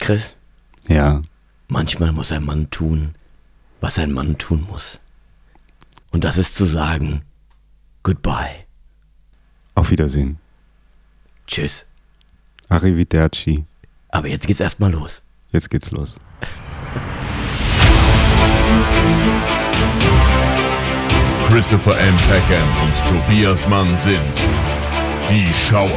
[0.00, 0.34] Chris,
[0.88, 1.22] Ja.
[1.68, 3.14] manchmal muss ein Mann tun,
[3.80, 4.98] was ein Mann tun muss.
[6.10, 7.22] Und das ist zu sagen,
[8.02, 8.64] goodbye,
[9.74, 10.38] Auf Wiedersehen.
[11.46, 11.86] tschüss.
[12.68, 13.64] Arrivederci.
[14.08, 15.22] Aber jetzt geht's erstmal los.
[15.52, 16.16] Jetzt geht's los.
[21.48, 22.14] Christopher M.
[22.28, 24.20] Peckham und Tobias Mann sind
[25.28, 25.88] die Schauer.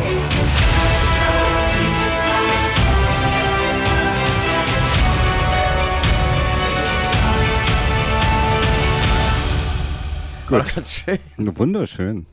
[10.59, 11.19] Doch ganz schön.
[11.57, 12.25] Wunderschön.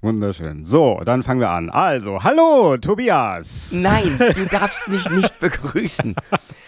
[0.00, 0.62] Wunderschön.
[0.64, 1.70] So, dann fangen wir an.
[1.70, 3.72] Also, hallo, Tobias.
[3.72, 6.14] Nein, du darfst mich nicht begrüßen.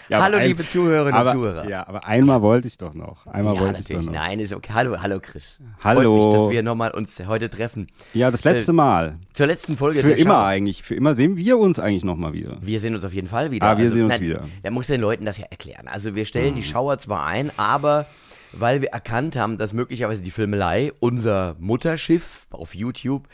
[0.08, 1.68] Ja, hallo, ein- liebe Zuhörerinnen aber, und Zuhörer.
[1.68, 3.26] Ja, aber einmal wollte ich doch noch.
[3.26, 4.12] Einmal Ja, wollte ich doch noch.
[4.12, 4.70] Nein, ist okay.
[4.72, 5.58] Hallo, hallo Chris.
[5.84, 6.00] Hallo.
[6.22, 7.88] Freut mich, dass wir nochmal uns heute treffen.
[8.14, 9.18] Ja, das letzte Äh, Mal.
[9.34, 10.44] Zur letzten Folge Für immer Schau.
[10.44, 10.82] eigentlich.
[10.82, 12.56] Für immer sehen wir uns eigentlich nochmal wieder.
[12.62, 13.66] Wir sehen uns auf jeden Fall wieder.
[13.66, 14.44] Ah, wir sehen uns wieder.
[14.62, 15.88] Er muss den Leuten das ja erklären.
[15.88, 18.06] Also wir stellen die Schauer zwar ein, aber
[18.58, 23.28] weil wir erkannt haben, dass möglicherweise die Filmelei, unser Mutterschiff auf YouTube,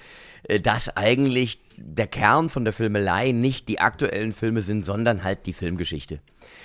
[0.44, 5.46] äh, dass eigentlich der Kern von der Filmelei nicht die aktuellen Filme sind, sondern halt
[5.46, 6.20] die Filmgeschichte.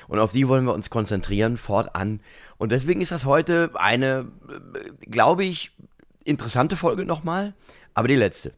[0.07, 2.21] Und auf die wollen wir uns konzentrieren, fortan.
[2.57, 5.71] Und deswegen ist das heute eine, äh, glaube ich,
[6.23, 7.53] interessante Folge nochmal,
[7.93, 8.53] aber die letzte.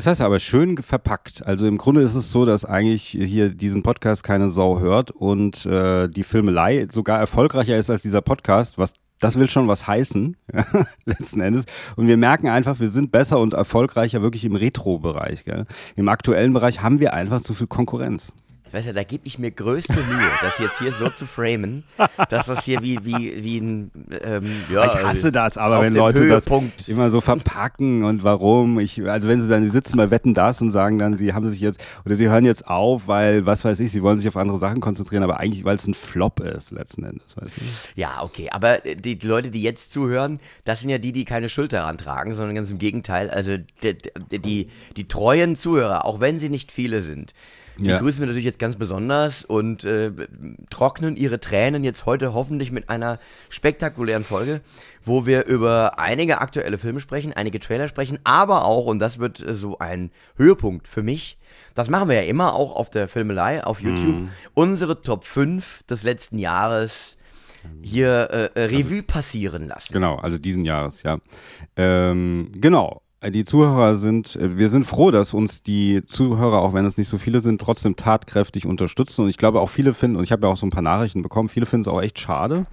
[0.00, 1.46] Das heißt aber schön verpackt.
[1.46, 5.66] Also im Grunde ist es so, dass eigentlich hier diesen Podcast keine Sau hört und
[5.66, 10.38] äh, die Filmelei sogar erfolgreicher ist als dieser Podcast, was das will schon was heißen,
[11.04, 11.66] letzten Endes.
[11.96, 15.44] Und wir merken einfach, wir sind besser und erfolgreicher wirklich im Retro-Bereich.
[15.96, 18.32] Im aktuellen Bereich haben wir einfach zu viel Konkurrenz.
[18.70, 21.82] Ich weiß ja, da gebe ich mir größte Mühe, das jetzt hier so zu framen,
[22.28, 23.90] dass das hier wie, wie, wie ein,
[24.22, 24.86] ähm, ja.
[24.86, 26.78] ich hasse das, aber wenn Leute Höhepunkt.
[26.78, 30.34] das immer so verpacken und warum, ich, also wenn sie dann, sie sitzen bei Wetten
[30.34, 33.64] das und sagen dann, sie haben sich jetzt, oder sie hören jetzt auf, weil, was
[33.64, 36.38] weiß ich, sie wollen sich auf andere Sachen konzentrieren, aber eigentlich, weil es ein Flop
[36.38, 37.62] ist, letzten Endes, weißt du?
[37.96, 41.48] Ja, okay, aber die, die Leute, die jetzt zuhören, das sind ja die, die keine
[41.48, 43.30] Schuld daran tragen, sondern ganz im Gegenteil.
[43.30, 43.96] Also die,
[44.38, 47.34] die, die treuen Zuhörer, auch wenn sie nicht viele sind,
[47.80, 47.98] die Ja.
[47.98, 50.12] grüßen wir natürlich jetzt ganz besonders und äh,
[50.70, 53.18] trocknen ihre Tränen jetzt heute hoffentlich mit einer
[53.48, 54.60] spektakulären Folge,
[55.04, 59.40] wo wir über einige aktuelle Filme sprechen, einige Trailer sprechen, aber auch, und das wird
[59.40, 61.38] äh, so ein Höhepunkt für mich,
[61.74, 66.02] das machen wir ja immer auch auf der Filmelei, auf YouTube, unsere Top 5 des
[66.02, 67.16] letzten Jahres
[67.82, 69.92] hier äh, äh, Revue passieren lassen.
[69.92, 71.18] Genau, also diesen Jahres, ja.
[71.76, 73.02] Ähm, genau.
[73.28, 77.08] Die Zuhörer sind, äh, wir sind froh, dass uns die Zuhörer, auch wenn es nicht
[77.08, 79.22] so viele sind, trotzdem tatkräftig unterstützen.
[79.22, 81.20] Und ich glaube auch viele finden, und ich habe ja auch so ein paar Nachrichten
[81.20, 82.66] bekommen, viele finden es auch echt schade,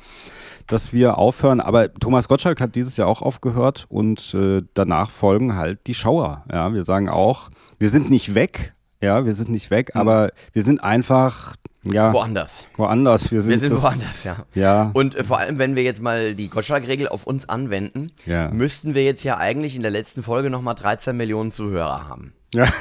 [0.66, 1.59] dass wir aufhören.
[1.59, 6.46] Aber Thomas Gottschalk hat dieses Jahr auch aufgehört und äh, danach folgen halt die Schauer.
[6.50, 10.63] Ja, wir sagen auch, wir sind nicht weg, ja, wir sind nicht weg, aber wir
[10.63, 12.68] sind einfach, ja, Woanders.
[12.76, 13.32] woanders.
[13.32, 14.38] Wir sind, Wir sind das, woanders, ja.
[14.56, 14.90] Ja.
[14.94, 18.50] Und äh, vor allem, wenn wir jetzt mal die Gottschalk-Regel auf uns anwenden, Ja.
[18.50, 22.34] müssten wir jetzt ja eigentlich in der letzten Folge nochmal 13 Millionen Zuhörer haben.
[22.54, 22.66] Ja.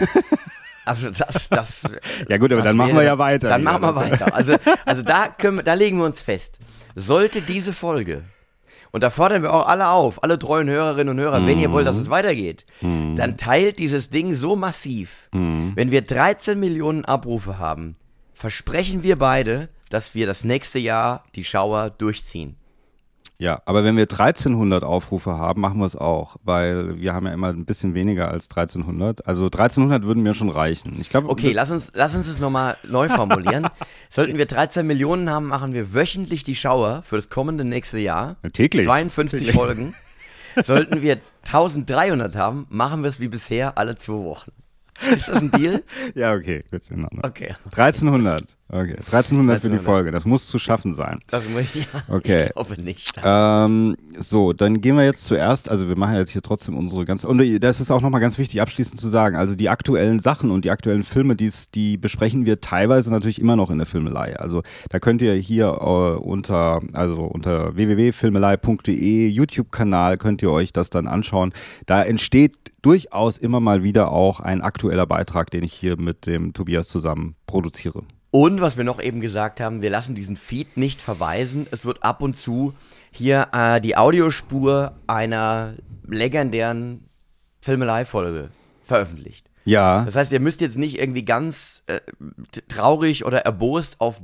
[0.88, 1.82] Also das, das.
[2.28, 3.48] Ja gut, aber dann machen wir wäre- ja weiter.
[3.48, 4.32] Dann machen wir weiter.
[4.36, 4.54] Also,
[4.84, 6.60] also da, können da legen wir uns fest.
[6.94, 8.22] Sollte diese Folge,
[8.92, 11.86] und da fordern wir auch alle auf, alle treuen Hörerinnen und Hörer, wenn ihr wollt,
[11.86, 11.88] Mhm.
[11.88, 15.28] dass es weitergeht, dann teilt dieses Ding so massiv.
[15.32, 15.72] Mhm.
[15.74, 17.96] Wenn wir 13 Millionen Abrufe haben,
[18.36, 22.56] versprechen wir beide, dass wir das nächste Jahr die Schauer durchziehen.
[23.38, 27.32] Ja, aber wenn wir 1300 Aufrufe haben, machen wir es auch, weil wir haben ja
[27.32, 29.26] immer ein bisschen weniger als 1300.
[29.26, 30.96] Also 1300 würden mir schon reichen.
[31.00, 33.68] Ich glaube, Okay, lass uns, lass uns das nochmal neu formulieren.
[34.10, 38.36] Sollten wir 13 Millionen haben, machen wir wöchentlich die Schauer für das kommende nächste Jahr.
[38.52, 38.86] Täglich.
[38.86, 39.56] 52 Täglich.
[39.56, 39.94] Folgen.
[40.62, 44.52] Sollten wir 1300 haben, machen wir es wie bisher alle zwei Wochen.
[45.12, 45.82] Ist das ein Deal?
[46.14, 47.24] ja, okay, gut, in Ordnung.
[47.24, 47.54] Okay.
[47.66, 48.56] 1300.
[48.68, 49.84] Okay, 1300 für die 1300.
[49.84, 50.10] Folge.
[50.10, 51.20] Das muss zu schaffen sein.
[51.28, 52.46] Das muss ich, ja, Okay.
[52.46, 53.12] ich glaube nicht.
[53.22, 57.28] Ähm, so, dann gehen wir jetzt zuerst, also wir machen jetzt hier trotzdem unsere ganze,
[57.28, 60.64] und das ist auch nochmal ganz wichtig abschließend zu sagen, also die aktuellen Sachen und
[60.64, 64.36] die aktuellen Filme, die's, die besprechen wir teilweise natürlich immer noch in der Filmelei.
[64.36, 70.90] Also da könnt ihr hier äh, unter, also unter www.filmelei.de YouTube-Kanal könnt ihr euch das
[70.90, 71.52] dann anschauen.
[71.86, 76.52] Da entsteht durchaus immer mal wieder auch ein aktueller Beitrag, den ich hier mit dem
[76.52, 78.02] Tobias zusammen produziere.
[78.36, 81.66] Und was wir noch eben gesagt haben, wir lassen diesen Feed nicht verweisen.
[81.70, 82.74] Es wird ab und zu
[83.10, 85.72] hier äh, die Audiospur einer
[86.06, 87.08] legendären
[87.62, 88.50] Filmelei-Folge
[88.84, 89.48] veröffentlicht.
[89.64, 92.00] Ja, Das heißt, ihr müsst jetzt nicht irgendwie ganz äh,
[92.68, 94.20] traurig oder erbost auf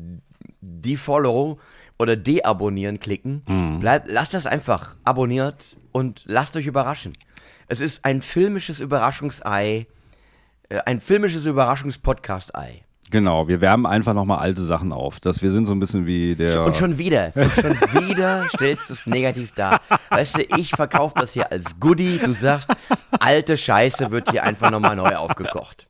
[0.61, 1.59] Defollow
[1.99, 3.79] oder Deabonnieren klicken.
[3.81, 7.15] Bleibt, lasst das einfach abonniert und lasst euch überraschen.
[7.67, 9.87] Es ist ein filmisches Überraschungsei,
[10.69, 12.83] äh, ein filmisches Überraschungspodcast-Ei.
[13.13, 15.21] Genau, wir wärmen einfach nochmal alte Sachen auf.
[15.21, 16.65] Dass wir sind so ein bisschen wie der.
[16.65, 19.81] Und schon wieder, schon wieder stellst du es negativ dar.
[20.11, 22.19] Weißt du, ich verkaufe das hier als Goodie.
[22.25, 22.69] Du sagst,
[23.21, 25.87] alte Scheiße wird hier einfach nochmal neu aufgekocht.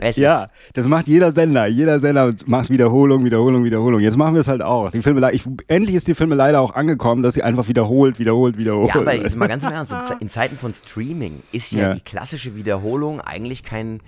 [0.00, 1.66] Es Ja, das macht jeder Sender.
[1.66, 4.00] Jeder Sender macht Wiederholung, Wiederholung, Wiederholung.
[4.00, 4.90] Jetzt machen wir es halt auch.
[4.90, 8.58] Die Filme, ich, endlich ist die Filme leider auch angekommen, dass sie einfach wiederholt, wiederholt,
[8.58, 8.94] wiederholt.
[8.94, 11.80] Ja, aber jetzt mal ganz im Ernst, in Ze- in Zeiten von Streaming ist ja,
[11.88, 11.94] Ja.
[11.94, 14.00] die klassische Wiederholung eigentlich kein.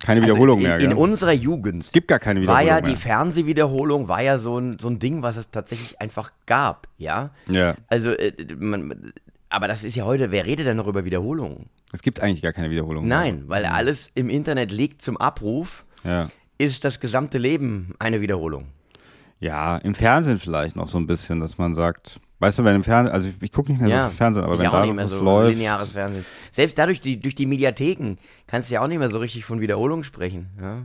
[0.00, 0.78] Keine also Wiederholung in, mehr.
[0.78, 0.98] In gell?
[0.98, 2.82] unserer Jugend es gibt gar keine war Wiederholung ja mehr.
[2.90, 7.30] die Fernsehwiederholung, war ja so ein, so ein Ding, was es tatsächlich einfach gab, ja.
[7.48, 9.12] ja, Also, äh, man,
[9.50, 11.66] aber das ist ja heute, wer redet denn noch über Wiederholungen?
[11.92, 13.08] es gibt eigentlich gar keine Wiederholung.
[13.08, 13.18] mehr.
[13.18, 16.28] Nein, weil alles im Internet liegt zum Abruf, Ja.
[16.58, 18.66] ist das gesamte Leben eine Wiederholung.
[19.40, 22.84] ja, im Fernsehen vielleicht noch so ein bisschen, dass man sagt, weißt du, wenn im
[22.84, 24.86] Fernsehen, also ich, ich gucke nicht mehr so Ja, viel Fernsehen, aber wenn auch da
[24.86, 25.54] nicht mehr so läuft.
[25.54, 26.24] lineares Fernsehen.
[26.50, 29.60] Selbst dadurch, die, durch die Mediatheken, kannst du ja auch nicht mehr so richtig von
[29.60, 30.48] Wiederholung sprechen.
[30.60, 30.82] Ja?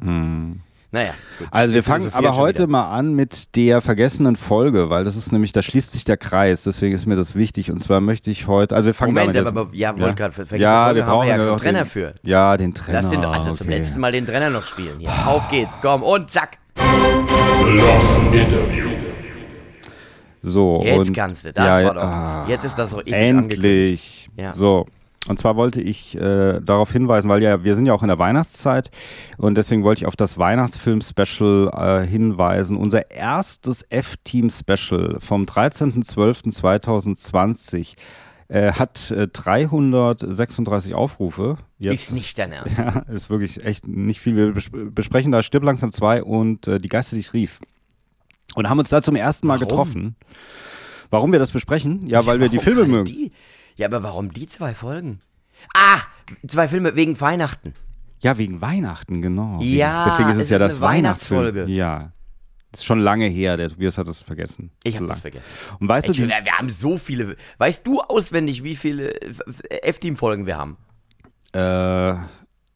[0.92, 1.48] Naja, gut.
[1.50, 2.68] Also wir fangen aber heute wieder.
[2.68, 6.62] mal an mit der vergessenen Folge, weil das ist nämlich, da schließt sich der Kreis,
[6.62, 7.72] deswegen ist mir das wichtig.
[7.72, 10.44] Und zwar möchte ich heute, also wir fangen Moment, damit aber, ja, wollte gerade für
[10.56, 12.14] ja, Folge wir haben brauchen wir ja ja einen noch Trenner den, für.
[12.22, 13.02] Ja, den Trenner.
[13.02, 13.78] Lass den, also zum okay.
[13.78, 15.00] letzten Mal den Trenner noch spielen.
[15.00, 16.60] Hier, auf geht's, komm und zack.
[16.76, 18.83] Lost Interview.
[20.46, 22.04] So, Jetzt und, kannst du, das ja, war doch.
[22.04, 23.54] ah, jetzt ist das so angekündigt.
[23.54, 24.30] Endlich.
[24.36, 24.54] Ja.
[24.54, 24.86] So.
[25.26, 28.20] Und zwar wollte ich äh, darauf hinweisen, weil ja, wir sind ja auch in der
[28.20, 28.92] Weihnachtszeit
[29.38, 32.76] und deswegen wollte ich auf das Weihnachtsfilm-Special äh, hinweisen.
[32.76, 37.94] Unser erstes F-Team-Special vom 13.12.2020
[38.50, 41.56] äh, hat äh, 336 Aufrufe.
[41.80, 42.78] Jetzt, Ist nicht dein Ernst.
[42.78, 44.36] ja, ist wirklich echt nicht viel.
[44.36, 47.62] Wir bes besprechen da Stirb langsam 2 und äh, Die Geister, die ich rief.
[48.56, 49.68] Und haben uns da zum ersten Mal Warum?
[49.68, 50.16] getroffen.
[51.10, 52.08] Warum wir das besprechen?
[52.08, 53.06] Ja, weil wir die Filme mögen.
[53.06, 53.32] Die?
[53.76, 55.22] Ja, aber warum die zwei Folgen?
[55.76, 56.00] Ah,
[56.48, 57.74] zwei Filme wegen Weihnachten.
[58.22, 59.60] Ja, wegen Weihnachten, genau.
[59.62, 60.82] Ja, wegen, deswegen ist es, es ja ist das.
[60.82, 61.66] Weihnachtsfolge.
[61.66, 62.12] Ja.
[62.72, 64.72] Ist schon lange her, der Tobias hat das vergessen.
[64.84, 65.46] Ich habe das vergessen.
[65.80, 67.36] Und weißt du, die, wir haben so viele.
[67.60, 69.14] Weißt du auswendig, wie viele
[69.70, 70.78] F-Team-Folgen wir haben?
[71.54, 72.16] äh,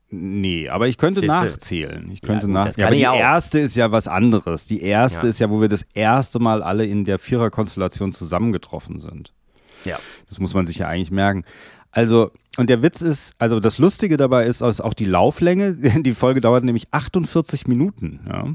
[0.09, 1.35] nee, aber ich könnte Siehste.
[1.35, 2.09] nachzählen.
[2.11, 2.65] Ich könnte gut, nach.
[2.67, 3.15] das Ja, aber die auch.
[3.19, 4.65] erste ist ja was anderes.
[4.67, 5.29] Die erste Ja.
[5.29, 9.33] ist ja, wo wir das erste Mal alle in der Viererkonstellation zusammengetroffen sind.
[9.85, 9.99] Ja.
[10.29, 11.43] Das muss man sich ja eigentlich merken.
[11.91, 15.73] Also, und der Witz ist, also das Lustige dabei ist, ist auch die Lauflänge.
[16.03, 18.19] Die Folge dauert nämlich 48 Minuten.
[18.27, 18.45] Ja.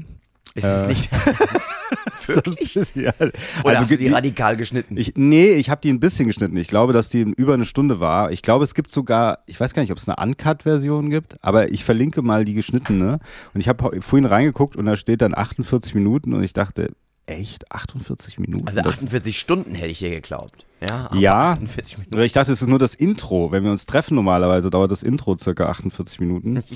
[0.55, 1.09] Ist es nicht
[2.27, 2.73] wirklich?
[2.73, 3.31] Das ist, ja, Oder
[3.65, 4.97] also hast du die die- radikal geschnitten?
[4.97, 6.55] Ich, nee, ich habe die ein bisschen geschnitten.
[6.57, 8.31] Ich glaube, dass die über eine Stunde war.
[8.31, 11.71] Ich glaube, es gibt sogar, ich weiß gar nicht, ob es eine Uncut-Version gibt, aber
[11.71, 13.19] ich verlinke mal die geschnittene.
[13.53, 16.91] Und ich habe vorhin reingeguckt und da steht dann 48 Minuten und ich dachte,
[17.25, 18.67] echt 48 Minuten?
[18.67, 20.65] also Das- 48 Stunden hätte ich dir geglaubt.
[20.89, 21.51] Ja, aber Ja.
[21.51, 22.15] 48 Minuten.
[22.15, 23.51] Oder ich dachte, es ist nur das Intro.
[23.51, 26.63] Wenn wir uns treffen normalerweise, dauert das Intro circa 48 Minuten.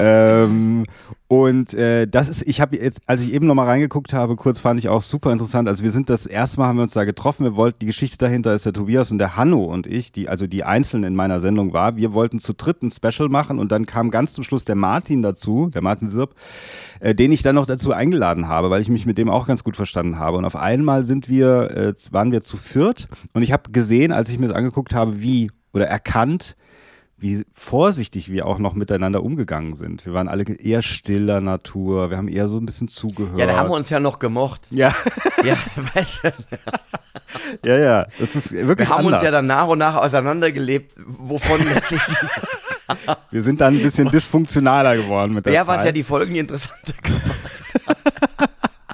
[0.00, 0.84] Ähm,
[1.26, 4.78] und äh, das ist, ich habe jetzt, als ich eben nochmal reingeguckt habe, kurz fand
[4.78, 5.68] ich auch super interessant.
[5.68, 7.44] Also wir sind das erste Mal haben wir uns da getroffen.
[7.44, 10.46] Wir wollten, die Geschichte dahinter ist der Tobias und der Hanno und ich, die, also
[10.46, 11.96] die einzeln in meiner Sendung war.
[11.96, 15.20] Wir wollten zu dritt ein Special machen und dann kam ganz zum Schluss der Martin
[15.20, 16.34] dazu, der Martin Sirp,
[17.00, 19.64] äh, den ich dann noch dazu eingeladen habe, weil ich mich mit dem auch ganz
[19.64, 20.38] gut verstanden habe.
[20.38, 23.08] Und auf einmal sind wir, äh, waren wir zu viert
[23.38, 26.56] und ich habe gesehen, als ich mir das angeguckt habe, wie oder erkannt,
[27.16, 30.04] wie vorsichtig wir auch noch miteinander umgegangen sind.
[30.04, 33.38] Wir waren alle eher stiller Natur, wir haben eher so ein bisschen zugehört.
[33.38, 34.66] Ja, da haben wir uns ja noch gemocht.
[34.72, 34.92] ja,
[35.44, 35.56] Ja,
[35.94, 36.32] weißt du,
[37.64, 39.20] ja, ja, das ist wirklich wir haben anders.
[39.20, 42.02] uns ja dann nach und nach auseinandergelebt, wovon letztlich
[43.30, 45.86] wir sind dann ein bisschen dysfunktionaler geworden mit der was Zeit.
[45.86, 47.22] ja die Folgen interessanter gemacht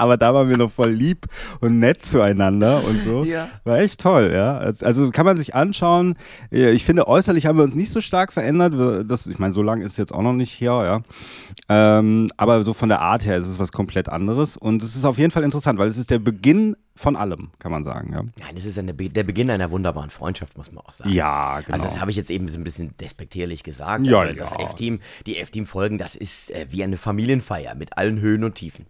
[0.04, 1.26] aber da waren wir noch voll lieb
[1.60, 3.24] und nett zueinander und so.
[3.24, 3.48] Ja.
[3.64, 4.58] War echt toll, ja.
[4.82, 6.16] Also kann man sich anschauen.
[6.50, 8.74] Ich finde, äußerlich haben wir uns nicht so stark verändert.
[9.10, 11.98] Das, ich meine, so lange ist es jetzt auch noch nicht her, ja.
[11.98, 14.58] Ähm, aber so von der Art her ist es was komplett anderes.
[14.58, 17.72] Und es ist auf jeden Fall interessant, weil es ist der Beginn von allem, kann
[17.72, 18.22] man sagen, ja.
[18.22, 21.10] Nein, das ist eine, der Beginn einer wunderbaren Freundschaft, muss man auch sagen.
[21.10, 21.72] Ja, genau.
[21.74, 24.06] Also das habe ich jetzt eben so ein bisschen despektierlich gesagt.
[24.06, 24.32] Ja, ja.
[24.32, 28.86] Das F-Team, die F-Team-Folgen, das ist äh, wie eine Familienfeier mit allen Höhen und Tiefen.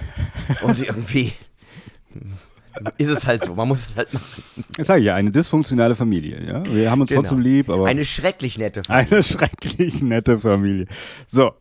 [0.62, 1.32] Und irgendwie
[2.98, 4.44] ist es halt so, man muss es halt machen.
[4.76, 6.64] Jetzt sage ich ja, eine dysfunktionale Familie, ja.
[6.72, 7.22] Wir haben uns Genau.
[7.22, 7.86] trotzdem lieb, aber.
[7.86, 9.10] Eine schrecklich nette Familie.
[9.12, 10.86] Eine schrecklich nette Familie.
[11.26, 11.52] So,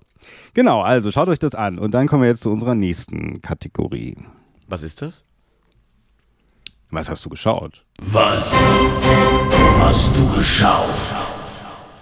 [0.54, 1.80] genau, also schaut euch das an.
[1.80, 4.18] Und dann kommen wir jetzt zu unserer nächsten Kategorie.
[4.68, 5.24] Was ist das?
[6.92, 7.86] Was hast du geschaut?
[8.00, 8.52] Was
[9.80, 10.90] hast du geschaut?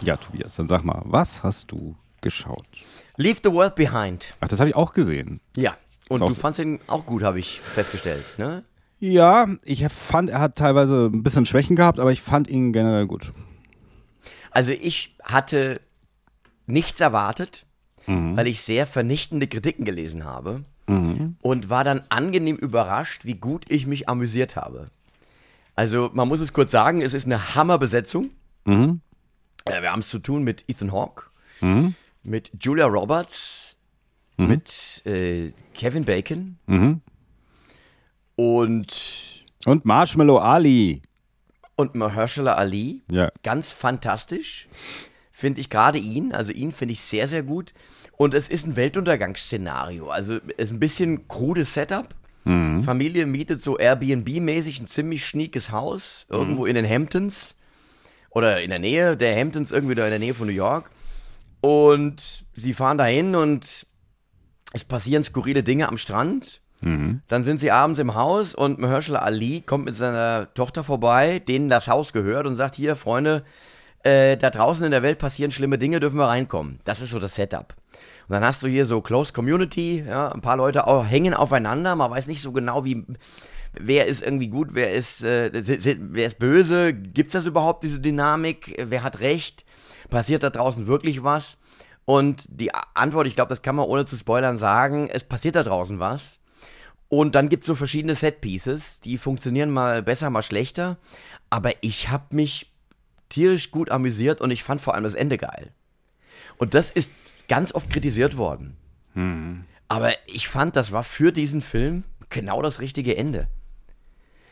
[0.02, 2.66] Ja, Tobias, dann sag mal, was hast du geschaut?
[3.18, 4.34] Leave the World Behind.
[4.40, 5.42] Ach, das habe ich auch gesehen.
[5.58, 5.76] Ja.
[6.08, 8.64] Und du fandst ihn auch gut, habe ich festgestellt, ne?
[9.00, 13.08] Ja, ich fand, er hat teilweise ein bisschen Schwächen gehabt, aber ich fand ihn generell
[13.08, 13.34] gut.
[14.52, 15.82] Also ich hatte
[16.66, 17.66] nichts erwartet.
[18.08, 23.86] weil ich sehr vernichtende Kritiken gelesen habe und war dann angenehm überrascht, wie gut ich
[23.88, 24.88] mich amüsiert habe.
[25.76, 28.30] Also man muss es kurz sagen, es ist eine Hammerbesetzung.
[28.66, 29.02] Mhm.
[29.66, 31.26] Äh, wir haben es zu tun mit Ethan Hawke,
[32.24, 33.76] mit Julia Roberts,
[34.38, 37.02] mit äh, Kevin Bacon Mhm.
[38.36, 41.02] und, Und Marshmallow Ali.
[41.76, 43.02] und Mahershala Ali.
[43.12, 43.30] Ja.
[43.44, 44.68] Ganz fantastisch.
[45.32, 47.74] Finde ich gerade ihn, also ihn finde ich sehr, sehr gut.
[48.18, 50.10] Und es ist ein Weltuntergangsszenario.
[50.10, 52.14] Also es ist ein bisschen krudes Setup.
[52.84, 57.56] Familie mietet so Airbnb-mäßig ein ziemlich schniekes Haus irgendwo in den Hamptons.
[58.30, 60.90] Oder in der Nähe der Hamptons, irgendwie da in der Nähe von New York.
[61.62, 63.86] Und sie fahren dahin und
[64.74, 66.62] es passieren skurrile Dinge am Strand.
[67.28, 71.70] Dann sind sie abends im Haus und Mahershala Ali kommt mit seiner Tochter vorbei, denen
[71.70, 73.44] das Haus gehört und sagt, hier, Freunde,
[74.08, 76.80] äh, da draußen in der Welt passieren schlimme Dinge, dürfen wir reinkommen.
[76.86, 77.76] Das ist so das Setup.
[78.28, 81.96] Und dann hast du hier so Close Community, ja, ein paar Leute auch hängen aufeinander,
[81.96, 83.06] man weiß nicht so genau, wie,
[83.74, 88.76] wer ist irgendwie gut, wer ist, äh, wer ist böse, gibt's das überhaupt, diese Dynamik,
[88.82, 89.66] wer hat recht,
[90.10, 91.58] passiert da draußen wirklich was?
[92.06, 95.64] Und die Antwort, ich glaube, das kann man ohne zu spoilern sagen, es passiert da
[95.64, 96.40] draußen was.
[97.10, 100.98] Und dann gibt es so verschiedene Set-Pieces, die funktionieren mal besser, mal schlechter.
[101.50, 102.72] Aber ich habe mich
[103.30, 105.72] tierisch gut amüsiert und ich fand vor allem das Ende geil.
[106.58, 107.12] Und das ist
[107.48, 108.76] ganz oft kritisiert worden.
[109.88, 113.48] Aber ich fand, das war für diesen Film genau das richtige Ende.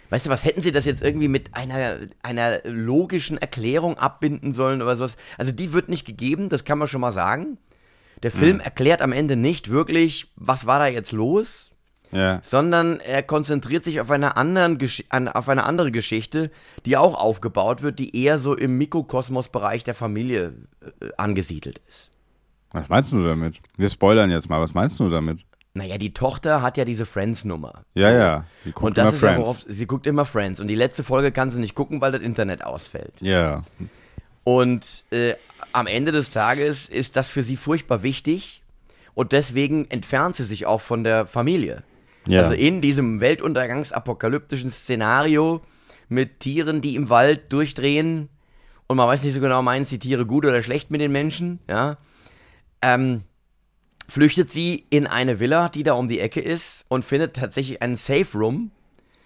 [0.10, 4.82] Weißt du, was hätten sie das jetzt irgendwie mit einer, einer logischen Erklärung abbinden sollen
[4.82, 5.17] oder sowas?
[5.38, 7.58] Also die wird nicht gegeben, das kann man schon mal sagen.
[8.24, 11.72] Der Film erklärt am Ende nicht wirklich, was war da jetzt los,
[12.15, 12.39] Ja.
[12.43, 16.50] sondern er konzentriert sich auf eine, anderen Gesch an, auf eine andere Geschichte,
[16.86, 20.53] die auch aufgebaut wird, die eher so im Mikrokosmos-Bereich der Familie
[21.01, 22.10] äh, angesiedelt ist.
[22.72, 23.55] Was meinst du damit?
[23.77, 24.62] Wir spoilern jetzt mal.
[24.62, 25.45] Was meinst du damit?
[25.74, 27.84] Naja, die Tochter hat ja diese Friends-Nummer.
[27.95, 28.45] Ja, ja.
[28.63, 29.41] Die guckt Und das immer ist ja, Friends.
[29.41, 30.60] worauf sie guckt immer Friends.
[30.62, 33.13] Und die letzte Folge kann sie nicht gucken, weil das Internet ausfällt.
[33.19, 33.63] ja.
[34.45, 35.34] Und äh,
[35.74, 38.62] am Ende des Tages ist das für sie furchtbar wichtig.
[39.15, 41.81] Und deswegen entfernt sie sich auch von der Familie.
[42.27, 42.41] Ja.
[42.41, 45.62] Also in diesem weltuntergangsapokalyptischen Szenario
[46.10, 48.29] mit Tieren, die im Wald durchdrehen
[48.88, 51.60] und man weiß nicht so genau, meinen sie Tiere gut oder schlecht mit den Menschen,
[51.70, 51.98] ja,
[52.82, 53.24] ähm,
[54.08, 57.98] flüchtet sie in eine Villa, die da um die Ecke ist und findet tatsächlich einen
[57.98, 58.72] Safe Room,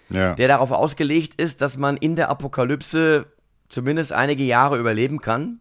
[0.08, 0.34] ja.
[0.34, 3.26] der darauf ausgelegt ist, dass man in der Apokalypse
[3.68, 5.60] zumindest einige Jahre überleben kann.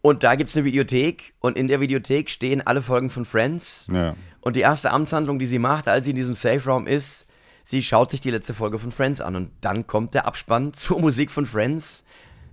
[0.00, 3.86] Und da gibt es eine Videothek und in der Videothek stehen alle Folgen von Friends.
[3.92, 4.14] ja.
[4.42, 7.26] Und die erste Amtshandlung, die sie macht, als sie in diesem Safe Raum ist,
[7.64, 9.36] sie schaut sich die letzte Folge von Friends an.
[9.36, 12.04] Und dann kommt der Abspann zur Musik von Friends.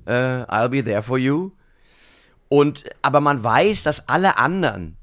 [0.05, 1.51] Äh, I'll be there for you.
[2.48, 4.96] Und, aber man weiß, dass alle anderen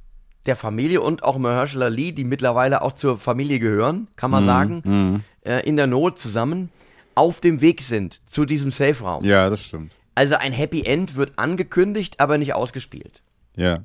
[0.46, 5.22] der Familie und auch Mahershala Ali, die mittlerweile auch zur Familie gehören, kann man sagen,
[5.44, 6.70] äh, in der Not zusammen,
[7.16, 9.24] auf dem Weg sind zu diesem Safe Raum.
[9.24, 9.92] ja, das stimmt.
[10.14, 13.22] Also ein Happy End wird angekündigt, aber nicht ausgespielt.
[13.54, 13.84] Ja.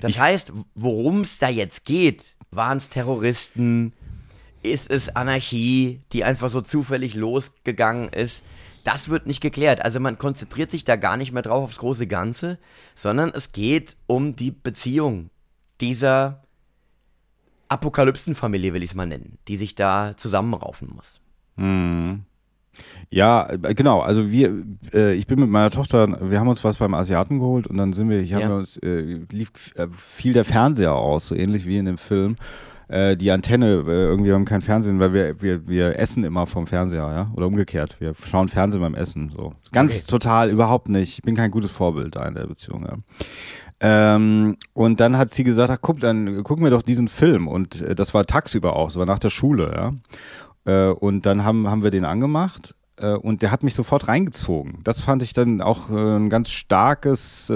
[0.00, 3.92] Das heißt, worum es da jetzt geht, waren es Terroristen,
[4.62, 8.42] ist es Anarchie, die einfach so zufällig losgegangen ist,
[8.84, 9.82] das wird nicht geklärt.
[9.82, 12.58] Also man konzentriert sich da gar nicht mehr drauf aufs große Ganze,
[12.94, 15.30] sondern es geht um die Beziehung
[15.80, 16.42] dieser
[17.68, 21.20] Apokalypsenfamilie, will ich es mal nennen, die sich da zusammenraufen muss.
[23.10, 24.00] Ja, äh, genau.
[24.00, 24.52] Also wir,
[24.92, 27.92] äh, ich bin mit meiner Tochter, wir haben uns was beim Asiaten geholt und dann
[27.92, 28.44] sind wir, hier Ja.
[28.44, 31.98] haben wir uns, äh, lief äh, viel der Fernseher aus, so ähnlich wie in dem
[31.98, 32.36] Film.
[32.88, 36.46] Äh, die Antenne, äh, irgendwie haben wir kein Fernsehen, weil wir, wir, wir essen immer
[36.46, 37.30] vom Fernseher, ja?
[37.34, 37.96] Oder umgekehrt.
[37.98, 39.30] Wir schauen Fernsehen beim Essen.
[39.34, 39.54] So.
[39.72, 40.04] Ganz Okay.
[40.06, 41.18] total, überhaupt nicht.
[41.18, 42.96] Ich bin kein gutes Vorbild da in der Beziehung, ja.
[43.80, 47.48] Ähm, und dann hat sie gesagt, ach, guck, dann gucken wir doch diesen Film.
[47.48, 49.92] Und äh, das war tagsüber auch, das war nach der Schule, ja.
[50.64, 54.80] Äh, und dann haben, haben wir den angemacht äh, und der hat mich sofort reingezogen.
[54.84, 57.54] Das fand ich dann auch äh, ein ganz starkes äh,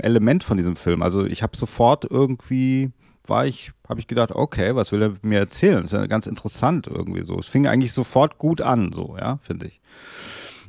[0.00, 1.02] Element von diesem Film.
[1.02, 2.90] Also ich habe sofort irgendwie
[3.26, 5.76] war ich, habe ich gedacht, okay, was will er mir erzählen?
[5.82, 7.38] Das ist ja ganz interessant irgendwie so.
[7.38, 9.80] Es fing eigentlich sofort gut an, so, ja, finde ich.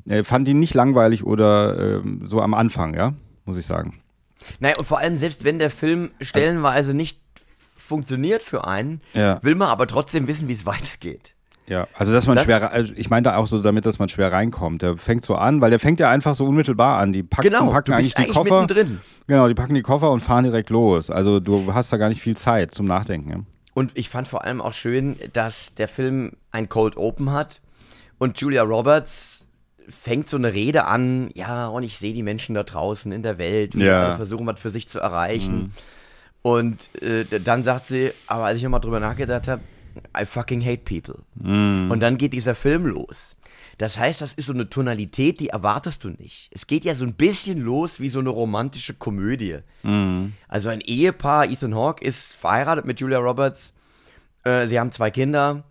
[0.07, 3.13] Äh, fand ihn nicht langweilig oder ähm, so am Anfang, ja,
[3.45, 4.01] muss ich sagen.
[4.59, 7.19] Naja, und vor allem, selbst wenn der Film stellenweise nicht
[7.75, 9.39] funktioniert für einen, Ja.
[9.41, 11.33] will man aber trotzdem wissen, wie es weitergeht.
[11.71, 14.09] Ja, also dass man Das- schwer, also ich meine da auch so damit, dass man
[14.09, 14.81] schwer reinkommt.
[14.81, 17.13] Der fängt so an, weil der fängt ja einfach so unmittelbar an.
[17.13, 18.61] Die packen, Genau, packen eigentlich die eigentlich Koffer.
[18.61, 18.99] mittendrin.
[19.27, 21.09] Genau, die packen die Koffer und fahren direkt los.
[21.09, 23.29] Also du hast da gar nicht viel Zeit zum Nachdenken.
[23.29, 23.37] Ja?
[23.73, 27.61] Und ich fand vor allem auch schön, dass der Film ein Cold Open hat
[28.17, 29.47] und Julia Roberts
[29.87, 33.37] fängt so eine Rede an, ja, und ich sehe die Menschen da draußen in der
[33.37, 34.07] Welt, wie sie Ja.
[34.07, 35.73] alle versuchen, was für sich zu erreichen.
[36.41, 39.61] Und äh, dann sagt sie, aber als ich nochmal drüber nachgedacht habe,
[40.19, 41.23] I fucking hate people.
[41.91, 43.35] Und dann geht dieser Film los.
[43.77, 46.49] Das heißt, das ist so eine Tonalität, die erwartest du nicht.
[46.53, 49.57] Es geht ja so ein bisschen los wie so eine romantische Komödie.
[50.47, 53.73] Also ein Ehepaar, Ethan Hawke ist verheiratet mit Julia Roberts.
[54.43, 55.63] Äh, sie haben zwei Kinder.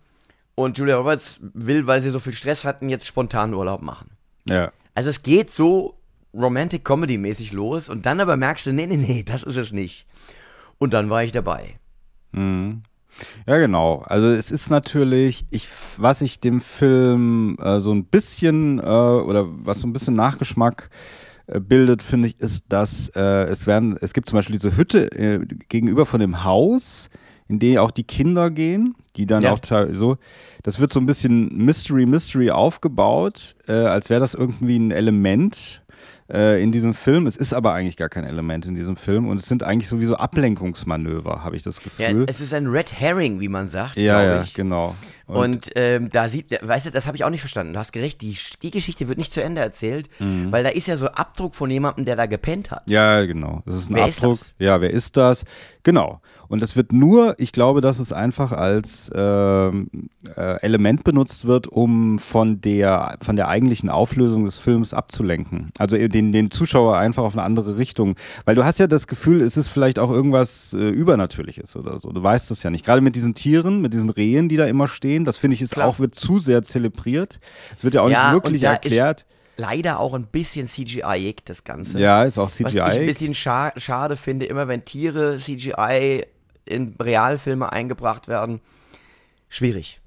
[0.55, 4.11] Und Julia Roberts will, weil sie so viel Stress hatten, jetzt spontan Urlaub machen.
[4.47, 4.71] Ja.
[4.93, 5.95] Also es geht so
[6.33, 9.71] Romantic Comedy mäßig los und dann aber merkst du, nee, nee, nee, das ist es
[9.71, 10.05] nicht.
[10.77, 11.79] Und dann war ich dabei.
[13.47, 14.03] Ja, genau.
[14.05, 19.45] Also es ist natürlich, ich, was ich dem Film äh, so ein bisschen äh, oder
[19.47, 20.89] was so ein bisschen Nachgeschmack
[21.47, 25.11] äh, bildet, finde ich, ist, dass äh, es werden, es gibt zum Beispiel diese Hütte
[25.11, 25.39] äh,
[25.69, 27.09] gegenüber von dem Haus,
[27.47, 29.51] in die auch die Kinder gehen, die dann Ja.
[29.53, 29.59] auch
[29.91, 30.17] so,
[30.63, 35.83] das wird so ein bisschen Mystery Mystery aufgebaut, als wäre das irgendwie ein Element
[36.33, 37.27] äh, in diesem Film.
[37.27, 40.15] Es ist aber eigentlich gar kein Element in diesem Film und es sind eigentlich sowieso
[40.15, 42.25] Ablenkungsmanöver, habe ich das Ja, Gefühl.
[42.27, 44.95] es ist ein Red Herring, wie man sagt, Ja, ja, genau.
[45.37, 47.73] Und, ähm, da sieht, weißt du, das habe ich auch nicht verstanden.
[47.73, 50.97] Du hast gerecht, die, die Geschichte wird nicht zu Ende erzählt, weil da ist ja
[50.97, 52.83] so Abdruck von jemandem, der da gepennt hat.
[52.85, 53.61] ja, genau.
[53.65, 54.39] Das ist ein Wer ist Abdruck.
[54.39, 54.51] das?
[54.59, 55.43] Ja, wer ist das?
[55.83, 56.21] Genau.
[56.47, 59.87] Und es wird nur, ich glaube, dass es einfach als ähm,
[60.35, 65.71] äh, Element benutzt wird, um von der, von der eigentlichen Auflösung des Films abzulenken.
[65.77, 68.15] Also den, den Zuschauer einfach auf eine andere Richtung.
[68.43, 72.11] Weil du hast ja das Gefühl, es ist vielleicht auch irgendwas äh, Übernatürliches oder so.
[72.11, 72.85] Du weißt es ja nicht.
[72.85, 75.73] Gerade mit diesen Tieren, mit diesen Rehen, die da immer stehen, das finde ich ist
[75.73, 75.87] Klar.
[75.87, 77.39] auch, wird zu sehr zelebriert.
[77.75, 79.25] Es wird ja auch Ja, nicht wirklich erklärt.
[79.57, 81.99] Leider auch ein bisschen CGI das Ganze.
[81.99, 83.05] Ja, ist auch Was ich ein CGI.
[83.05, 86.25] bisschen scha schade finde, immer wenn Tiere CGI
[86.65, 88.61] in Realfilme eingebracht werden,
[89.49, 89.99] schwierig.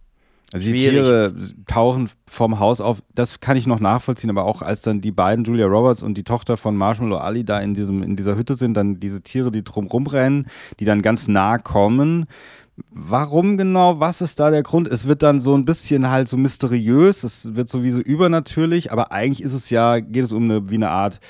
[0.52, 0.90] Also die Schwierig.
[1.00, 1.35] Tiere
[1.66, 5.44] tauchen vom Haus auf, das kann ich noch nachvollziehen, aber auch als dann die beiden,
[5.44, 8.75] Julia Roberts und die Tochter von Marshmallow Ali, da in, diesem, in dieser Hütte sind,
[8.75, 10.47] dann diese Tiere, die drum rumrennen,
[10.78, 12.26] die dann ganz nah kommen.
[12.90, 14.00] Warum genau?
[14.00, 14.88] Was ist da der Grund?
[14.88, 19.42] Es wird dann so ein bisschen halt so mysteriös, es wird sowieso übernatürlich, aber eigentlich
[19.42, 21.20] ist es ja, geht es um eine, wie eine Art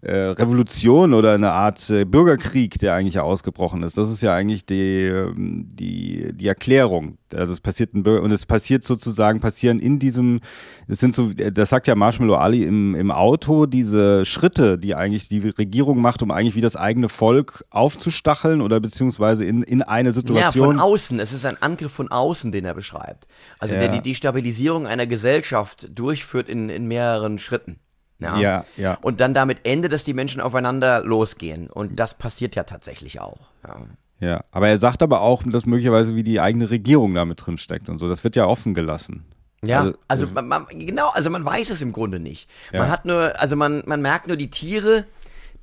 [0.00, 3.98] äh, Revolution oder eine Art äh, Bürgerkrieg, der eigentlich ja ausgebrochen ist.
[3.98, 7.18] Das ist ja eigentlich die, ähm, die, die Erklärung.
[7.34, 10.40] Also es passiert ein Bürger und es passiert sozusagen, passieren in diesem,
[10.88, 15.28] es sind so, das sagt ja Marshmallow Ali im, im Auto, diese Schritte, die eigentlich
[15.28, 20.10] die Regierung macht, um eigentlich wie das eigene Volk aufzustacheln oder beziehungsweise in, in eine
[20.10, 20.66] Ja, Situation.
[20.66, 21.20] von außen.
[21.20, 23.26] Es ist ein Angriff von außen, den er beschreibt.
[23.58, 23.80] Also Ja.
[23.80, 27.78] der die Destabilisierung einer Gesellschaft durchführt in, in mehreren Schritten.
[28.20, 28.38] Ja.
[28.38, 28.98] Ja, ja.
[29.02, 31.68] Und dann damit endet, dass die Menschen aufeinander losgehen.
[31.68, 33.48] Und das passiert ja tatsächlich auch.
[33.66, 33.76] Ja.
[34.20, 37.88] Ja, aber er sagt aber auch, dass möglicherweise wie die eigene Regierung damit drin steckt
[37.88, 38.08] und so.
[38.08, 39.24] Das wird ja offen gelassen.
[39.64, 42.48] Ja, Also- also, man, man, genau, also man weiß es im Grunde nicht.
[42.72, 42.80] Ja.
[42.80, 45.04] Man hat nur, also man, man merkt nur die Tiere,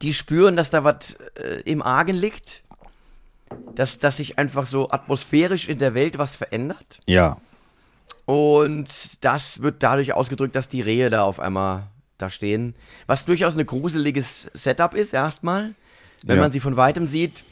[0.02, 2.64] die spüren, dass da was äh, im Argen liegt,
[3.76, 7.00] dass, dass sich einfach so atmosphärisch in der Welt was verändert.
[7.06, 7.38] Ja.
[8.26, 8.88] Und
[9.24, 11.84] das wird dadurch ausgedrückt, dass die Rehe da auf einmal
[12.18, 12.76] da stehen.
[13.08, 15.74] Was durchaus ein gruseliges Setup ist, erstmal,
[16.24, 16.42] wenn Ja.
[16.44, 17.44] man sie von weitem sieht.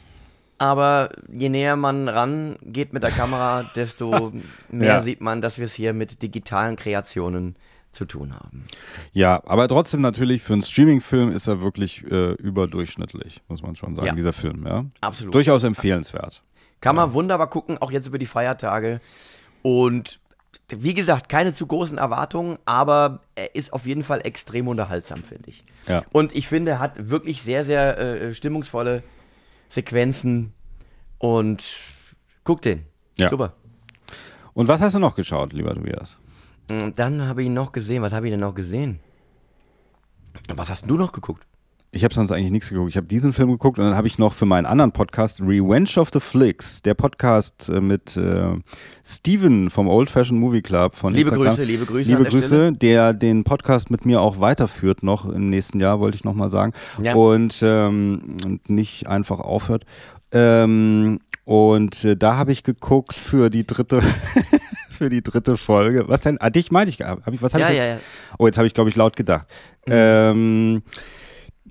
[0.60, 4.30] Aber je näher man rangeht mit der Kamera, desto
[4.70, 5.00] mehr Ja.
[5.00, 7.56] sieht man, dass wir es hier mit digitalen Kreationen
[7.92, 8.66] zu tun haben.
[9.14, 13.96] Ja, aber trotzdem natürlich für einen Streaming-Film ist er wirklich äh, überdurchschnittlich, muss man schon
[13.96, 14.14] sagen, Ja.
[14.14, 14.84] dieser Film, ja.
[15.00, 15.34] Absolut.
[15.34, 16.42] Durchaus empfehlenswert.
[16.82, 19.00] Kann man wunderbar gucken, auch jetzt über die Feiertage.
[19.62, 20.20] Und
[20.68, 25.48] wie gesagt, keine zu großen Erwartungen, aber er ist auf jeden Fall extrem unterhaltsam, finde
[25.50, 25.64] ich.
[25.88, 26.02] Ja.
[26.12, 29.02] Und ich finde, er hat wirklich sehr, sehr äh, stimmungsvolle
[29.70, 30.52] Sequenzen.
[31.18, 31.64] Und
[32.44, 32.84] guck den.
[33.18, 33.30] Ja.
[33.30, 33.54] Super.
[34.52, 36.18] Und was hast du noch geschaut, lieber Tobias?
[36.70, 38.02] Und dann habe ich ihn noch gesehen.
[38.02, 39.00] Was habe ich denn noch gesehen?
[40.54, 41.46] Was hast du noch geguckt?
[41.92, 42.88] Ich habe sonst eigentlich nichts geguckt.
[42.90, 45.90] Ich habe diesen Film geguckt und dann habe ich noch für meinen anderen Podcast Revenge
[45.96, 48.52] of the Flicks, der Podcast äh, mit äh,
[49.04, 51.48] Steven vom Old Fashioned Movie Club von Liebe Instagram.
[51.48, 52.72] Grüße, liebe Grüße Liebe der Grüße, Stelle.
[52.72, 56.48] der den Podcast mit mir auch weiterführt noch im nächsten Jahr, wollte ich noch mal
[56.48, 56.74] sagen.
[57.02, 57.14] Ja.
[57.14, 59.84] Und, ähm, und nicht einfach aufhört.
[60.30, 64.00] Ähm, und äh, da habe ich geguckt für die dritte
[64.90, 66.04] für die dritte Folge.
[66.06, 66.40] Was denn?
[66.40, 67.00] Ah, dich meinte ich.
[67.00, 67.82] Hab ich was hab Ja, ich jetzt?
[67.82, 68.00] ja, ja.
[68.38, 69.48] Oh, jetzt habe ich, glaube ich, laut gedacht.
[69.88, 70.82] Ähm,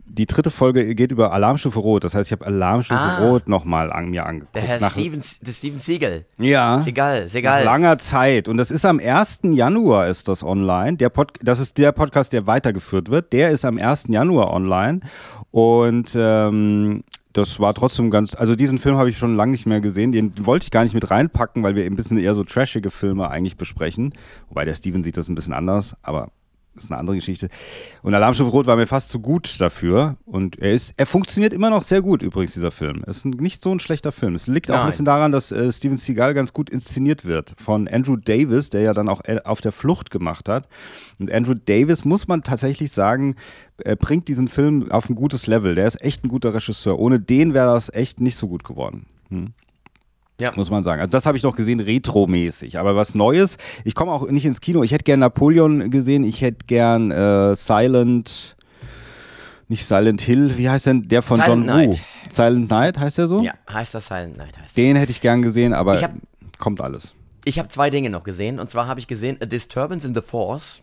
[0.09, 2.03] die dritte Folge geht über Alarmstufe Rot.
[2.03, 3.19] Das heißt, ich habe Alarmstufe Ah.
[3.19, 4.55] Rot nochmal an mir angeguckt.
[4.55, 6.25] Der Herr Nach- Steven, der Steven Siegel.
[6.37, 6.79] Ja.
[6.79, 8.47] Ist egal, ist Nach langer Zeit.
[8.47, 9.53] Und das ist am 1.
[9.53, 10.97] Januar ist das online.
[10.97, 13.31] Der Pod das ist der Podcast, der weitergeführt wird.
[13.33, 14.05] Der ist am 1.
[14.09, 15.01] Januar online.
[15.51, 19.81] Und ähm, das war trotzdem ganz, also diesen Film habe ich schon lange nicht mehr
[19.81, 20.11] gesehen.
[20.11, 23.29] Den wollte ich gar nicht mit reinpacken, weil wir ein bisschen eher so trashige Filme
[23.29, 24.13] eigentlich besprechen.
[24.49, 26.29] Wobei der Steven sieht das ein bisschen anders, aber
[26.83, 27.49] ist eine andere Geschichte.
[28.01, 30.17] Und Alarmstufe Rot war mir fast zu gut dafür.
[30.25, 33.03] Und er ist, er funktioniert immer noch sehr gut übrigens, dieser Film.
[33.07, 34.35] Es ist nicht so ein schlechter Film.
[34.35, 34.89] Es liegt auch ein Nein.
[34.89, 37.53] bisschen daran, dass äh, Steven Seagal ganz gut inszeniert wird.
[37.57, 40.67] Von Andrew Davis, der ja dann auch äh, auf der Flucht gemacht hat.
[41.19, 43.35] Und Andrew Davis, muss man tatsächlich sagen,
[43.77, 45.75] er bringt diesen Film auf ein gutes Level.
[45.75, 46.99] Der ist echt ein guter Regisseur.
[46.99, 49.05] Ohne den wäre das echt nicht so gut geworden.
[49.29, 49.53] Hm
[50.39, 50.53] Ja.
[50.55, 51.01] muss man sagen.
[51.01, 52.77] Also das habe ich noch gesehen, retromäßig.
[52.79, 54.83] Aber was Neues, ich komme auch nicht ins Kino.
[54.83, 58.55] Ich hätte gern Napoleon gesehen, ich hätte gern äh, Silent,
[59.67, 61.77] nicht Silent Hill, wie heißt denn der von Silent John Woo?
[61.89, 62.05] Night.
[62.31, 63.41] Silent Night heißt der so?
[63.41, 64.57] Ja, heißt das Silent Night.
[64.57, 64.77] Heißt.
[64.77, 66.11] Den hätte ich gern gesehen, aber hab-
[66.57, 67.13] kommt alles.
[67.45, 68.59] Ich habe zwei Dinge noch gesehen.
[68.59, 70.81] Und zwar habe ich gesehen A Disturbance in the Force.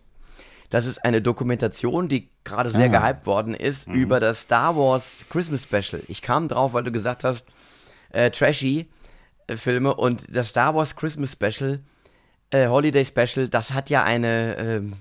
[0.70, 3.00] Das ist eine Dokumentation, die gerade sehr Ah.
[3.00, 6.02] gehypt worden ist, über das Star Wars Christmas Special.
[6.08, 7.44] Ich kam drauf, weil du gesagt hast,
[8.10, 8.86] äh, trashy
[9.54, 11.80] Filme und das Star Wars Christmas Special,
[12.50, 14.92] äh, Holiday Special, das hat ja eine, ähm,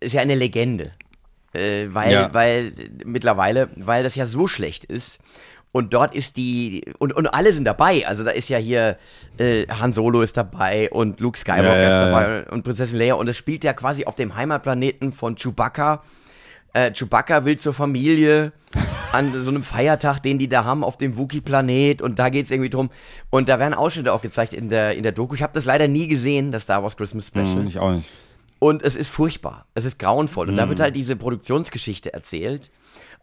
[0.00, 0.92] ist ja eine Legende.
[1.54, 2.32] Äh, weil, Ja.
[2.32, 5.18] weil äh, mittlerweile, weil das ja so schlecht ist.
[5.70, 8.06] Und dort ist die, und, und alle sind dabei.
[8.06, 8.98] Also da ist ja hier,
[9.38, 13.14] äh, Han Solo ist dabei und Luke Skywalker Ja, ja, ist dabei und Prinzessin Leia.
[13.14, 16.02] Und es spielt ja quasi auf dem Heimatplaneten von Chewbacca.
[16.72, 18.52] Äh, Chewbacca will zur Familie
[19.12, 22.00] an so einem Feiertag, den die da haben auf dem Wookiee-Planet.
[22.00, 22.90] Und da geht es irgendwie drum.
[23.30, 25.34] Und da werden Ausschnitte auch gezeigt in der, in der Doku.
[25.34, 27.60] Ich habe das leider nie gesehen, das Star Wars Christmas Special.
[27.60, 28.08] Hm, ich auch nicht.
[28.58, 29.66] Und es ist furchtbar.
[29.74, 30.48] Es ist grauenvoll.
[30.48, 32.70] Und da wird halt diese Produktionsgeschichte erzählt.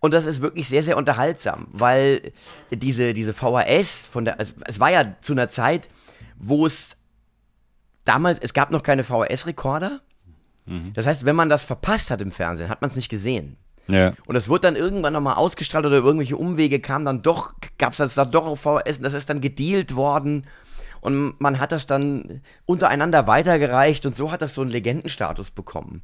[0.02, 2.32] Und das ist wirklich sehr, sehr unterhaltsam, weil
[2.72, 5.90] diese, diese VHS von der, es, es war ja zu einer Zeit,
[6.38, 6.96] wo es
[8.06, 10.02] damals, es gab noch keine VHS-Rekorder.
[10.94, 13.58] Das heißt, wenn man das verpasst hat im Fernsehen, hat man es nicht gesehen.
[13.88, 14.14] Ja.
[14.26, 17.98] Und das wurde dann irgendwann nochmal ausgestrahlt oder irgendwelche Umwege kam dann doch, gab es
[17.98, 20.46] das dann doch auf VHS das ist dann gedealt worden.
[21.02, 26.04] Und man hat das dann untereinander weitergereicht und so hat das so einen Legendenstatus bekommen.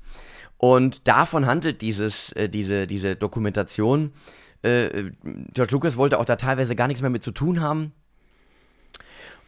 [0.58, 4.13] Und davon handelt dieses, äh, diese, diese Dokumentation.
[4.62, 5.12] Äh,
[5.54, 7.91] George Lucas wollte auch da teilweise gar nichts mehr mit zu tun haben,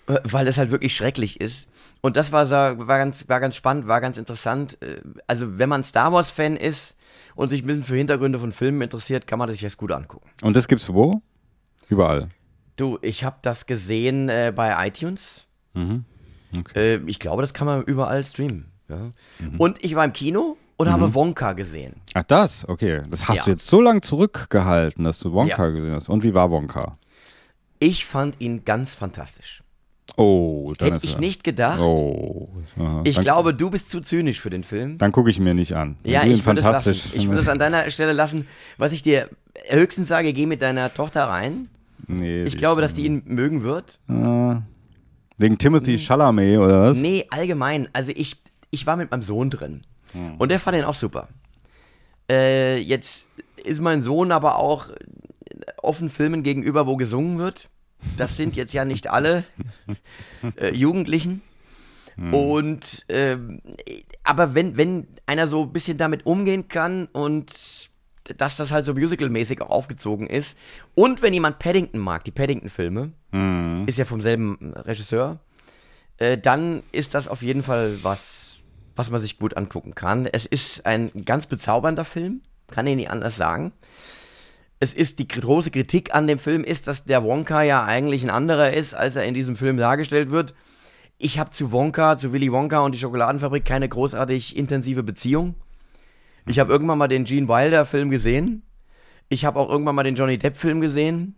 [0.07, 1.66] äh, weil es halt wirklich schrecklich ist.
[2.01, 4.77] Und das war, war, ganz, war ganz spannend, war ganz interessant.
[4.81, 6.95] Äh, Also, wenn man Star Wars-Fan ist
[7.35, 10.29] und sich ein bisschen für Hintergründe von Filmen interessiert, kann man sich das gut angucken.
[10.41, 11.21] Und das gibt's wo?
[11.89, 12.29] Überall.
[12.75, 15.45] Du, ich habe das gesehen äh, bei iTunes.
[15.73, 16.05] Mhm.
[16.55, 16.95] Okay.
[16.95, 18.71] Äh, ich glaube, das kann man überall streamen.
[18.89, 19.11] Ja.
[19.39, 19.59] Mhm.
[19.59, 21.95] Und ich war im Kino und habe Wonka gesehen.
[22.13, 23.01] Ach das, okay.
[23.09, 23.43] Das hast Ja.
[23.45, 25.69] du jetzt so lange zurückgehalten, dass du Wonka Ja.
[25.71, 26.07] gesehen hast.
[26.09, 26.97] Und wie war Wonka?
[27.79, 29.63] Ich fand ihn ganz fantastisch.
[30.19, 31.79] Oh, dann Hätte ist ich er- nicht gedacht.
[31.79, 32.49] Oh.
[32.79, 33.01] Aha.
[33.05, 34.97] Ich dann, glaube, du bist zu zynisch für den Film.
[34.97, 35.95] Dann gucke ich ihn mir nicht an.
[36.03, 36.83] Ja, ihn ich würde es lassen.
[36.93, 38.47] fantastisch Ich würde es an deiner Stelle lassen.
[38.77, 39.29] Was ich dir
[39.69, 41.69] höchstens sage, geh mit deiner Tochter rein.
[42.07, 43.99] Nee, Ich glaube, dass die ihn mögen wird.
[44.07, 44.61] Ah.
[45.37, 46.97] Wegen Timothy Chalamet oder was?
[46.97, 47.87] Nee, allgemein.
[47.93, 48.37] Also ich,
[48.71, 49.81] ich war mit meinem Sohn drin.
[50.39, 51.27] Und der fand den auch super.
[52.31, 53.27] Äh, jetzt
[53.63, 54.89] ist mein Sohn aber auch
[55.83, 57.69] offen Filmen gegenüber, wo gesungen wird.
[58.17, 59.43] Das sind jetzt ja nicht alle
[60.55, 61.41] äh, Jugendlichen.
[62.31, 63.61] Und ähm,
[64.23, 67.53] aber wenn, wenn einer so ein bisschen damit umgehen kann und
[68.37, 70.57] dass das halt so musical-mäßig auch aufgezogen ist.
[70.95, 73.83] Und wenn jemand Paddington mag, die Paddington-Filme, Mhm.
[73.87, 75.39] ist ja vom selben Regisseur,
[76.17, 78.61] äh, dann ist das auf jeden Fall was,
[78.95, 80.25] was man sich gut angucken kann.
[80.25, 83.73] Es ist ein ganz bezaubernder Film, kann ich nicht anders sagen.
[84.79, 88.29] Es ist die große Kritik an dem Film ist, dass der Wonka ja eigentlich ein
[88.29, 90.53] anderer ist, als er in diesem Film dargestellt wird.
[91.17, 95.55] Ich habe zu Wonka, zu Willy Wonka und die Schokoladenfabrik keine großartig intensive Beziehung.
[96.45, 98.61] Ich habe irgendwann mal den Gene Wilder Film gesehen.
[99.29, 101.35] Ich habe auch irgendwann mal den Johnny Depp Film gesehen.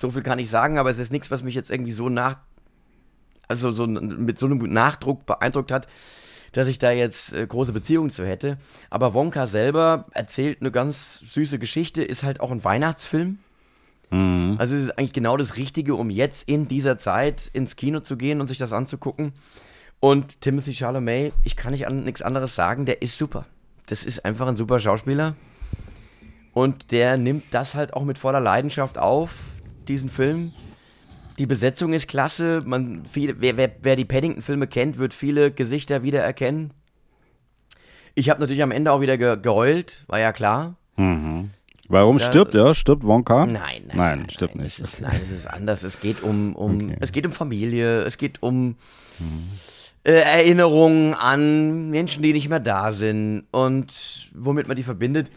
[0.00, 2.38] So viel kann ich sagen, aber es ist nichts, was mich jetzt irgendwie so nach,
[3.46, 5.86] also so mit so einem Nachdruck beeindruckt hat,
[6.52, 8.58] dass ich da jetzt äh, große Beziehungen zu hätte.
[8.88, 13.38] Aber Wonka selber erzählt eine ganz süße Geschichte, ist halt auch ein Weihnachtsfilm.
[14.10, 14.56] Mhm.
[14.58, 18.16] Also es ist eigentlich genau das Richtige, um jetzt in dieser Zeit ins Kino zu
[18.16, 19.32] gehen und sich das anzugucken.
[20.00, 23.46] Und Timothy Chalamet, ich kann nicht an, nichts anderes sagen, der ist super.
[23.86, 25.34] Das ist einfach ein super Schauspieler.
[26.52, 29.34] Und der nimmt das halt auch mit voller Leidenschaft auf,
[29.86, 30.52] diesen Film.
[31.40, 32.60] Die Besetzung ist klasse.
[32.66, 36.74] Man, viele, wer, wer, wer die Paddington-Filme kennt, wird viele Gesichter wiedererkennen.
[38.14, 40.76] Ich habe natürlich am Ende auch wieder ge geheult, war ja klar.
[40.98, 42.74] Warum Ja, stirbt er?
[42.74, 43.46] Stirbt Wonka?
[43.46, 44.80] Nein, nein, Nein, stirbt nein, nicht.
[44.80, 45.82] Es ist, nein, es ist anders.
[45.82, 46.96] Es geht um, um Okay.
[47.00, 48.76] es geht um Familie, es geht um
[50.04, 55.30] äh, Erinnerungen an Menschen, die nicht mehr da sind und womit man die verbindet.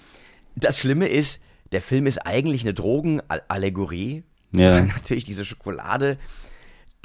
[0.57, 1.39] Das Schlimme ist,
[1.71, 4.23] der Film ist eigentlich eine Drogenallegorie.
[4.55, 4.73] Ja.
[4.73, 6.17] Weil natürlich diese Schokolade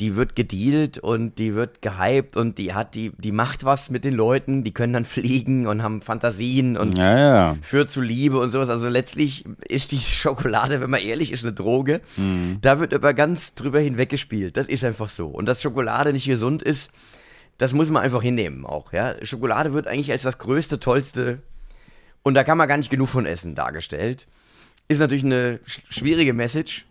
[0.01, 4.05] die wird gedealt und die wird gehypt und die hat, die, die macht was mit
[4.05, 7.57] den Leuten, die können dann fliegen und haben Fantasien und Ja, ja.
[7.63, 8.69] führt zu Liebe und sowas.
[8.69, 12.01] Also letztlich ist die Schokolade, wenn man ehrlich ist, eine Droge.
[12.61, 14.57] Da wird aber ganz drüber hinweggespielt.
[14.57, 15.27] Das ist einfach so.
[15.27, 16.91] Und dass Schokolade nicht gesund ist,
[17.57, 18.93] das muss man einfach hinnehmen auch.
[18.93, 19.15] Ja?
[19.25, 21.43] Schokolade wird eigentlich als das größte, tollste
[22.23, 24.29] und da kann man gar nicht genug von essen dargestellt.
[24.87, 26.87] Ist natürlich eine sch schwierige Message.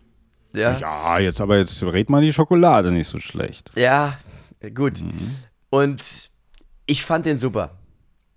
[0.52, 0.78] Ja.
[0.78, 3.70] Ja, jetzt aber jetzt red mal die Schokolade nicht so schlecht.
[3.76, 4.18] Ja,
[4.74, 5.02] gut.
[5.70, 6.30] Und
[6.86, 7.72] ich fand den super.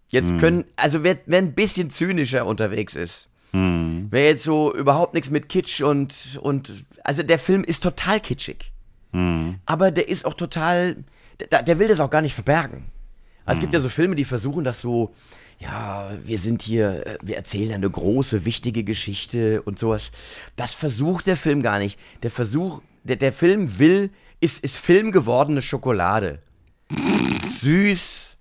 [0.10, 5.30] Jetzt können, also wer, wer ein bisschen zynischer unterwegs ist, wer jetzt so überhaupt nichts
[5.30, 6.72] mit Kitsch und, und,
[7.04, 8.72] also der Film ist total kitschig.
[9.66, 10.98] Aber der ist auch total,
[11.52, 12.86] der, der will das auch gar nicht verbergen.
[13.46, 15.14] Also es gibt ja so Filme, die versuchen das so,
[15.62, 20.12] ja, wir sind hier, äh, wir erzählen eine große, wichtige Geschichte und sowas.
[20.56, 22.00] Das versucht der Film gar nicht.
[22.24, 26.40] Der Versuch, der, der Film will, ist, ist filmgewordene Schokolade.
[27.44, 28.38] Süß,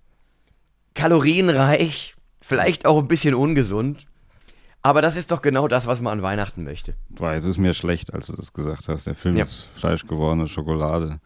[0.94, 4.06] kalorienreich, vielleicht auch ein bisschen ungesund.
[4.82, 6.94] Aber das ist doch genau das, was man an Weihnachten möchte.
[7.10, 9.06] Boah, jetzt ist mir schlecht, als du das gesagt hast.
[9.06, 9.42] Der Film Ja.
[9.42, 11.20] ist fleischgewordene Schokolade.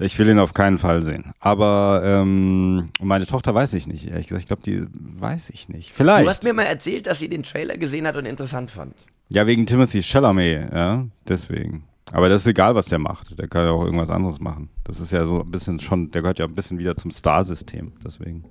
[0.00, 1.32] Ich will ihn auf keinen Fall sehen.
[1.38, 4.42] Aber ähm, meine Tochter weiß ich nicht, ehrlich gesagt.
[4.42, 5.92] Ich glaube, die weiß ich nicht.
[5.92, 6.24] Vielleicht.
[6.24, 8.94] Du hast mir mal erzählt, dass sie den Trailer gesehen hat und interessant fand.
[9.28, 11.84] Ja, wegen Timothy Chalamet, ja, deswegen.
[12.12, 13.38] Aber das ist egal, was der macht.
[13.38, 14.68] Der kann ja auch irgendwas anderes machen.
[14.84, 17.92] Das ist ja so ein bisschen schon, der gehört ja ein bisschen wieder zum Star-System,
[18.04, 18.44] deswegen.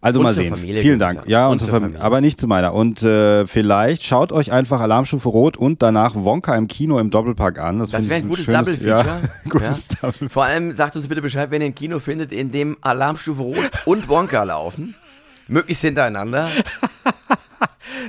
[0.00, 0.54] Also Und mal sehen.
[0.54, 1.24] Familie Vielen Dank.
[1.26, 1.86] Ja, und, Und zur Familie.
[1.88, 2.04] Familie.
[2.04, 2.72] Aber nicht zu meiner.
[2.72, 7.58] Und äh, vielleicht schaut euch einfach Alarmstufe Rot und danach Wonka im Kino im Doppelpack
[7.58, 7.80] an.
[7.80, 8.86] Das, Das wäre ich ein gutes Double-Feature.
[8.88, 10.10] Ja, gutes Ja.
[10.10, 13.42] Double Vor allem sagt uns bitte Bescheid, wenn ihr ein Kino findet, in dem Alarmstufe
[13.42, 14.94] Rot und Wonka laufen.
[15.48, 16.48] Möglichst hintereinander.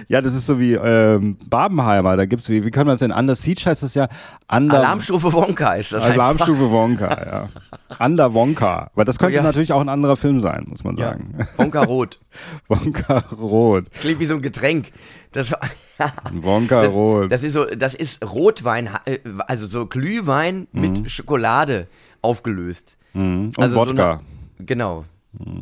[0.08, 2.18] Ja, das ist so wie ähm, Babenheimer.
[2.18, 3.12] Da gibt's wie, wie kann man das denn?
[3.12, 4.08] Under Siege heißt es ja.
[4.52, 6.16] Under, Alarmstufe Wonka ist das einfach.
[6.16, 7.50] Alarmstufe Wonka,
[7.90, 8.06] ja.
[8.06, 8.90] Under Wonka.
[8.94, 9.44] Aber das könnte Ja.
[9.44, 11.10] natürlich auch ein anderer Film sein, muss man Ja.
[11.12, 11.38] sagen.
[11.58, 12.20] Wonka Rot.
[12.68, 13.92] Wonka Rot.
[14.00, 14.92] Klingt wie so ein Getränk.
[15.32, 15.52] Das,
[16.34, 17.32] Wonka das, Rot.
[17.32, 21.88] das ist so, das ist Rotwein, äh, also so Glühwein mit Schokolade
[22.22, 22.98] aufgelöst.
[23.14, 23.54] Mhm.
[23.56, 24.12] Und also so Wodka.
[24.14, 25.06] eine- Genau.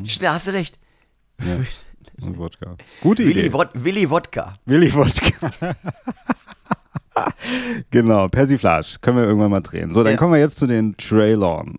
[0.05, 0.79] Schnell, hast du recht.
[2.21, 2.75] Und Wodka.
[3.01, 3.53] Gute Willi, Idee.
[3.53, 4.55] Wod Willi Wodka.
[4.65, 5.51] Willi Wodka.
[7.91, 8.97] genau, Persiflage.
[9.01, 9.91] Können wir irgendwann mal drehen.
[9.91, 10.17] So, dann Ja.
[10.17, 11.75] kommen wir jetzt zu den Trailern.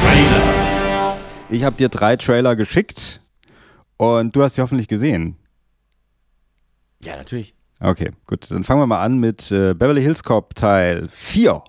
[0.00, 1.16] Trailer.
[1.48, 3.20] Ich habe dir drei Trailer geschickt
[3.96, 5.36] und du hast sie hoffentlich gesehen.
[7.02, 7.54] Ja, natürlich.
[7.80, 8.50] Okay, gut.
[8.50, 11.62] Dann fangen wir mal an mit äh, Beverly Hills Cop Teil 4.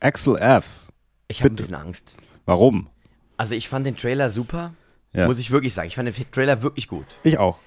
[0.00, 0.86] Axel F.
[1.28, 2.16] Ich habe ein bisschen Angst.
[2.44, 2.88] Warum?
[3.36, 4.72] Also ich fand den Trailer super.
[5.16, 5.26] Ja.
[5.26, 5.88] Muss ich wirklich sagen.
[5.88, 7.06] Ich fand den Trailer wirklich gut.
[7.22, 7.58] Ich auch.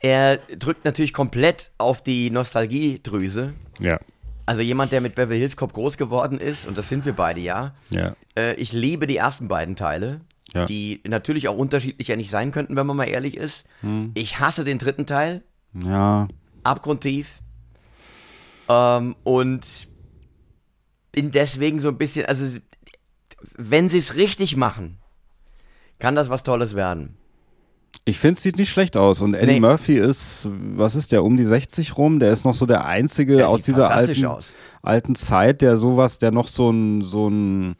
[0.00, 3.54] Er drückt natürlich komplett auf die Nostalgiedrüse.
[3.80, 3.98] Ja.
[4.46, 7.40] Also jemand, der mit Beverly Hills Cop groß geworden ist, und das sind wir beide
[7.40, 7.74] ja.
[7.90, 8.14] Ja.
[8.38, 10.20] Äh, ich liebe die ersten beiden Teile,
[10.52, 10.66] Ja.
[10.66, 13.64] die natürlich auch unterschiedlicher nicht sein könnten, wenn man mal ehrlich ist.
[13.80, 14.12] Hm.
[14.14, 16.28] Ich hasse den dritten Teil, Ja.
[16.62, 17.40] abgrundtief.
[18.68, 19.88] Ähm, und
[21.12, 22.58] bin deswegen so ein bisschen, also
[23.56, 24.98] wenn sie es richtig machen,
[25.98, 27.16] kann das was Tolles werden.
[28.06, 29.22] Ich finde, es sieht nicht schlecht aus.
[29.22, 29.60] Und Eddie Nee.
[29.60, 32.18] Murphy ist, was ist der, um die 60 rum?
[32.18, 34.54] Der ist noch so der Einzige Der aus dieser alten, aus.
[34.82, 37.76] alten Zeit, der sowas, der noch so ein, so ein,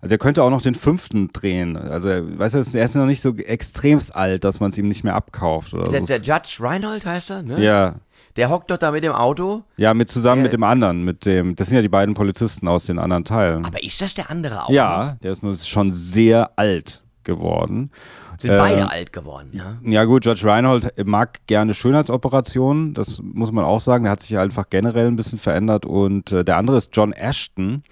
[0.00, 1.76] also er könnte auch noch den fünften drehen.
[1.76, 5.04] Also, weißt du, er ist noch nicht so extremst alt, dass man es ihm nicht
[5.04, 6.06] mehr abkauft oder Der, so.
[6.06, 7.62] der Judge Reinhold heißt er, ne?
[7.62, 7.96] ja,
[8.36, 9.62] Der hockt doch da mit dem Auto.
[9.76, 12.66] ja, mit zusammen Der- mit dem anderen, mit dem, das sind ja die beiden Polizisten
[12.66, 13.64] aus den anderen Teilen.
[13.64, 14.70] Aber ist das der andere auch?
[14.70, 17.90] ja, der ist nur schon sehr alt geworden.
[18.38, 19.76] Sind äh, beide alt geworden, ja?
[19.84, 24.04] Ja gut, Judge Reinhold mag gerne Schönheitsoperationen, das muss man auch sagen.
[24.04, 25.84] Der hat sich einfach generell ein bisschen verändert.
[25.86, 27.82] Und äh, der andere ist John Ashton,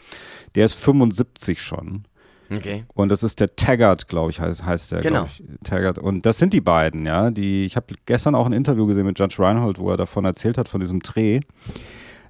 [0.55, 2.05] der ist 75 schon.
[2.51, 2.85] Okay.
[2.95, 5.25] Und das ist der Taggart, glaube ich, heißt, heißt der, Genau.
[5.27, 5.43] ich.
[5.65, 5.99] Taggart.
[5.99, 7.31] Und das sind die beiden, ja.
[7.31, 10.57] Die, ich habe gestern auch ein Interview gesehen mit Judge Reinhold, wo er davon erzählt
[10.57, 11.41] hat, von diesem Dreh.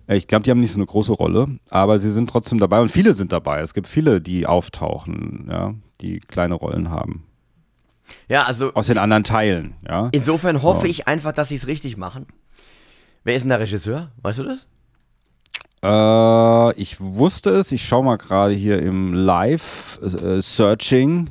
[0.09, 2.81] Äh, Ich glaube, die haben nicht so eine große Rolle, aber sie sind trotzdem dabei
[2.81, 3.61] und viele sind dabei.
[3.61, 7.25] Es gibt viele, die auftauchen, ja, die kleine Rollen haben.
[8.29, 10.09] Ja, also Aus den anderen Teilen, ja.
[10.13, 10.91] insofern hoffe Ja.
[10.91, 12.27] ich einfach, dass sie es richtig machen.
[13.25, 14.11] Wer ist denn der Regisseur?
[14.23, 14.67] Weißt du das?
[15.83, 17.71] Äh, ich wusste es.
[17.73, 19.13] Ich schaue mal gerade hier im
[20.13, 21.31] Live-Searching,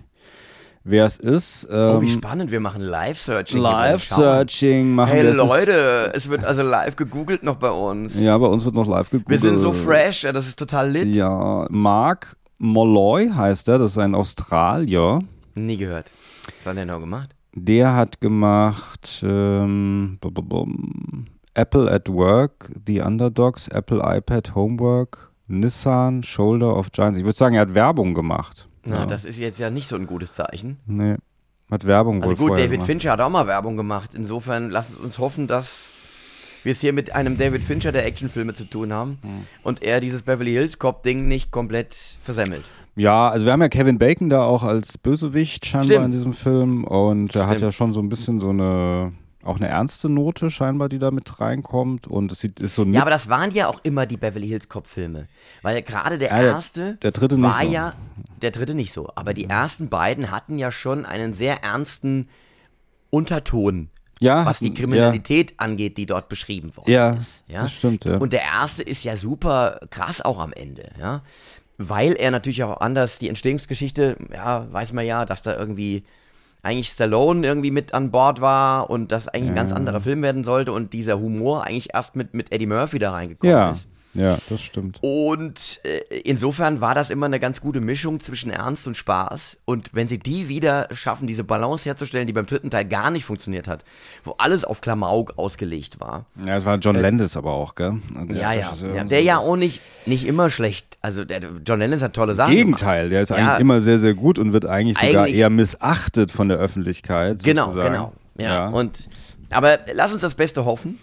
[0.83, 1.67] wer es ist.
[1.69, 3.59] Oh, wie Ähm, spannend, wir machen Live-Searching.
[3.59, 5.29] Live-Searching machen Hey wir.
[5.31, 8.21] Ist- Leute, es wird also live gegoogelt noch bei uns.
[8.21, 9.41] Ja, bei uns wird noch live gegoogelt.
[9.41, 11.15] wir sind so fresh, ja, das ist total lit.
[11.15, 13.79] Ja, Mark Molloy heißt er.
[13.79, 15.21] Das ist ein Australier.
[15.55, 16.11] Nie gehört.
[16.57, 17.35] Was hat der noch gemacht?
[17.53, 25.31] Der hat gemacht ähm, bum, bum, bum, Apple at Work, The Underdogs, Apple iPad Homework,
[25.47, 27.17] Nissan Shoulder of Giants.
[27.17, 28.67] Ich würde sagen, er hat Werbung gemacht.
[28.83, 29.05] Na, ja.
[29.07, 30.77] das ist jetzt ja nicht so ein gutes Zeichen.
[30.85, 31.15] Nee.
[31.69, 32.85] Hat Werbung Also gut, David gemacht.
[32.85, 34.11] Fincher hat auch mal Werbung gemacht.
[34.13, 35.93] Insofern lasst uns hoffen, dass
[36.67, 39.45] wir es hier mit einem David Fincher der Actionfilme zu tun haben Hm.
[39.63, 42.63] und er dieses Beverly Hills Cop Ding nicht komplett versemmelt.
[42.95, 46.05] Ja, also wir haben ja Kevin Bacon da auch als Bösewicht scheinbar Stimmt.
[46.05, 47.61] in diesem Film und er hat Stimmt.
[47.61, 51.39] ja schon so ein bisschen so eine auch eine ernste Note scheinbar, die da mit
[51.39, 54.47] reinkommt und es sieht ist so Ja, aber das waren ja auch immer die Beverly
[54.47, 55.27] Hills Cop Filme,
[55.61, 57.67] weil gerade der Ja, erste der dritte nicht war so.
[57.67, 57.73] Mhm.
[57.73, 57.93] ja
[58.41, 62.27] der dritte nicht so, aber die ersten beiden hatten ja schon einen sehr ernsten
[63.09, 67.43] Unterton, ja, was die Kriminalität angeht, die dort beschrieben worden Ja, ist.
[67.47, 68.17] Ja, das stimmt, ja.
[68.17, 71.21] Und der erste ist ja super krass auch am Ende, ja.
[71.77, 76.03] Weil er natürlich auch anders, die Entstehungsgeschichte, ja, weiß man ja, dass da irgendwie
[76.63, 80.43] eigentlich Stallone irgendwie mit an Bord war und das eigentlich ein ganz anderer Film werden
[80.43, 83.87] sollte und dieser Humor eigentlich erst mit, mit Eddie Murphy da reingekommen Ja, ist.
[84.17, 84.97] Ja, das stimmt.
[85.01, 89.57] Und äh, insofern war das immer eine ganz gute Mischung zwischen Ernst und Spaß.
[89.65, 93.23] Und wenn sie die wieder schaffen, diese Balance herzustellen, die beim dritten Teil gar nicht
[93.25, 93.83] funktioniert hat,
[94.23, 96.25] wo alles auf Klamauk ausgelegt war.
[96.45, 97.99] Ja, es war John Landis aber auch, gell?
[98.15, 98.73] Also der Äh, ja, ja.
[98.95, 100.97] Ja der so, ja auch nicht, nicht immer schlecht.
[101.01, 103.35] Also der, John Lennon hat tolle Sachen Gegenteil, der ist Ja.
[103.37, 107.43] eigentlich immer sehr, sehr gut und wird eigentlich, sogar Eigentlich- eher missachtet von der Öffentlichkeit.
[107.43, 107.93] Genau, sozusagen.
[107.93, 108.13] genau.
[108.37, 108.43] Ja.
[108.45, 108.67] Ja.
[108.69, 109.09] Und,
[109.51, 110.99] aber lass uns das Beste hoffen.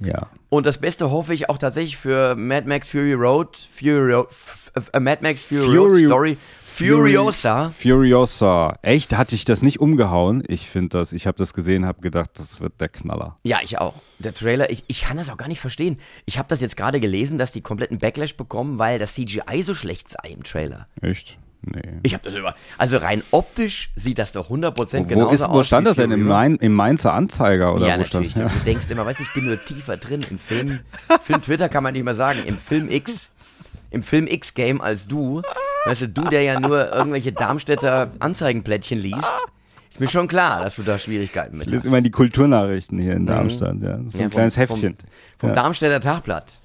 [0.00, 0.28] Ja.
[0.48, 4.70] Und das Beste hoffe ich auch tatsächlich für Mad Max Fury Road, Fury, Ro- f-
[4.74, 6.36] f- äh, Mad Max Fury, Road Fury- Story,
[6.74, 7.70] Furiosa.
[7.78, 8.78] Furiosa.
[8.82, 9.14] Echt?
[9.16, 10.42] Hatte ich das nicht umgehauen?
[10.48, 13.38] Ich finde das, ich habe das gesehen, habe gedacht, das wird der Knaller.
[13.44, 13.94] Ja, ich auch.
[14.18, 15.98] Der Trailer, ich, ich kann das auch gar nicht verstehen.
[16.26, 19.74] Ich habe das jetzt gerade gelesen, dass die kompletten Backlash bekommen, weil das CGI so
[19.74, 20.86] schlecht sei im Trailer.
[21.00, 21.38] Echt?
[21.64, 21.80] Nee.
[22.02, 22.54] Ich habe das über.
[22.76, 25.66] Also rein optisch sieht das doch 100% Wo, genauso ist, wo aus.
[25.68, 26.10] stand wie das denn?
[26.10, 26.26] Im.
[26.26, 28.34] Main, Im Mainzer Anzeiger oder ja, wo stand das?
[28.34, 30.24] Du denkst immer, weißt du, ich bin nur tiefer drin.
[30.28, 30.80] Im Film,
[31.22, 32.40] Film Twitter kann man nicht mehr sagen.
[32.46, 33.28] Im Film X,
[33.90, 35.42] im Film X-Game als du,
[35.86, 39.22] weißt du, du, der ja nur irgendwelche Darmstädter Anzeigenplättchen liest,
[39.88, 41.86] ist mir schon klar, dass du da Schwierigkeiten mit Ich lese hast.
[41.86, 43.76] immer die Kulturnachrichten hier in Darmstadt.
[43.82, 43.98] Ja.
[43.98, 44.20] Das ist so ein Mhm.
[44.22, 44.96] Ja, kleines vom, Heftchen.
[44.96, 45.54] Vom, vom Ja.
[45.54, 46.46] Darmstädter Tagblatt.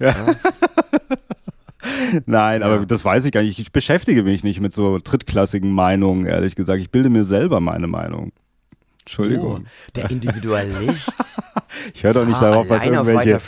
[2.26, 3.58] Nein, aber das weiß ich gar nicht.
[3.58, 6.80] Ich beschäftige mich nicht mit so drittklassigen Meinungen, ehrlich gesagt.
[6.80, 8.32] Ich bilde mir selber meine Meinung.
[8.32, 9.66] Oh, Entschuldigung.
[9.96, 11.12] der Individualist.
[11.92, 13.38] Ich höre doch nicht Ah, darauf, was irgendwelche,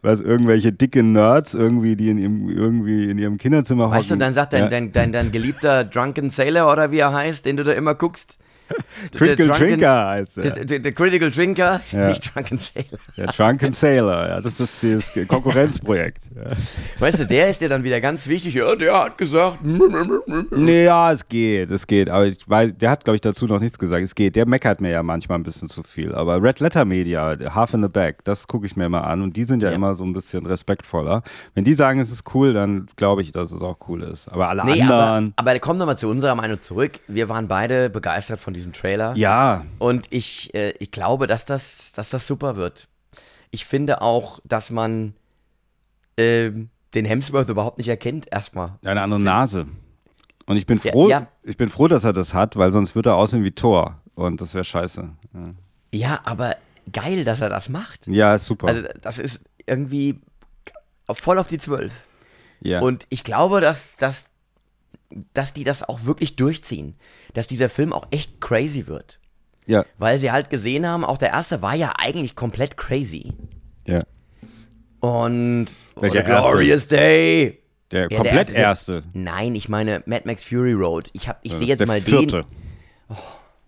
[0.00, 4.20] was irgendwelche dicke Nerds irgendwie, die in ihrem, irgendwie in ihrem Kinderzimmer Weißt du, hocken.
[4.20, 4.68] dann sagt dein, Ja.
[4.68, 8.38] dein, dein, dein geliebter Drunken Sailor oder wie er heißt, den du da immer guckst.
[9.14, 10.64] Critical Drunken- Drinker heißt er.
[10.64, 12.08] der, der Critical Drinker, Ja.
[12.08, 12.98] nicht Drunken Sailor.
[13.16, 16.22] Der Drunken Sailor, ja, das ist das Konkurrenzprojekt.
[16.34, 16.50] Ja.
[16.98, 18.54] Weißt du, der ist dir dann wieder ganz wichtig.
[18.54, 19.58] Ja, der hat gesagt.
[20.50, 22.08] Nee, ja, es geht, es geht.
[22.08, 24.02] Aber ich weiß, der hat, glaube ich, dazu noch nichts gesagt.
[24.04, 24.36] Es geht.
[24.36, 26.14] Der meckert mir ja manchmal ein bisschen zu viel.
[26.14, 29.22] Aber Red Letter Media, Half in the Back, das gucke ich mir mal an.
[29.22, 29.74] Und die sind ja, Ja.
[29.74, 31.22] immer so ein bisschen respektvoller.
[31.54, 34.28] Wenn die sagen, es ist cool, dann glaube ich, dass es auch cool ist.
[34.28, 35.32] Aber alle Nee, aber, anderen.
[35.36, 36.92] aber kommen wir mal zu unserer Meinung zurück.
[37.08, 39.14] Wir waren beide begeistert von diesem Trailer.
[39.16, 42.88] Ja, Und ich, äh, ich glaube, dass das, dass das super wird.
[43.50, 45.14] Ich finde auch, dass man
[46.16, 48.72] ähm, den Hemsworth überhaupt nicht erkennt, erstmal.
[48.84, 49.66] eine andere Nase.
[50.46, 51.26] Und ich bin Ja, froh, ja.
[51.42, 54.00] ich bin froh, dass er das hat, weil sonst wird er aussehen wie Thor.
[54.14, 55.08] Und das wäre scheiße.
[55.34, 55.54] Ja.
[55.92, 56.56] Ja, aber
[56.92, 58.06] geil, dass er das macht.
[58.06, 58.68] Ja, ist super.
[58.68, 60.20] Also, das ist irgendwie
[61.10, 61.92] voll auf die Zwölf.
[62.60, 62.80] ja.
[62.80, 64.28] Und ich glaube, dass, dass,
[65.34, 66.94] dass die das auch wirklich durchziehen.
[67.34, 69.18] Dass dieser Film auch echt crazy wird.
[69.66, 73.32] ja, Weil sie halt gesehen haben, auch der erste war ja eigentlich komplett crazy.
[73.86, 74.02] ja.
[75.00, 75.66] Und
[76.00, 77.62] Welcher oh, the Glorious Day.
[77.92, 79.02] Der Ja, der komplett erste- erste.
[79.12, 81.08] Nein, ich meine Mad Max Fury Road.
[81.12, 82.40] Ich, hab, ich Ja, sehe jetzt ist mal der vierte.
[83.08, 83.16] den.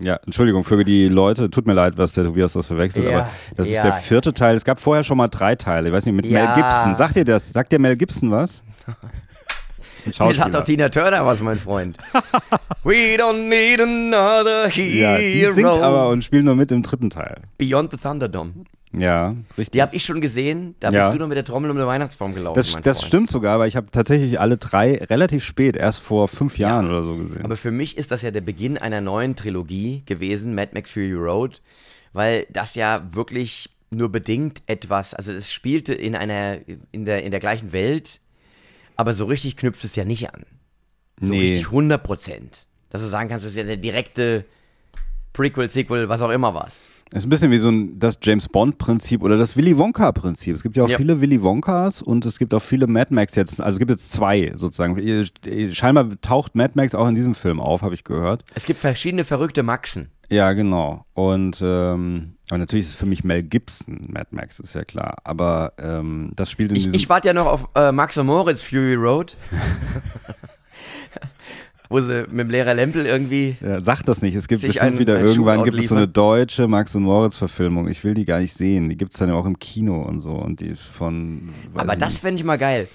[0.07, 1.49] Ja, Entschuldigung für die Leute.
[1.51, 3.83] Tut mir leid, was der Tobias das verwechselt, Ja, aber das ist ja.
[3.83, 4.57] der vierte Teil.
[4.57, 5.89] Es gab vorher schon mal drei Teile.
[5.89, 6.55] Ich weiß nicht, mit Ja.
[6.55, 6.95] Mel Gibson.
[6.97, 7.51] Sagt ihr das?
[7.51, 8.63] Sagt dir Mel Gibson was?
[10.65, 11.97] Tina Turner was, mein Freund.
[12.85, 15.49] We don't need another Ja, hero.
[15.51, 17.43] die singt aber und spielt nur mit im dritten Teil.
[17.59, 18.53] Beyond the Thunderdome.
[18.93, 19.71] Ja, richtig.
[19.71, 20.75] Die habe ich schon gesehen.
[20.81, 21.07] Da Ja.
[21.07, 22.57] bist du noch mit der Trommel um den Weihnachtsbaum gelaufen.
[22.57, 26.59] das das stimmt sogar, aber ich habe tatsächlich alle drei relativ spät, erst vor fünf
[26.59, 27.45] Jahren oder so gesehen.
[27.45, 31.13] Aber für mich ist das ja der Beginn einer neuen Trilogie gewesen, Mad Max Fury
[31.13, 31.63] Road,
[32.13, 36.59] weil das ja wirklich nur bedingt etwas, also es spielte in einer,
[36.91, 38.19] in der, in der gleichen Welt,
[39.01, 40.45] aber so richtig knüpft es ja nicht an.
[41.21, 41.41] So Nee.
[41.41, 42.67] richtig 100 Prozent.
[42.91, 44.45] Dass du sagen kannst, das ist ja der direkte
[45.33, 46.87] Prequel, Sequel, was auch immer was.
[47.13, 50.55] Es ist ein bisschen wie so ein, das James Bond-Prinzip oder das Willy Wonka-Prinzip.
[50.55, 50.97] Es gibt ja auch Ja.
[50.97, 53.61] viele Willy Wonkas und es gibt auch viele Mad Max jetzt.
[53.61, 54.97] Also es gibt jetzt zwei sozusagen.
[55.73, 58.45] Scheinbar taucht Mad Max auch in diesem Film auf, habe ich gehört.
[58.55, 60.11] Es gibt verschiedene verrückte Maxen.
[60.29, 61.05] Ja, genau.
[61.15, 65.19] Und ähm, Aber natürlich ist es für mich Mel Gibson, Mad Max, ist ja klar.
[65.25, 66.95] Aber ähm, das spielt in Ich, diesem.
[66.95, 69.37] ich warte ja noch auf äh, Max und Moritz Fury Road.
[71.89, 73.57] Wo sie mit dem Lehrer Lempel irgendwie.
[73.61, 74.37] ja, sag das nicht.
[74.37, 77.35] Es gibt bestimmt wieder ein irgendwann Shootout gibt es so eine deutsche Max und Moritz
[77.35, 77.89] Verfilmung.
[77.89, 78.89] Ich will die gar nicht sehen.
[78.89, 80.31] Die gibt es dann ja auch im Kino und so.
[80.33, 81.49] Und die von.
[81.75, 82.87] Aber das fände ich mal geil.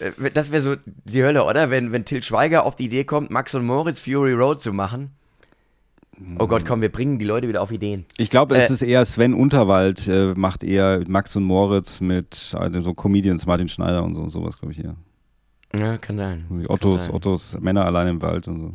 [0.00, 1.70] Äh, Das wäre so die Hölle, oder?
[1.70, 5.12] Wenn, wenn Til Schweiger auf die Idee kommt, Max und Moritz Fury Road zu machen.
[6.38, 8.04] Oh Gott, komm, wir bringen die Leute wieder auf Ideen.
[8.16, 12.54] Ich glaube, es Äh, ist eher Sven Unterwald, äh, macht eher Max und Moritz mit
[12.58, 14.94] äh, so Comedians, Martin Schneider und so sowas, glaube ich, hier.
[15.78, 16.44] Ja, kann sein.
[16.50, 17.14] Die Kann Ottos, sein.
[17.14, 18.72] Ottos, Männer allein im Wald und so.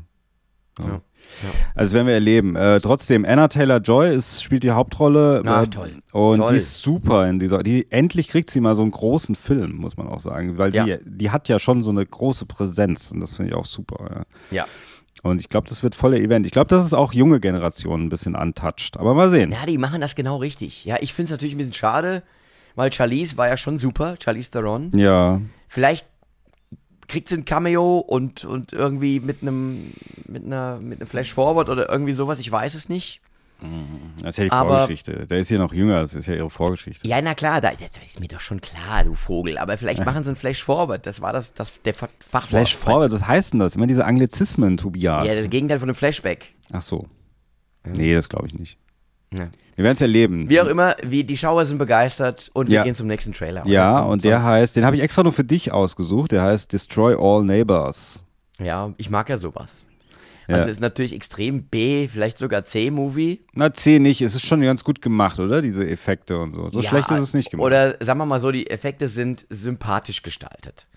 [0.80, 0.86] Ja.
[0.86, 1.50] Ja, ja.
[1.76, 2.56] Also werden wir erleben.
[2.56, 5.42] Äh, trotzdem, Anna Taylor-Joy ist, spielt die Hauptrolle.
[5.44, 5.94] Na, äh, toll.
[6.12, 6.52] Und Toll.
[6.52, 7.64] die ist super in dieser.
[7.64, 10.58] Die, endlich kriegt sie mal so einen großen Film, muss man auch sagen.
[10.58, 10.86] Weil Ja.
[10.86, 14.26] die, die hat ja schon so eine große Präsenz und das finde ich auch super.
[14.52, 14.66] Ja.
[15.24, 16.46] Und ich glaube, das wird voller Event.
[16.46, 18.98] Ich glaube, das ist auch junge Generationen ein bisschen untouched.
[18.98, 19.52] Aber mal sehen.
[19.52, 20.86] Ja, die machen das genau richtig.
[20.86, 22.24] Ja, ich finde es natürlich ein bisschen schade,
[22.76, 24.92] weil Charlize war ja schon super, Charlize Theron.
[24.96, 25.42] Ja.
[25.68, 26.08] Vielleicht
[27.08, 29.94] kriegt sie ein Cameo und, und irgendwie mit einem
[30.26, 33.22] mit einer mit einem Flash Forward oder irgendwie sowas, ich weiß es nicht.
[34.22, 35.26] Das ist ja die Aber- Vorgeschichte.
[35.28, 37.08] Der ist hier noch jünger, das ist ja ihre Vorgeschichte.
[37.08, 39.58] Ja, na klar, da, das ist mir doch schon klar, du Vogel.
[39.58, 41.06] Aber vielleicht machen sie ein Flash Forward.
[41.08, 42.50] Das war das, das der Fa- Fachwort.
[42.50, 43.76] Flash Forward, was heißt denn das?
[43.76, 45.26] Immer diese Anglizismen, Tobias.
[45.28, 46.54] Ja, das Gegenteil von einem Flashback.
[46.72, 47.08] Ach so.
[47.86, 48.78] Nee, das glaube ich nicht.
[49.34, 49.48] Ja.
[49.76, 50.50] Wir werden es erleben.
[50.50, 52.84] Wie auch immer, wie, die Schauer sind begeistert und wir Ja.
[52.84, 53.62] gehen zum nächsten Trailer.
[53.64, 53.70] oder?
[53.72, 56.32] Ja, und der heißt, den habe ich extra nur für dich ausgesucht.
[56.32, 58.22] Der heißt Destroy All Neighbors.
[58.60, 59.84] Ja, ich mag ja sowas.
[60.48, 60.56] Ja.
[60.56, 63.42] Also ist natürlich extrem B, vielleicht sogar C-Movie.
[63.54, 64.22] Na, C nicht.
[64.22, 65.62] Es ist schon ganz gut gemacht, oder?
[65.62, 66.70] Diese Effekte und so.
[66.70, 67.66] So Ja, schlecht ist es nicht gemacht.
[67.66, 70.88] Oder sagen wir mal so, die Effekte sind sympathisch gestaltet.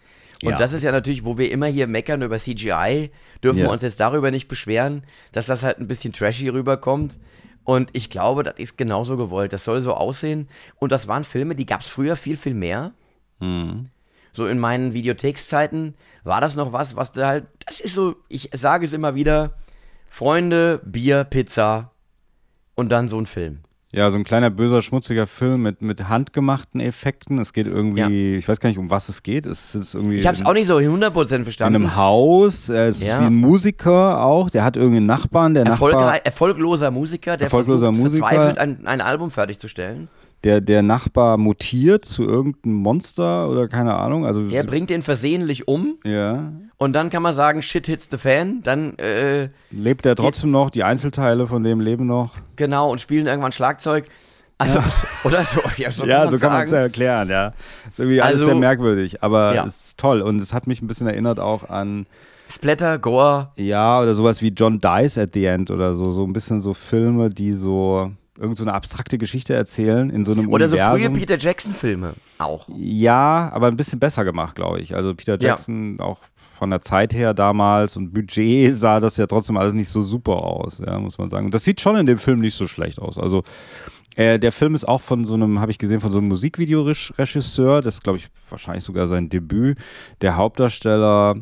[0.42, 0.56] Und Ja.
[0.56, 3.10] das ist ja natürlich, wo wir immer hier meckern über CGI,
[3.42, 3.64] dürfen Ja.
[3.66, 7.18] wir uns jetzt darüber nicht beschweren, dass das halt ein bisschen trashy rüberkommt.
[7.64, 9.52] Und ich glaube, das ist genauso gewollt.
[9.52, 10.48] Das soll so aussehen.
[10.76, 12.92] Und das waren Filme, die gab es früher viel, viel mehr.
[13.40, 13.88] Mhm.
[14.32, 18.50] So in meinen Videothekszeiten war das noch was, was du halt, das ist so, ich
[18.54, 19.54] sage es immer wieder,
[20.08, 21.90] Freunde, Bier, Pizza
[22.74, 23.60] und dann so ein Film.
[23.92, 27.40] Ja, so ein kleiner böser, schmutziger Film mit, mit handgemachten Effekten.
[27.40, 29.46] Es geht irgendwie, ich weiß gar nicht, um was es geht.
[29.46, 31.74] Es ist irgendwie Ich habe es in, auch nicht so 100% in verstanden.
[31.74, 32.68] einem Haus.
[32.68, 33.20] Er ist Ja.
[33.20, 34.48] wie ein Musiker auch.
[34.48, 35.54] Der hat irgendwie einen Nachbarn.
[35.54, 38.28] Der Nachbar, Erfolgrei erfolgloser Musiker, der Erfolgloser versucht Musiker.
[38.28, 40.06] verzweifelt ein, ein Album fertigzustellen.
[40.44, 44.24] Der, der Nachbar mutiert zu irgendeinem Monster oder keine Ahnung.
[44.26, 48.16] Also Er bringt den versehentlich um ja, und dann kann man sagen, shit hits the
[48.16, 48.62] fan.
[48.62, 50.70] Dann, äh, lebt er trotzdem noch.
[50.70, 52.34] Die Einzelteile von dem leben noch.
[52.56, 54.06] genau, und spielen irgendwann Schlagzeug.
[54.56, 54.78] Also,
[55.24, 55.60] oder so.
[55.76, 57.52] Ja, so ja, kann so kann man es ja erklären, ja.
[57.90, 59.64] Ist irgendwie alles Also- sehr merkwürdig, aber Ja.
[59.66, 62.06] es ist toll und es hat mich ein bisschen erinnert auch an,
[62.48, 63.50] Splatter, Gore.
[63.56, 66.74] ja, oder sowas wie John Dies at the End oder so, so ein bisschen so
[66.74, 68.10] Filme, die so
[68.40, 71.00] irgend so eine abstrakte Geschichte erzählen in so einem Oder so Universum.
[71.00, 72.66] frühe Peter Jackson-Filme auch.
[72.76, 74.94] Ja, aber ein bisschen besser gemacht, glaube ich.
[74.96, 75.50] Also Peter Ja.
[75.50, 76.18] Jackson auch
[76.58, 80.36] von der Zeit her damals und Budget sah das ja trotzdem alles nicht so super
[80.42, 81.46] aus, ja, muss man sagen.
[81.46, 83.18] Und das sieht schon in dem Film nicht so schlecht aus.
[83.18, 83.44] Also
[84.16, 87.82] äh, der Film ist auch von so einem, habe ich gesehen, von so einem Musikvideoregisseur,
[87.82, 89.78] das ist, glaube ich, wahrscheinlich sogar sein Debüt.
[90.20, 91.36] Der Hauptdarsteller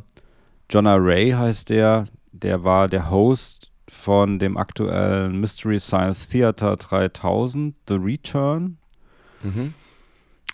[0.71, 7.75] Jonah Ray heißt der, der war der Host von dem aktuellen Mystery Science Theater 3000,
[7.89, 8.79] The Return
[9.43, 9.75] Mhm.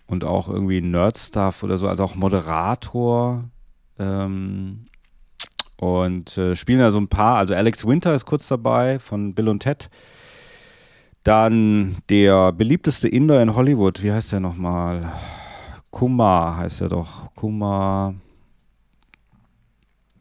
[0.07, 3.45] und auch irgendwie Nerd-Stuff oder so, also auch Moderator.
[3.99, 4.87] Ähm,
[5.77, 9.49] und äh, spielen da so ein paar, also Alex Winter ist kurz dabei von Bill
[9.49, 9.91] und Ted.
[11.23, 15.13] Dann der beliebteste Inder in Hollywood, wie heißt der nochmal?
[15.91, 17.35] Kumar heißt er doch.
[17.35, 18.15] Kumar.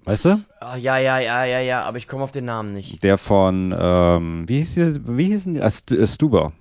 [0.05, 0.41] Weißt du?
[0.59, 3.01] Ah, ja, ja, ja, ja, ja, aber ich komme auf den Namen nicht.
[3.03, 5.61] Der von, ähm, wie hieß der, wie hießen die?
[5.61, 6.51] Ah, St äh, Stuber.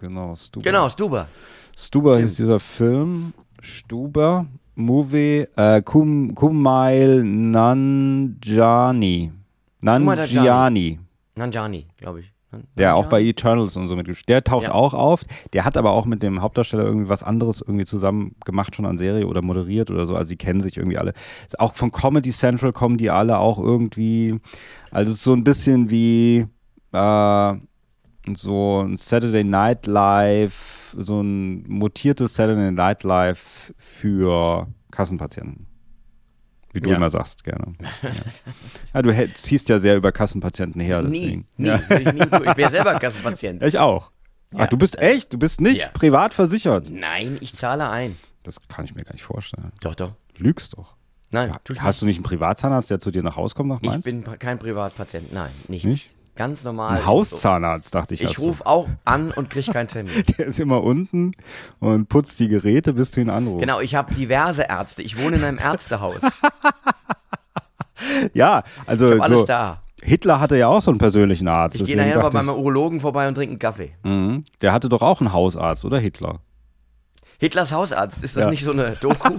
[0.00, 0.64] Genau, Stuber.
[0.64, 1.28] Genau, Stuber.
[1.76, 3.34] Stuber hieß dieser Film.
[3.60, 4.46] Stuber.
[4.74, 5.46] Movie.
[5.56, 9.32] Äh, Kum, Kumail Nanjani.
[9.80, 10.98] Nanjiani.
[11.34, 12.32] Nanjani, glaube ich.
[12.78, 13.22] Der auch bei?
[13.22, 14.28] Eternals und so mitgespielt.
[14.28, 14.72] Der taucht Ja.
[14.72, 15.22] auch auf.
[15.52, 18.98] Der hat aber auch mit dem Hauptdarsteller irgendwie was anderes irgendwie zusammen gemacht, schon an
[18.98, 20.14] Serie oder moderiert oder so.
[20.14, 21.12] Also sie kennen sich irgendwie alle.
[21.46, 24.40] Ist auch von Comedy Central kommen die alle auch irgendwie.
[24.90, 26.46] Also so ein bisschen wie
[26.92, 27.54] äh,
[28.34, 35.66] so ein Saturday Night Live, so ein mutiertes Saturday Night Live für Kassenpatienten.
[36.76, 36.96] Wie du Ja.
[36.96, 37.72] immer sagst, gerne.
[38.92, 41.00] Ja, ja du ziehst ja sehr über Kassenpatienten her.
[41.02, 41.46] Nie, Deswegen.
[41.56, 41.80] nie, Ja.
[41.88, 42.20] würde ich nie.
[42.22, 43.62] Ich bin ja selber Kassenpatient.
[43.66, 44.10] Ich auch.
[44.52, 44.60] Ja.
[44.60, 45.32] Ach, du bist echt?
[45.32, 45.88] Du bist nicht Ja.
[45.88, 46.90] privat versichert?
[46.90, 48.16] Nein, ich zahle ein.
[48.42, 49.72] Das kann ich mir gar nicht vorstellen.
[49.80, 50.12] Doch, doch.
[50.36, 50.94] Lügst doch.
[51.30, 53.86] Nein, Hast du nicht einen Privatzahnarzt, der zu dir nach Hause kommt nach nicht.
[54.06, 54.24] Ich Mainz?
[54.26, 55.32] bin kein Privatpatient.
[55.32, 55.86] Nein, nichts.
[55.86, 56.10] Nicht?
[56.36, 56.98] Ganz normal.
[56.98, 58.22] Ein Hauszahnarzt, dachte ich.
[58.22, 60.12] Ich rufe auch an und kriege keinen Termin.
[60.38, 61.32] Der ist immer unten
[61.80, 63.60] und putzt die Geräte, bis du ihn anrufst.
[63.66, 65.02] Genau, ich habe diverse Ärzte.
[65.02, 66.20] Ich wohne in einem Ärztehaus.
[68.34, 69.80] Ja, also Ich alles so, da.
[70.02, 71.76] Hitler hatte ja auch so einen persönlichen Arzt.
[71.80, 73.94] Ich gehe nachher dachte beim Urologen vorbei und trinke einen Kaffee.
[74.02, 74.44] mhm.
[74.60, 76.40] Der hatte doch auch einen Hausarzt, oder Hitler?
[77.38, 78.50] Hitlers Hausarzt, ist das Ja.
[78.50, 79.30] nicht so eine Doku?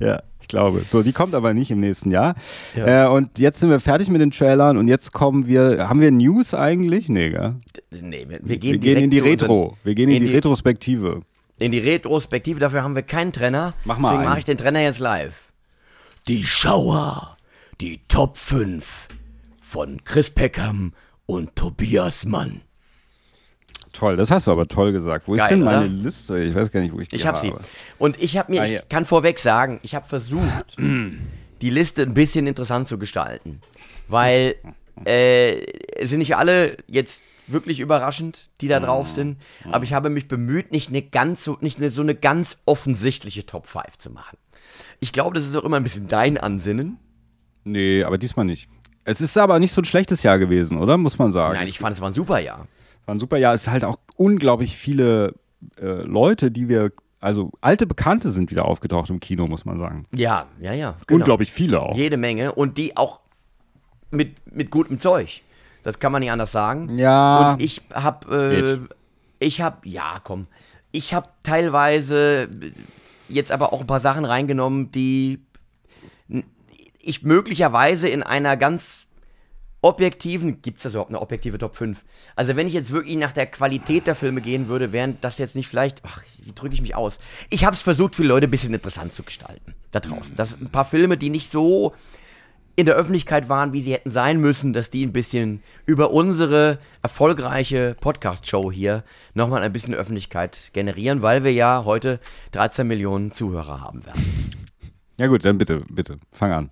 [0.00, 0.22] Ja,
[0.52, 0.84] glaube.
[0.88, 2.36] So, die kommt aber nicht im nächsten Jahr.
[2.76, 3.06] Ja.
[3.06, 5.88] Äh, und jetzt sind wir fertig mit den Trailern und jetzt kommen wir.
[5.88, 7.08] Haben wir News eigentlich?
[7.08, 7.56] Nee, gell?
[7.90, 9.76] nee, wir, wir Wir gehen, gehen in die Retro.
[9.82, 11.22] Wir gehen in, in die, die- Retrospektive.
[11.58, 13.74] In die Retrospektive, dafür haben wir keinen Trenner.
[13.84, 15.52] Mach mal Deswegen mache ich den Trenner jetzt live.
[16.28, 17.36] Die Schauer,
[17.80, 19.08] die Top 5
[19.60, 20.92] von Chris Peckham
[21.26, 22.62] und Tobias Mann.
[23.92, 25.28] Toll, das hast du aber toll gesagt.
[25.28, 25.88] Wo ist Geil, denn meine oder?
[25.88, 26.42] Liste?
[26.42, 27.46] Ich weiß gar nicht, wo ich die Ich habe habe.
[27.46, 27.68] sie.
[27.98, 28.82] Und ich habe mir, Ah, ich hier.
[28.88, 33.60] kann vorweg sagen, ich habe versucht, die Liste ein bisschen interessant zu gestalten.
[34.08, 34.56] Weil
[35.04, 35.64] äh,
[35.98, 39.36] es sind nicht alle jetzt wirklich überraschend, die da drauf sind.
[39.70, 43.44] Aber ich habe mich bemüht, nicht eine ganz so, nicht eine, so eine ganz offensichtliche
[43.46, 44.38] Top 5 zu machen.
[45.00, 46.98] Ich glaube, das ist auch immer ein bisschen dein Ansinnen.
[47.64, 48.68] Nee, aber diesmal nicht.
[49.04, 50.96] Es ist aber nicht so ein schlechtes Jahr gewesen, oder?
[50.96, 51.54] Muss man sagen.
[51.56, 52.66] Nein, ich fand, es war ein super Jahr.
[53.06, 53.54] War ein super Jahr.
[53.54, 55.34] Es ist halt auch unglaublich viele
[55.80, 60.06] äh, Leute, die wir, also alte Bekannte sind wieder aufgetaucht im Kino, muss man sagen.
[60.14, 60.96] Ja, ja, ja.
[61.06, 61.20] genau.
[61.20, 61.96] Unglaublich viele auch.
[61.96, 62.52] Jede Menge.
[62.52, 63.20] Und die auch
[64.10, 65.42] mit, mit gutem Zeug.
[65.82, 66.96] Das kann man nicht anders sagen.
[66.96, 67.52] Ja.
[67.52, 68.78] Und ich hab, äh,
[69.40, 70.46] ich hab, ja, komm,
[70.92, 72.48] ich hab teilweise
[73.28, 75.40] jetzt aber auch ein paar Sachen reingenommen, die
[77.00, 79.06] ich möglicherweise in einer ganz
[79.82, 82.02] objektiven, gibt es das überhaupt eine objektive Top 5?
[82.36, 85.56] Also wenn ich jetzt wirklich nach der Qualität der Filme gehen würde, wären das jetzt
[85.56, 87.18] nicht vielleicht, ach, wie drücke ich mich aus?
[87.50, 90.36] Ich habe es versucht, für Leute ein bisschen interessant zu gestalten, da draußen.
[90.36, 91.92] Das sind ein paar Filme, die nicht so
[92.74, 96.78] in der Öffentlichkeit waren, wie sie hätten sein müssen, dass die ein bisschen über unsere
[97.02, 99.04] erfolgreiche Podcast-Show hier
[99.34, 102.18] nochmal ein bisschen Öffentlichkeit generieren, weil wir ja heute
[102.52, 104.50] 13 Millionen Zuhörer haben werden.
[105.18, 106.70] Ja gut, dann bitte, bitte, fang an.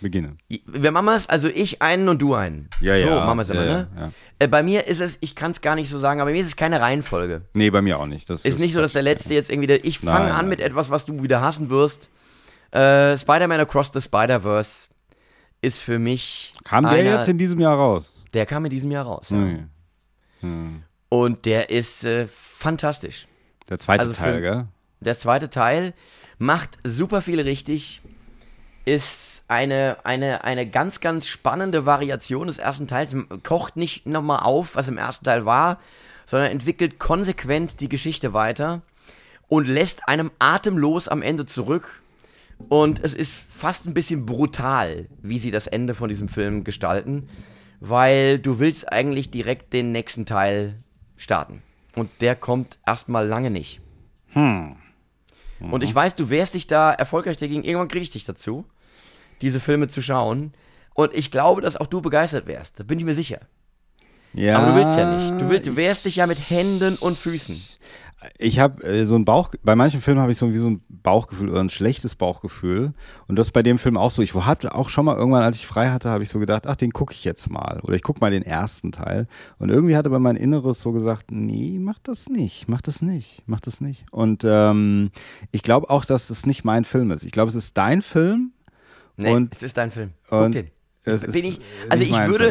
[0.00, 0.36] Beginne.
[0.48, 2.68] Wir machen es, also ich einen und du einen.
[2.80, 3.88] Ja, so, ja, machen wir es immer, ja, ne?
[3.96, 4.10] ja, ja.
[4.38, 6.40] Äh, bei mir ist es, ich kann es gar nicht so sagen, aber bei mir
[6.40, 7.42] ist es keine Reihenfolge.
[7.54, 8.30] Nee, bei mir auch nicht.
[8.30, 10.90] Das Ist nicht so, dass der Letzte jetzt irgendwie, der, ich fange an mit etwas,
[10.90, 12.10] was du wieder hassen wirst.
[12.70, 14.88] Äh, Spider-Man Across the Spider-Verse
[15.62, 18.12] ist für mich Kam der einer, jetzt in diesem Jahr raus?
[18.34, 19.30] der kam in diesem Jahr raus.
[19.30, 19.36] Ja.
[19.38, 19.64] Nee.
[21.08, 23.26] Und der ist äh, fantastisch.
[23.68, 24.64] Der zweite Also Teil, gell?
[25.00, 25.94] Der zweite Teil
[26.38, 28.00] macht super viel richtig,
[28.84, 34.76] ist eine, eine, eine ganz, ganz spannende Variation des ersten Teils, kocht nicht nochmal auf,
[34.76, 35.78] was im ersten Teil war,
[36.26, 38.82] sondern entwickelt konsequent die Geschichte weiter
[39.48, 42.02] und lässt einem atemlos am Ende zurück.
[42.68, 47.28] Und es ist fast ein bisschen brutal, wie sie das Ende von diesem Film gestalten,
[47.80, 50.74] weil du willst eigentlich direkt den nächsten Teil
[51.16, 51.62] starten.
[51.94, 53.80] Und der kommt erstmal lange nicht.
[55.72, 57.64] Und ich weiß, du wehrst dich da erfolgreich dagegen.
[57.64, 58.64] Irgendwann kriege ich dich dazu,
[59.40, 60.52] diese Filme zu schauen.
[60.94, 62.80] Und ich glaube, dass auch du begeistert wärst.
[62.80, 63.40] Da bin ich mir sicher.
[64.34, 64.58] Ja.
[64.58, 65.40] Aber du willst ja nicht.
[65.40, 67.60] Du, willst, du wehrst dich ja mit Händen und Füßen.
[68.36, 70.82] Ich habe äh, so ein Bauch, bei manchen Filmen habe ich so wie so ein
[70.88, 72.92] Bauchgefühl oder ein schlechtes Bauchgefühl.
[73.28, 74.22] Und das ist bei dem Film auch so.
[74.22, 76.74] Ich hatte auch schon mal irgendwann, als ich frei hatte, habe ich so gedacht, ach,
[76.74, 77.78] den gucke ich jetzt mal.
[77.82, 79.28] Oder ich gucke mal den ersten Teil.
[79.58, 83.42] Und irgendwie hatte aber mein Inneres so gesagt, nee, mach das nicht, mach das nicht,
[83.46, 84.04] mach das nicht.
[84.10, 85.12] Und ähm,
[85.52, 87.22] ich glaube auch, dass es nicht mein Film ist.
[87.24, 88.52] Ich glaube, es ist dein Film.
[89.18, 90.12] Nee, Und- es ist dein Film.
[90.28, 90.70] Guck den.
[91.04, 92.44] es Bin ich, also ich würde,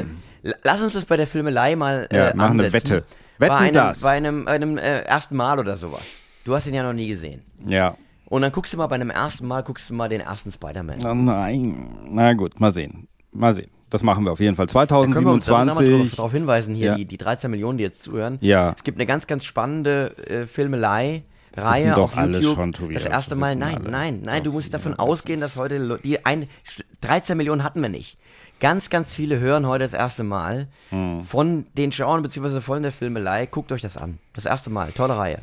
[0.44, 0.54] Film.
[0.64, 2.74] lass uns das bei der Filmelei mal Ja, äh, machen eine ansetzen.
[2.92, 3.06] Wette.
[3.40, 4.00] Wetten bei einem, das.
[4.02, 6.02] Bei einem, bei einem äh, ersten Mal oder sowas.
[6.44, 7.42] Du hast ihn ja noch nie gesehen.
[7.68, 7.96] Ja.
[8.26, 11.00] Und dann guckst du mal bei einem ersten Mal, guckst du mal den ersten Spider-Man.
[11.02, 11.88] Na, nein.
[12.10, 13.08] Na gut, mal sehen.
[13.32, 13.70] Mal sehen.
[13.90, 14.66] Das machen wir auf jeden Fall.
[14.66, 16.18] Da können wir uns da 2027.
[16.18, 16.96] darauf hinweisen, hier Ja.
[16.96, 18.38] die, die 13 Millionen, die jetzt zuhören.
[18.42, 18.74] Ja.
[18.76, 21.24] Es gibt eine ganz, ganz spannende äh, Filmelei.
[21.58, 22.56] Reihe auf YouTube.
[22.56, 23.90] schon, Tobias, das erste Mal, nein, alle.
[23.90, 26.48] nein, nein, du musst davon ausgehen, das dass heute die ein,
[27.02, 28.18] 13 Millionen hatten wir nicht.
[28.60, 31.24] Ganz, ganz viele hören heute das erste Mal Hm.
[31.24, 33.46] von den Schauern beziehungsweise von der Filmelei.
[33.46, 34.18] Guckt euch das an.
[34.34, 34.92] Das erste Mal.
[34.94, 35.40] Tolle Reihe.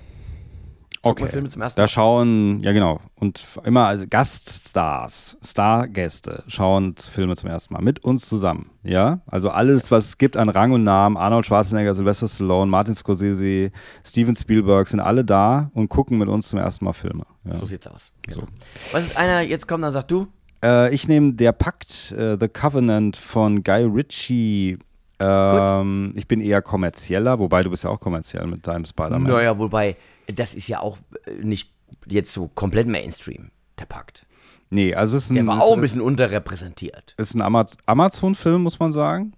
[1.04, 1.28] Okay.
[1.28, 7.50] Filme zum ersten Da schauen, ja genau, und immer also Gaststars, Stargäste schauen Filme zum
[7.50, 8.70] ersten Mal mit uns zusammen.
[8.82, 12.94] Ja, also alles, was es gibt an Rang und Namen, Arnold Schwarzenegger, Sylvester Stallone, Martin
[12.94, 13.70] Scorsese,
[14.04, 17.24] Steven Spielberg sind alle da und gucken mit uns zum ersten Mal Filme.
[17.44, 17.54] Ja.
[17.54, 18.12] So sieht's aus.
[18.22, 18.44] Genau.
[18.92, 20.26] Was ist einer, jetzt kommt, dann sag du.
[20.64, 24.78] Äh, ich nehme Der Pakt, äh, The Covenant von Guy Ritchie.
[25.20, 29.22] Ähm, ich bin eher kommerzieller, wobei du bist ja auch kommerziell mit deinem Spider-Man.
[29.22, 29.96] Naja, wobei,
[30.26, 31.72] das ist ja auch äh, nicht
[32.06, 34.26] jetzt so komplett Mainstream, der Pakt.
[34.70, 37.14] Nee, also es ist ein, Der war es auch ein bisschen unterrepräsentiert.
[37.18, 39.34] ist ein Ama Amazon-Film, muss man sagen.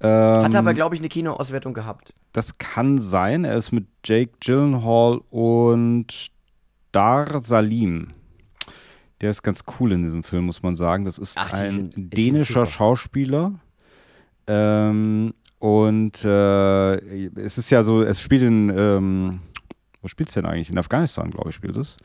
[0.00, 2.14] Ähm, Hat aber, glaube ich, eine Kinoauswertung gehabt.
[2.32, 3.44] Das kann sein.
[3.44, 6.28] Er ist mit Jake Gyllenhaal und
[6.92, 8.12] Dar Salim.
[9.20, 11.04] Der ist ganz cool in diesem Film, muss man sagen.
[11.04, 12.64] Das ist Ach, ein sind- dänischer.
[12.64, 13.52] Schauspieler.
[14.46, 16.94] Ähm, und äh,
[17.38, 19.40] es ist ja so, es spielt in, ähm,
[20.02, 20.70] wo spielt es denn eigentlich?
[20.70, 21.96] In Afghanistan, glaube ich, spielt es.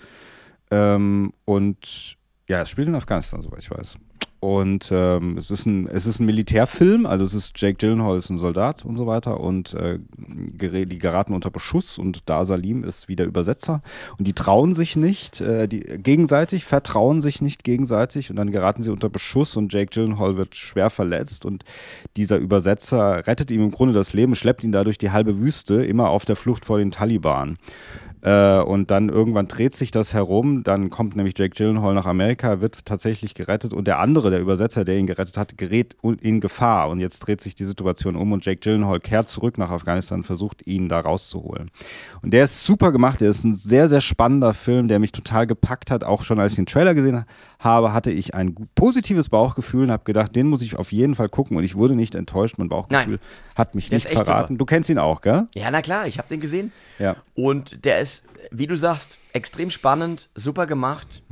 [0.72, 2.18] Ähm, und
[2.48, 3.98] ja, es spielt in Afghanistan, soweit ich weiß.
[4.40, 8.30] Und ähm, es, ist ein, es ist ein Militärfilm, also es ist Jake Gyllenhaal ist
[8.30, 13.08] ein Soldat und so weiter und äh, die geraten unter Beschuss und Dar Salim ist
[13.08, 13.82] wieder Übersetzer
[14.20, 18.84] und die trauen sich nicht, äh, die gegenseitig, vertrauen sich nicht gegenseitig und dann geraten
[18.84, 21.64] sie unter Beschuss und Jake Gyllenhaal wird schwer verletzt und
[22.16, 25.86] dieser Übersetzer rettet ihm im Grunde das Leben, schleppt ihn da durch die halbe Wüste,
[25.86, 27.58] immer auf der Flucht vor den Taliban.
[28.26, 32.60] Äh, und dann irgendwann dreht sich das herum, dann kommt nämlich Jake Gyllenhaal nach Amerika,
[32.60, 36.90] wird tatsächlich gerettet und der andere, der Übersetzer, der ihn gerettet hat, gerät in Gefahr
[36.90, 40.24] und jetzt dreht sich die Situation um und Jake Gyllenhaal kehrt zurück nach Afghanistan und
[40.24, 41.70] versucht, ihn da rauszuholen.
[42.24, 45.46] Und der ist super gemacht, der ist ein sehr, sehr spannender Film, der mich total
[45.46, 46.04] gepackt hat.
[46.04, 47.26] Auch schon als ich den Trailer gesehen
[47.60, 51.30] habe, hatte ich ein positives Bauchgefühl und habe gedacht, den muss ich auf jeden Fall
[51.30, 53.20] gucken und ich wurde nicht enttäuscht, mein Bauchgefühl
[53.56, 54.54] hat mich Der nicht verraten.
[54.56, 54.58] super.
[54.58, 55.48] Du kennst ihn auch, gell?
[55.56, 56.72] Ja, na klar, ich habe den gesehen.
[57.00, 57.16] Ja.
[57.36, 58.15] Und der ist,
[58.52, 61.24] wie du sagst, extrem spannend, super gemacht,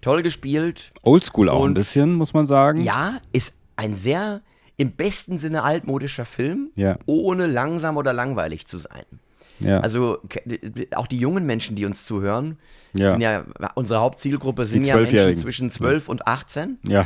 [0.00, 0.92] toll gespielt.
[1.02, 2.80] Oldschool auch ein bisschen, muss man sagen.
[2.80, 4.42] Ja, ist ein sehr
[4.76, 6.98] im besten Sinne altmodischer Film, Ja.
[7.06, 9.04] ohne langsam oder langweilig zu sein.
[9.58, 9.80] Ja.
[9.80, 10.20] Also
[10.94, 12.56] auch die jungen Menschen, die uns zuhören,
[12.94, 13.10] Ja.
[13.12, 16.78] sind ja unsere Hauptzielgruppe sind ja Menschen zwischen 12 und 18.
[16.84, 17.04] ja.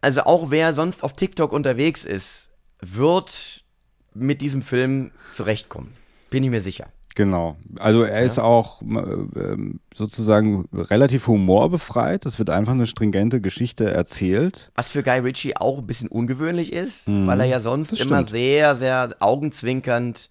[0.00, 3.64] Also auch wer sonst auf TikTok unterwegs ist, wird
[4.12, 5.92] mit diesem Film zurechtkommen.
[6.30, 6.88] Bin ich mir sicher.
[7.14, 7.56] Genau.
[7.76, 12.26] Also er ist auch äh, ähm, sozusagen relativ humorbefreit.
[12.26, 14.72] Es wird einfach eine stringente Geschichte erzählt.
[14.74, 18.06] Was für Guy Ritchie auch ein bisschen ungewöhnlich ist, weil er ja sonst Mhm.
[18.06, 20.30] Immer sehr, sehr augenzwinkernd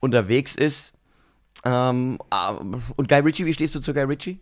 [0.00, 0.94] unterwegs ist.
[1.64, 2.54] Ähm, ah,
[2.96, 4.40] und Guy Ritchie, wie stehst du zu Guy Ritchie?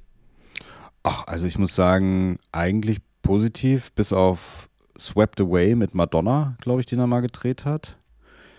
[1.02, 4.68] Ach, also ich muss sagen, eigentlich positiv, bis auf
[4.98, 7.96] Swept Away mit Madonna, glaube ich, den er mal gedreht hat,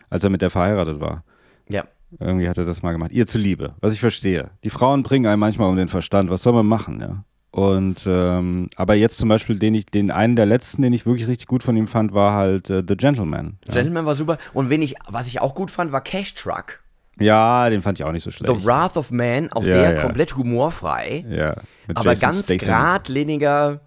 [0.09, 1.23] als er mit der verheiratet war.
[1.69, 1.85] Ja.
[2.19, 3.11] Irgendwie hat er das mal gemacht.
[3.11, 4.51] Ihr zuliebe, was ich verstehe.
[4.63, 6.29] Die Frauen bringen einen manchmal um den Verstand.
[6.29, 7.23] Was soll man machen, ja?
[7.51, 11.27] Und ähm, aber jetzt zum Beispiel den ich, den einen der letzten, den ich wirklich
[11.27, 13.57] richtig gut von ihm fand, war halt äh, The Gentleman.
[13.67, 13.73] Ja.
[13.75, 14.37] Gentleman war super.
[14.53, 16.79] Und wen ich, was ich auch gut fand, war Cash Truck.
[17.19, 18.51] ja, den fand ich auch nicht so schlecht.
[18.51, 20.01] The Wrath of Man, auch Ja, der ja.
[20.01, 21.55] komplett humorfrei, Ja,
[21.93, 22.57] aber Jason ganz Statham.
[22.57, 23.81] geradliniger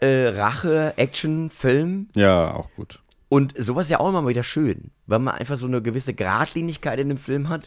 [0.00, 2.08] äh, Rache-Action-Film.
[2.14, 3.00] Ja, auch gut.
[3.32, 6.98] Und sowas ist ja auch immer wieder schön, weil man einfach so eine gewisse Geradlinigkeit
[6.98, 7.66] in dem Film hat,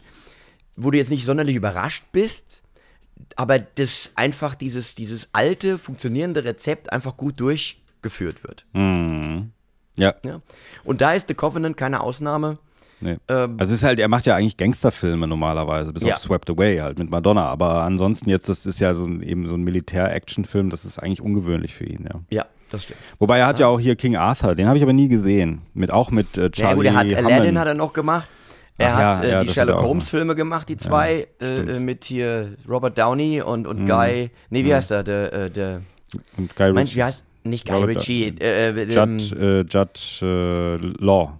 [0.76, 2.62] wo du jetzt nicht sonderlich überrascht bist,
[3.34, 8.64] aber das einfach dieses, dieses alte, funktionierende Rezept einfach gut durchgeführt wird.
[8.74, 9.50] Mhm.
[9.96, 10.40] Ja, Ja?
[10.84, 12.58] Und da ist The Covenant keine Ausnahme.
[13.00, 13.16] nee.
[13.26, 16.14] Ähm, Also es ist halt, er macht ja eigentlich Gangsterfilme normalerweise, bis Ja.
[16.14, 17.46] auf Swept Away halt mit Madonna.
[17.46, 21.20] Aber ansonsten jetzt, das ist ja so ein, eben so ein Militär-Action-Film, das ist eigentlich
[21.22, 22.20] ungewöhnlich für ihn, ja.
[22.30, 23.00] ja, das stimmt.
[23.18, 25.62] Wobei er hat ja, auch hier King Arthur, den habe ich aber nie gesehen.
[25.74, 28.28] Mit auch mit äh, Ja, Charlie gut, er hat Aladdin hat er noch gemacht.
[28.78, 30.76] Er Ach hat ja, äh, ja, die Sherlock hat er auch Holmes Filme gemacht, die
[30.76, 31.70] zwei stimmt.
[31.70, 34.30] äh, mit hier Robert Downey und, und Guy.
[34.50, 35.02] Nee, wie heißt er?
[35.02, 35.80] Der, äh, der
[36.36, 36.96] und Guy Ritchie.
[36.96, 41.38] wie heißt nicht Guy Robert Ritchie, äh, äh, ähm, Judd, äh, Judd äh, Law.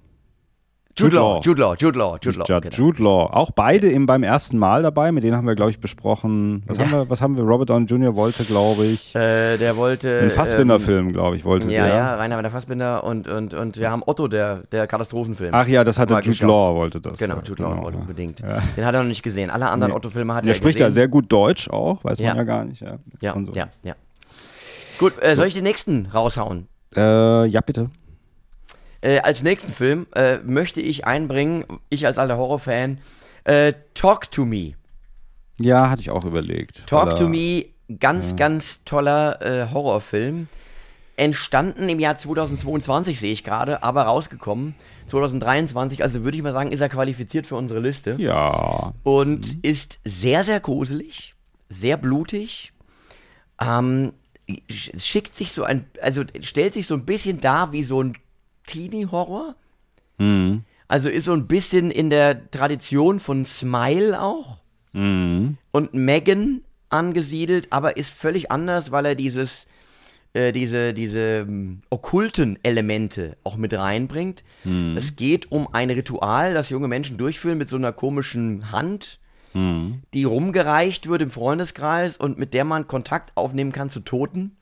[0.99, 1.41] Jude Jude Law, Law.
[1.43, 2.61] Jude Law, Jude Law, Jude Law.
[2.61, 2.75] Genau.
[2.75, 3.31] Jude Law.
[3.33, 6.63] Auch beide eben beim ersten Mal dabei, mit denen haben wir, glaube ich, besprochen.
[6.67, 6.85] Was, Ja.
[6.85, 7.45] haben wir, was haben wir?
[7.45, 8.17] Robert Downey Jr.
[8.17, 10.21] wollte, glaube ich, Äh, der wollte.
[10.21, 11.95] einen Fassbinder-Film, glaube ich, wollte Ähm, ja, der.
[11.95, 15.51] ja, Rainer Werner Fassbinder und, und, und wir haben Otto, der, der Katastrophenfilm.
[15.53, 16.49] Ach ja, das hatte Jude geschaut.
[16.49, 17.19] Law, wollte das.
[17.19, 18.01] Genau, ja, Jude Law genau, wollte ja.
[18.03, 18.41] unbedingt.
[18.41, 18.63] Ja.
[18.77, 19.51] Den hat er noch nicht gesehen.
[19.51, 19.97] Alle anderen Nee.
[19.99, 20.89] Otto-Filme hat Der er spricht gesehen.
[20.93, 22.29] ja sehr gut Deutsch auch, weiß Ja.
[22.29, 22.81] man ja gar nicht.
[22.81, 23.53] Ja, Ja, so.
[23.53, 23.95] ja, ja.
[24.99, 26.69] Gut, äh, soll ich den nächsten raushauen?
[26.97, 27.91] Äh, ja, bitte.
[29.01, 32.99] Äh, als nächsten Film äh, möchte ich einbringen, ich als alter Horrorfan,
[33.45, 34.73] äh, Talk to Me.
[35.59, 36.87] Ja, hatte ich auch überlegt.
[36.87, 37.67] Talk Weil to Me,
[37.99, 40.49] ganz, ganz toller äh, Horrorfilm.
[41.19, 44.75] Entstanden im Jahr 2022, sehe ich gerade, aber rausgekommen
[45.07, 46.03] 2023.
[46.03, 48.17] Also würde ich mal sagen, ist er qualifiziert für unsere Liste.
[48.19, 48.93] Ja.
[49.03, 51.35] Und ist sehr, sehr gruselig,
[51.71, 52.73] sehr blutig.
[53.59, 54.13] Ähm,
[54.71, 58.19] sch- schickt sich so ein, also stellt sich so ein bisschen dar wie so ein
[58.67, 59.55] Teenie-Horror.
[60.19, 60.63] Mhm.
[60.89, 64.59] Also ist so ein bisschen in der Tradition von Smile auch
[64.93, 65.59] Mhm.
[65.73, 69.67] und Megan angesiedelt, aber ist völlig anders, weil er dieses,
[70.33, 74.43] äh, diese, diese ähm, okkulten Elemente auch mit reinbringt.
[74.97, 79.19] Es geht um ein Ritual, das junge Menschen durchführen mit so einer komischen Hand,
[79.55, 84.55] die rumgereicht wird im Freundeskreis und mit der man Kontakt aufnehmen kann zu Toten.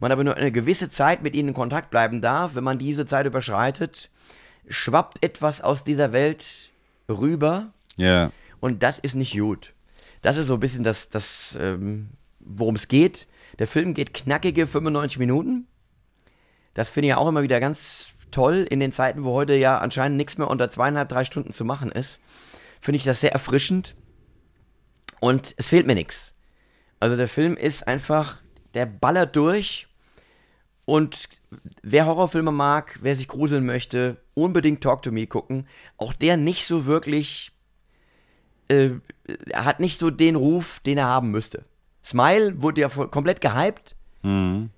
[0.00, 2.54] Man aber nur eine gewisse Zeit mit ihnen in Kontakt bleiben darf.
[2.54, 4.10] Wenn man diese Zeit überschreitet,
[4.68, 6.72] schwappt etwas aus dieser Welt
[7.08, 8.30] rüber Ja.
[8.60, 9.72] und das ist nicht gut.
[10.22, 13.26] Das ist so ein bisschen das, das ähm, worum es geht.
[13.58, 15.66] Der Film geht knackige 95 Minuten.
[16.74, 20.16] Das finde ich auch immer wieder ganz toll in den Zeiten, wo heute ja anscheinend
[20.16, 22.20] nichts mehr unter zweieinhalb, drei Stunden zu machen ist.
[22.80, 23.96] Finde ich das sehr erfrischend.
[25.20, 26.32] Und es fehlt mir nichts.
[27.00, 28.40] Also der Film ist einfach,
[28.74, 29.88] der ballert durch.
[30.90, 31.28] Und
[31.82, 35.68] wer Horrorfilme mag, wer sich gruseln möchte, unbedingt Talk to Me gucken.
[35.96, 37.52] Auch der nicht so wirklich,
[38.66, 38.90] äh,
[39.50, 41.64] er hat nicht so den Ruf, den er haben müsste.
[42.04, 43.94] Smile wurde ja komplett gehypt.
[44.22, 44.70] Mhm.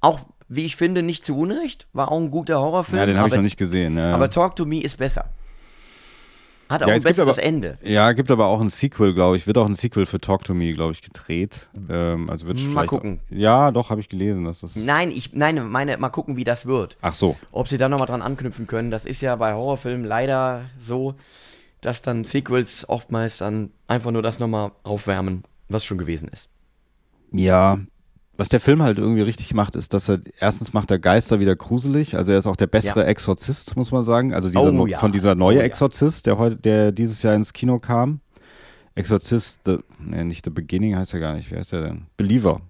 [0.00, 1.88] Auch, wie ich finde, nicht zu Unrecht.
[1.92, 3.00] War auch ein guter Horrorfilm.
[3.00, 3.98] Ja, den habe ich noch nicht gesehen.
[3.98, 4.14] Ja.
[4.14, 5.28] aber Talk to Me ist besser.
[6.68, 7.78] Hat auch Ja, ein besseres aber- Ende.
[7.82, 9.46] Ja, gibt aber auch ein Sequel, glaube ich.
[9.46, 11.68] Wird auch ein Sequel für Talk to Me, glaube ich, gedreht.
[11.88, 13.20] Ähm, also wird Mal gucken.
[13.30, 14.74] Ja, doch, habe ich gelesen, dass das.
[14.74, 16.96] Nein, ich nein, meine, mal gucken, wie das wird.
[17.02, 17.36] Ach so.
[17.52, 18.90] Ob sie da nochmal dran anknüpfen können.
[18.90, 21.14] Das ist ja bei Horrorfilmen leider so,
[21.82, 26.48] dass dann Sequels oftmals dann einfach nur das nochmal aufwärmen, was schon gewesen ist.
[27.32, 27.78] Ja.
[28.38, 31.56] Was der Film halt irgendwie richtig macht, ist, dass er erstens macht der Geister wieder
[31.56, 32.16] gruselig.
[32.16, 33.06] Also er ist auch der bessere Ja.
[33.06, 34.34] Exorzist, muss man sagen.
[34.34, 34.98] Also dieser, Oh, ja.
[34.98, 35.64] von dieser neue Oh, ja.
[35.64, 38.20] Exorzist, der heute, der dieses Jahr ins Kino kam.
[38.94, 41.50] Exorzist, the, nee, nicht The Beginning heißt er gar nicht.
[41.50, 42.02] Wie heißt er denn?
[42.16, 42.60] Believer.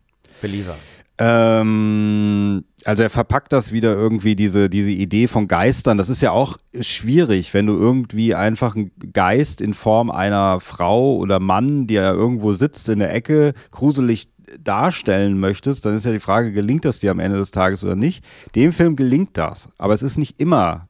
[0.40, 0.76] Believer.
[1.18, 5.98] Ähm, also er verpackt das wieder irgendwie, diese, diese Idee von Geistern.
[5.98, 11.16] Das ist ja auch schwierig, wenn du irgendwie einfach einen Geist in Form einer Frau
[11.16, 14.28] oder Mann, der irgendwo sitzt in der Ecke, gruselig
[14.62, 17.96] darstellen möchtest, dann ist ja die Frage, gelingt das dir am Ende des Tages oder
[17.96, 18.24] nicht?
[18.54, 20.88] Dem Film gelingt das, aber es ist nicht immer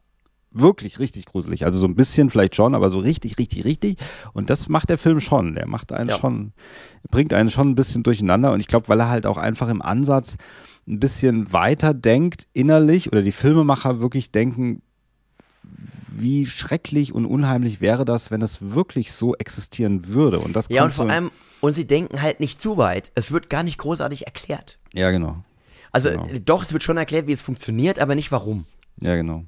[0.50, 1.64] wirklich richtig gruselig.
[1.64, 3.98] Also so ein bisschen vielleicht schon, aber so richtig, richtig, richtig.
[4.32, 5.54] Und das macht der Film schon.
[5.54, 6.16] Der macht einen Ja.
[6.16, 6.52] schon,
[7.10, 8.52] bringt einen schon ein bisschen durcheinander.
[8.52, 10.36] Und ich glaube, weil er halt auch einfach im Ansatz
[10.88, 14.80] ein bisschen weiter denkt innerlich oder die Filmemacher wirklich denken,
[16.08, 20.38] wie schrecklich und unheimlich wäre das, wenn das wirklich so existieren würde.
[20.38, 21.30] Und das Ja, und vor so, allem,
[21.66, 23.10] und sie denken halt nicht zu weit.
[23.16, 24.78] Es wird gar nicht großartig erklärt.
[24.94, 25.42] Ja, genau.
[25.90, 26.28] Also Genau.
[26.44, 28.66] doch, es wird schon erklärt, wie es funktioniert, aber nicht warum.
[29.00, 29.44] Ja, genau.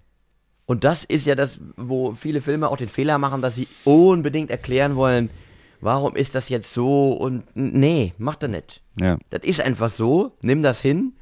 [0.66, 4.50] Und das ist ja das, wo viele Filme auch den Fehler machen, dass sie unbedingt
[4.50, 5.30] erklären wollen,
[5.80, 8.82] warum ist das jetzt so und nee, macht er nicht.
[9.00, 9.16] Ja.
[9.30, 11.12] Das ist einfach so, nimm das hin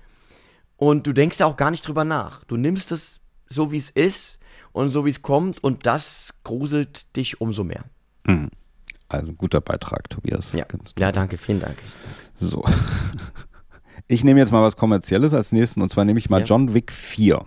[0.79, 2.43] und du denkst da auch gar nicht drüber nach.
[2.45, 3.21] Du nimmst es
[3.51, 4.39] so, wie es ist
[4.73, 7.85] und so, wie es kommt und das gruselt dich umso mehr.
[8.25, 8.49] Mhm.
[9.09, 10.53] Also guter Beitrag, Tobias.
[10.53, 10.65] Ja,
[10.99, 11.77] ja danke, vielen Dank.
[12.39, 12.65] So.
[14.09, 16.47] Ich nehme jetzt mal was Kommerzielles als nächsten und zwar nehme ich mal Ja.
[16.47, 17.43] John Wick 4.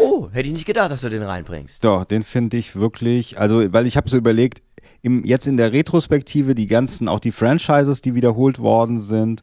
[0.00, 1.84] Oh, hätte ich nicht gedacht, dass du den reinbringst.
[1.84, 4.62] Doch, den finde ich wirklich, also weil ich habe so überlegt,
[5.02, 9.42] im, jetzt in der Retrospektive die ganzen, auch die Franchises, die wiederholt worden sind,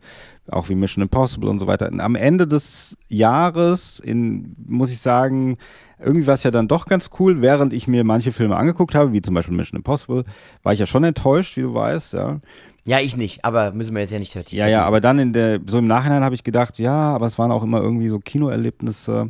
[0.49, 1.89] auch wie Mission Impossible und so weiter.
[1.97, 5.57] Am Ende des Jahres, in, muss ich sagen,
[5.99, 9.13] irgendwie war es ja dann doch ganz cool, während ich mir manche Filme angeguckt habe,
[9.13, 10.23] wie zum Beispiel Mission Impossible,
[10.63, 12.39] war ich ja schon enttäuscht, wie du weißt, ja.
[12.85, 14.59] Ja, ich nicht, aber müssen wir jetzt ja nicht vertiefen.
[14.59, 17.37] Ja, ja, aber dann in der, so im Nachhinein habe ich gedacht, ja, aber es
[17.37, 19.29] waren auch immer irgendwie so Kinoerlebnisse.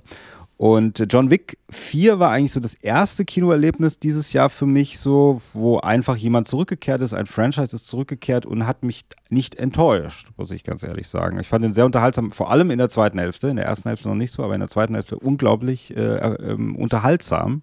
[0.58, 5.40] Und John Wick 4 war eigentlich so das erste Kinoerlebnis dieses Jahr für mich so,
[5.54, 10.50] wo einfach jemand zurückgekehrt ist, ein Franchise ist zurückgekehrt und hat mich nicht enttäuscht, muss
[10.50, 11.40] ich ganz ehrlich sagen.
[11.40, 14.10] Ich fand ihn sehr unterhaltsam, vor allem in der zweiten Hälfte, in der ersten Hälfte
[14.10, 17.62] noch nicht so, aber in der zweiten Hälfte unglaublich äh, äh, ähm, unterhaltsam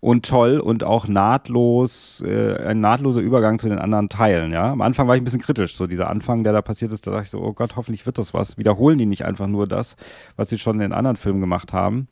[0.00, 4.72] und toll und auch nahtlos, äh, ein nahtloser Übergang zu den anderen Teilen, ja.
[4.72, 7.10] Am Anfang war ich ein bisschen kritisch, so dieser Anfang, der da passiert ist, da
[7.10, 8.58] dachte ich so, oh Gott, hoffentlich wird das was.
[8.58, 9.96] Wiederholen die nicht einfach nur das,
[10.36, 12.08] was sie schon in den anderen Filmen gemacht haben.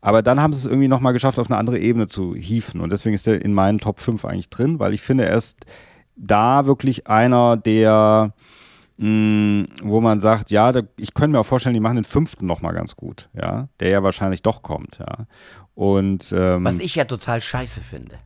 [0.00, 2.80] Aber dann haben sie es irgendwie nochmal geschafft, auf eine andere Ebene zu hieven.
[2.80, 5.58] Und deswegen ist er in meinen Top 5 eigentlich drin, weil ich finde, er ist
[6.16, 8.32] da wirklich einer, der
[9.00, 12.46] mh, wo man sagt, ja, da, ich könnte mir auch vorstellen, die machen den fünften
[12.46, 15.26] nochmal ganz gut, ja, der ja wahrscheinlich doch kommt, ja.
[15.74, 18.18] Und ähm, Was ich ja total scheiße finde.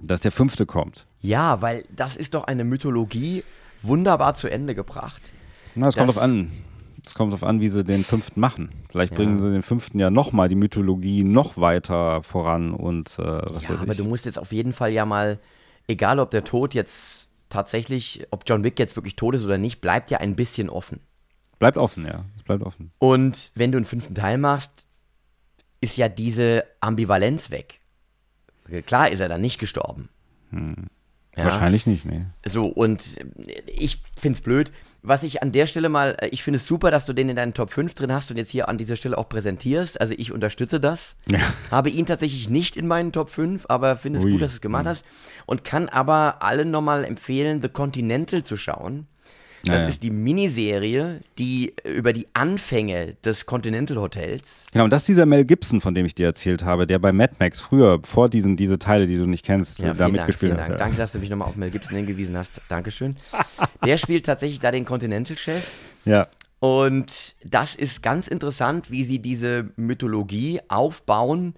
[0.00, 1.06] dass der fünfte kommt.
[1.20, 3.42] Ja, weil das ist doch eine Mythologie
[3.82, 5.20] wunderbar zu Ende gebracht.
[5.74, 6.50] Na, es kommt drauf an.
[7.04, 8.70] Es kommt darauf an, wie sie den fünften machen.
[8.90, 9.16] Vielleicht Ja.
[9.16, 13.70] bringen sie den fünften ja nochmal die Mythologie noch weiter voran und äh, was Ja,
[13.70, 13.98] weiß aber ich.
[13.98, 15.38] du musst jetzt auf jeden Fall ja mal,
[15.86, 19.80] egal ob der Tod jetzt tatsächlich, ob John Wick jetzt wirklich tot ist oder nicht,
[19.82, 21.00] bleibt ja ein bisschen offen.
[21.58, 22.24] Bleibt offen, ja.
[22.36, 22.90] Es bleibt offen.
[22.98, 24.70] Und wenn du einen fünften Teil machst,
[25.84, 27.80] ist ja diese Ambivalenz weg.
[28.86, 30.08] Klar ist er dann nicht gestorben.
[30.50, 30.58] Ja.
[30.58, 30.88] Hm.
[31.36, 32.24] Wahrscheinlich nicht, nee.
[32.46, 33.18] So, und
[33.66, 34.72] ich find's blöd.
[35.02, 37.36] Was ich an der Stelle mal, äh, ich finde es super, dass du den in
[37.36, 40.00] deinen Top 5 drin hast und jetzt hier an dieser Stelle auch präsentierst.
[40.00, 41.16] Also ich unterstütze das.
[41.28, 41.40] Ja.
[41.70, 44.32] Habe ihn tatsächlich nicht in meinen Top 5, aber finde es Ui.
[44.32, 45.04] gut, dass du es gemacht hast.
[45.44, 49.06] Und kann aber allen nochmal empfehlen, The Continental zu schauen.
[49.64, 54.66] Das Ja, ist die Miniserie, die über die Anfänge des Continental Hotels.
[54.72, 57.12] Genau, und das ist dieser Mel Gibson, von dem ich dir erzählt habe, der bei
[57.12, 60.68] Mad Max früher, vor diesen diese Teile, die du nicht kennst, Ja, da mitgespielt hat.
[60.68, 60.78] Dank.
[60.78, 62.60] Danke, dass du mich nochmal auf Mel Gibson hingewiesen hast.
[62.68, 63.16] Dankeschön.
[63.84, 65.64] Der spielt tatsächlich da den Continental-Chef.
[66.04, 66.28] ja.
[66.60, 71.54] Und das ist ganz interessant, wie sie diese Mythologie aufbauen.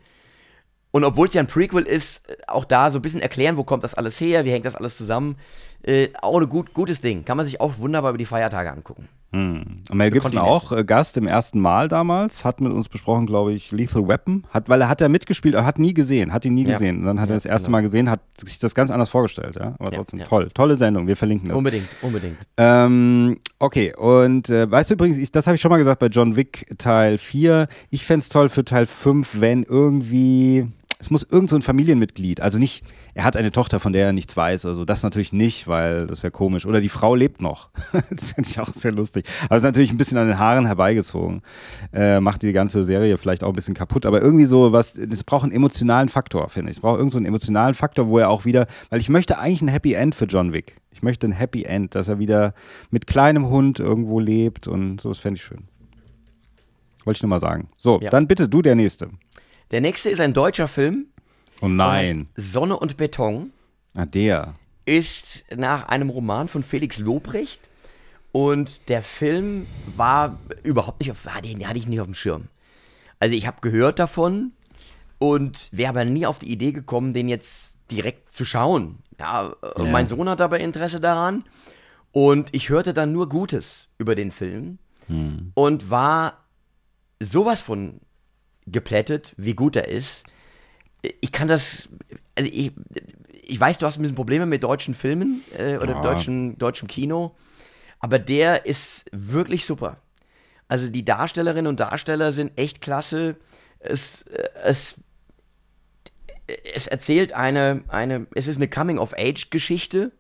[0.97, 3.65] Und obwohl es ja ein Prequel ist, äh, auch da so ein bisschen erklären, wo
[3.65, 5.37] kommt das alles her, wie hängt das alles zusammen.
[5.83, 7.25] Äh, auch ein gut, gutes Ding.
[7.27, 9.09] Kann man sich auch wunderbar über die Feiertage angucken.
[9.33, 9.83] Hm.
[9.93, 10.47] Mel Gibson Kontinent.
[10.49, 14.45] auch äh, Gast im ersten Mal damals, hat mit uns besprochen, glaube ich, Lethal Weapon,
[14.51, 16.73] hat, weil er hat ja mitgespielt, er hat nie gesehen, hat ihn nie Ja.
[16.79, 17.01] gesehen.
[17.01, 17.77] Und dann hat Ja, er das erste genau.
[17.79, 19.75] Mal gesehen, hat sich das ganz anders vorgestellt, ja.
[19.79, 21.59] Aber Ja, trotzdem toll, tolle Sendung, wir verlinken das.
[21.59, 22.39] Unbedingt, unbedingt.
[22.57, 26.07] Ähm, okay, und äh, weißt du übrigens, ich, das habe ich schon mal gesagt bei
[26.07, 27.69] John Wick Teil 4.
[27.91, 30.69] Ich fände es toll für Teil 5, wenn irgendwie.
[30.99, 32.83] Es muss irgend so ein Familienmitglied, also nicht,
[33.13, 34.85] er hat eine Tochter, von der er nichts weiß oder so.
[34.87, 36.65] Das natürlich nicht, weil das wäre komisch.
[36.65, 37.69] Oder die Frau lebt noch.
[38.11, 39.27] das finde ich auch sehr lustig.
[39.45, 41.43] Aber es ist natürlich ein bisschen an den Haaren herbeigezogen.
[41.93, 44.07] Äh, macht die ganze Serie vielleicht auch ein bisschen kaputt.
[44.07, 46.79] Aber irgendwie so was, es braucht einen emotionalen Faktor, finde ich.
[46.79, 49.63] Es braucht irgend so einen emotionalen Faktor, wo er auch wieder, weil ich möchte eigentlich
[49.63, 50.77] ein Happy End für John Wick.
[50.93, 52.55] Ich möchte ein Happy End, dass er wieder
[52.91, 55.65] mit kleinem Hund irgendwo lebt und so, das fände ich schön.
[57.05, 57.69] Wollte ich nur mal sagen.
[57.77, 58.11] So, Ja.
[58.11, 59.11] dann bitte du der Nächste.
[59.71, 61.07] Der nächste ist ein deutscher Film.
[61.61, 62.29] Oh nein.
[62.37, 63.53] Sonne und Beton.
[63.95, 64.55] Ah, der.
[64.85, 67.61] ist nach einem Roman von Felix Lobrecht.
[68.33, 72.49] Und der Film war überhaupt nicht auf, den hatte ich nicht auf dem Schirm.
[73.19, 74.53] Also ich habe gehört davon
[75.19, 78.99] und wäre aber nie auf die Idee gekommen, den jetzt direkt zu schauen.
[79.19, 79.91] Ja, äh, Ja.
[79.91, 81.45] mein Sohn hat dabei Interesse daran
[82.13, 84.79] und ich hörte dann nur Gutes über den Film
[85.55, 86.45] und war
[87.21, 88.01] sowas von
[88.67, 90.25] geplättet, wie gut er ist.
[91.21, 91.89] Ich kann das,
[92.37, 92.73] also ich,
[93.47, 96.01] ich weiß, du hast ein bisschen Probleme mit deutschen Filmen äh, oder Ja.
[96.03, 97.35] deutschen, deutschem Kino,
[98.01, 99.99] aber der ist wirklich super.
[100.69, 103.37] Also die Darstellerinnen und Darsteller sind echt klasse.
[103.79, 105.01] Es, äh, es,
[106.75, 110.11] es erzählt eine, eine, es ist eine Coming-of-Age-Geschichte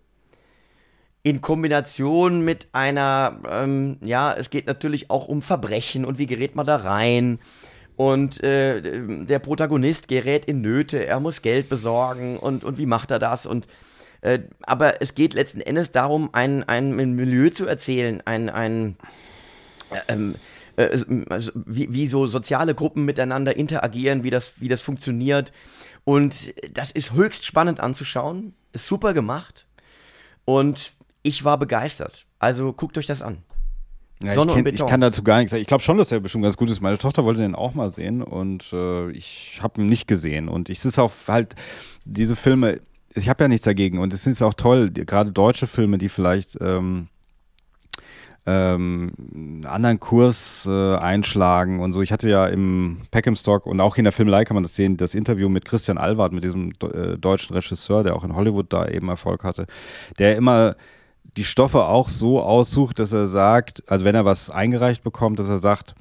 [1.22, 6.54] in Kombination mit einer, ähm, ja, es geht natürlich auch um Verbrechen und wie gerät
[6.54, 7.40] man da rein.
[7.96, 13.10] Und äh, der Protagonist gerät in Nöte, er muss Geld besorgen und, und wie macht
[13.10, 13.46] er das?
[13.46, 13.68] Und
[14.20, 18.96] äh, aber es geht letzten Endes darum, ein, ein Milieu zu erzählen, ein, ein
[20.08, 20.34] ähm,
[20.76, 25.52] äh, also wie, wie so soziale Gruppen miteinander interagieren, wie das, wie das funktioniert.
[26.04, 29.66] Und das ist höchst spannend anzuschauen, ist super gemacht.
[30.44, 30.92] Und
[31.22, 32.26] ich war begeistert.
[32.38, 33.38] Also guckt euch das an.
[34.22, 34.88] Ja, Sonne ich, und kenn, ich Beton.
[34.88, 35.60] kann dazu gar nichts sagen.
[35.60, 36.80] Ich glaube schon, dass der bestimmt ganz gut ist.
[36.80, 40.48] Meine Tochter wollte den auch mal sehen und äh, ich habe ihn nicht gesehen.
[40.48, 41.54] Und ich ist auch halt,
[42.04, 42.80] diese Filme,
[43.14, 43.98] ich habe ja nichts dagegen.
[43.98, 47.08] Und es ist auch toll, gerade deutsche Filme, die vielleicht ähm,
[48.46, 52.00] ähm, einen anderen Kurs äh, einschlagen und so.
[52.00, 54.96] Ich hatte ja im Peckham Stock und auch in der Filmelei kann man das sehen,
[54.96, 58.88] das Interview mit Christian Alward, mit diesem äh, deutschen Regisseur, der auch in Hollywood da
[58.88, 59.66] eben Erfolg hatte,
[60.18, 60.76] der immer
[61.36, 65.48] die Stoffe auch so aussucht, dass er sagt, also wenn er was eingereicht bekommt, dass
[65.48, 65.94] er sagt,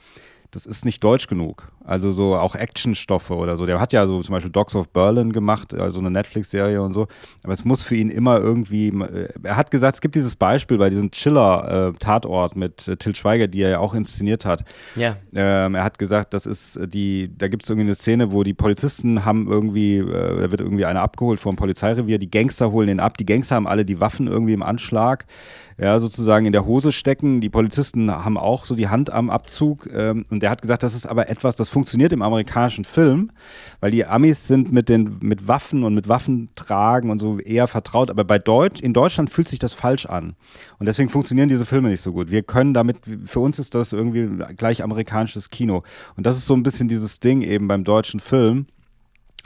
[0.52, 1.72] das ist nicht deutsch genug.
[1.86, 3.66] Also so auch Actionstoffe oder so.
[3.66, 7.08] Der hat ja so zum Beispiel Dogs of Berlin gemacht, also eine Netflix-Serie und so.
[7.44, 8.88] Aber es muss für ihn immer irgendwie.
[8.88, 13.48] äh, Er hat gesagt, es gibt dieses Beispiel bei diesem Chiller-Tatort mit äh, Till Schweiger,
[13.48, 14.64] die er ja auch inszeniert hat.
[14.96, 15.18] Ja.
[15.36, 18.44] Ähm, er hat gesagt, das ist äh, die, da gibt es irgendwie eine Szene, wo
[18.44, 22.88] die Polizisten haben irgendwie, äh, da wird irgendwie einer abgeholt vom Polizeirevier, die Gangster holen
[22.88, 25.26] den ab, die Gangster haben alle die Waffen irgendwie im Anschlag,
[25.78, 29.90] ja, sozusagen in der Hose stecken, die Polizisten haben auch so die Hand am Abzug
[29.94, 33.32] ähm, und der hat gesagt, das ist aber etwas, das funktioniert im amerikanischen Film,
[33.82, 38.10] weil die Amis sind mit den, mit Waffen und mit Waffentragen und so eher vertraut,
[38.10, 40.36] aber bei Deutsch, in Deutschland fühlt sich das falsch an
[40.80, 42.32] und deswegen funktionieren diese Filme nicht so gut.
[42.32, 45.84] Wir können damit, für uns ist das irgendwie gleich amerikanisches Kino.
[46.16, 48.68] Und das ist so ein bisschen dieses Ding eben beim deutschen Film.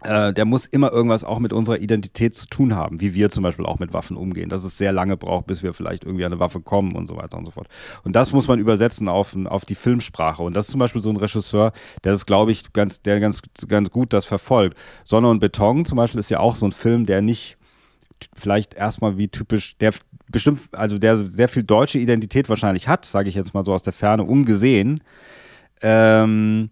[0.04, 3.44] Äh, der muss immer irgendwas auch mit unserer Identität zu tun haben, wie wir zum
[3.44, 6.32] Beispiel auch mit Waffen umgehen, dass es sehr lange braucht, bis wir vielleicht irgendwie an
[6.32, 7.68] eine Waffe kommen und so weiter und so fort.
[8.04, 10.42] Und das muss man übersetzen auf, auf die Filmsprache.
[10.42, 11.74] Und das ist zum Beispiel so ein Regisseur,
[12.04, 14.78] der das, glaube ich, ganz, der ganz, ganz gut das verfolgt.
[15.04, 17.58] Sonne und Beton zum Beispiel ist ja auch so ein Film, der nicht
[18.36, 19.94] vielleicht erstmal wie typisch, der
[20.30, 23.84] bestimmt, also der sehr viel deutsche Identität wahrscheinlich hat, sage ich jetzt mal so aus
[23.84, 25.02] der Ferne, ungesehen,
[25.82, 26.70] ähm,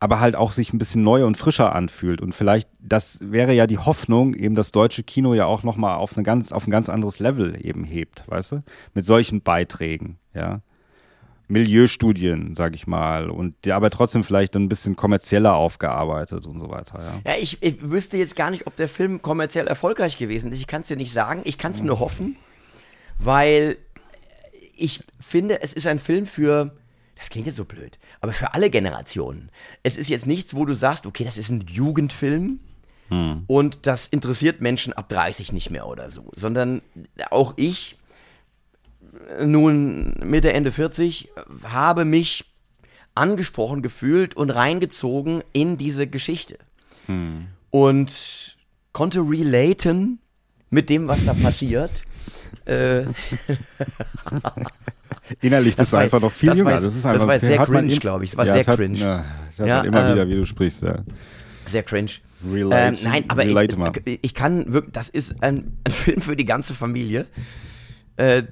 [0.00, 2.20] aber halt auch sich ein bisschen neuer und frischer anfühlt.
[2.20, 6.16] Und vielleicht, das wäre ja die Hoffnung, eben das deutsche Kino ja auch nochmal auf,
[6.16, 8.62] eine ganz, auf ein ganz anderes Level eben hebt, weißt du?
[8.94, 10.60] Mit solchen Beiträgen, ja.
[11.50, 16.68] Milieustudien, sag ich mal, und die aber trotzdem vielleicht ein bisschen kommerzieller aufgearbeitet und so
[16.68, 17.32] weiter, ja.
[17.32, 20.60] Ja, ich, ich wüsste jetzt gar nicht, ob der Film kommerziell erfolgreich gewesen ist.
[20.60, 21.40] Ich kann es dir nicht sagen.
[21.44, 22.36] Ich kann es nur hoffen,
[23.18, 23.78] weil
[24.76, 26.70] ich finde, es ist ein Film für,
[27.18, 29.50] das klingt jetzt so blöd, aber für alle Generationen.
[29.82, 32.60] Es ist jetzt nichts, wo du sagst, okay, das ist ein Jugendfilm
[33.46, 36.82] und das interessiert Menschen ab 30 nicht mehr oder so, sondern
[37.30, 37.96] auch ich,
[39.42, 41.30] nun Mitte, Ende 40,
[41.64, 42.44] habe mich
[43.14, 46.58] angesprochen gefühlt und reingezogen in diese Geschichte.
[47.70, 48.56] Und
[48.92, 50.20] konnte relaten
[50.70, 52.02] mit dem, was da passiert.
[52.66, 53.04] Äh,
[55.40, 56.74] Innerlich bist Das du war- einfach noch viel das war jünger.
[56.76, 58.30] jetzt- das ist das einfach, war jetzt sehr cringe, glaube ich.
[58.30, 58.98] Es war ja, sehr hat, cringe.
[58.98, 60.82] Ja, das hat Ja, immer ähm, wieder, wie du sprichst.
[60.82, 60.98] Ja.
[61.66, 62.10] sehr cringe.
[62.52, 66.44] Relate, Ähm, nein, aber ich, ich kann wirklich, das ist ein, ein Film für die
[66.44, 67.26] ganze Familie.
[68.16, 68.44] Äh,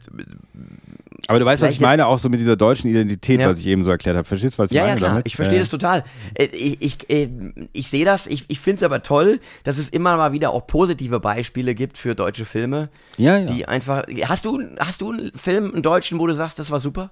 [1.28, 3.48] Aber du weißt, was ich meine, auch so mit dieser deutschen Identität, Ja.
[3.50, 4.26] was ich eben so erklärt habe.
[4.26, 5.26] Verstehst du, was ich ja, meine ja, klar, damit?
[5.26, 5.62] ich verstehe Ja.
[5.62, 6.04] das total.
[6.34, 7.28] Äh, ich ich, äh,
[7.72, 10.66] ich sehe das, ich, ich finde es aber toll, dass es immer mal wieder auch
[10.66, 13.44] positive Beispiele gibt für deutsche Filme, Ja, ja.
[13.46, 14.04] die einfach.
[14.24, 17.10] Hast du, hast du einen Film, einen deutschen, wo du sagst, das war super?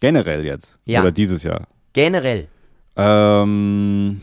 [0.00, 0.78] Generell jetzt.
[0.86, 1.00] Ja.
[1.02, 1.66] Oder dieses Jahr.
[1.92, 2.48] Generell.
[2.96, 4.20] Ähm,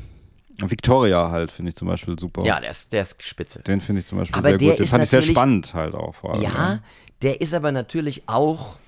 [0.60, 2.44] Victoria halt, finde ich zum Beispiel super.
[2.46, 3.62] Ja, der ist, der ist spitze.
[3.62, 4.78] Den finde ich zum Beispiel Aber sehr gut.
[4.78, 6.42] Den ist fand ich sehr spannend halt auch allem.
[6.42, 6.80] Ja,
[7.22, 8.80] der ist aber natürlich auch,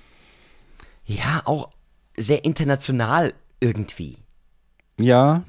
[1.14, 1.70] ja, auch
[2.16, 4.18] sehr international irgendwie.
[5.00, 5.42] Ja.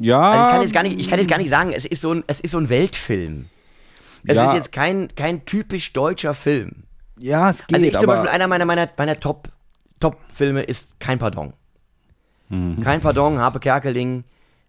[0.00, 0.20] Ja.
[0.20, 2.12] Also ich kann jetzt gar nicht, ich kann jetzt gar nicht sagen, es ist so
[2.14, 3.46] ein, es ist so ein Weltfilm.
[4.24, 4.48] Es Ja.
[4.48, 6.84] ist jetzt kein, kein typisch deutscher Film.
[7.18, 9.48] ja, es geht, Also ich zum Beispiel, einer meiner, meiner, meiner Top,
[9.98, 11.52] Top-Filme ist Kein Pardon.
[12.48, 12.80] Mhm.
[12.80, 14.24] Kein Pardon, Harpe Kerkeling,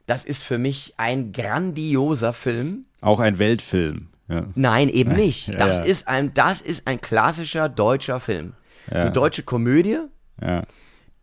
[0.08, 2.86] das ist für mich ein grandioser Film.
[3.02, 4.08] auch ein Weltfilm.
[4.28, 4.46] Ja.
[4.56, 5.48] Nein, eben nicht.
[5.50, 5.84] Ja, Das, ja.
[5.84, 8.54] Ist ein, das ist ein klassischer deutscher Film.
[8.90, 9.02] Ja.
[9.02, 10.00] Eine deutsche Komödie,
[10.42, 10.62] Ja.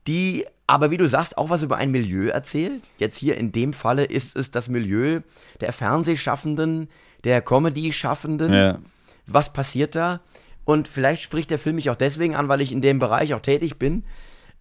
[0.06, 2.90] die aber, wie du sagst, auch was über ein Milieu erzählt.
[2.98, 5.20] Jetzt hier in dem Falle ist es das Milieu
[5.60, 6.88] der Fernsehschaffenden,
[7.24, 8.52] der Comedy-Schaffenden.
[8.52, 8.78] ja.
[9.30, 10.20] Was passiert da?
[10.64, 13.40] Und vielleicht spricht der Film mich auch deswegen an, weil ich in dem Bereich auch
[13.40, 14.04] tätig bin.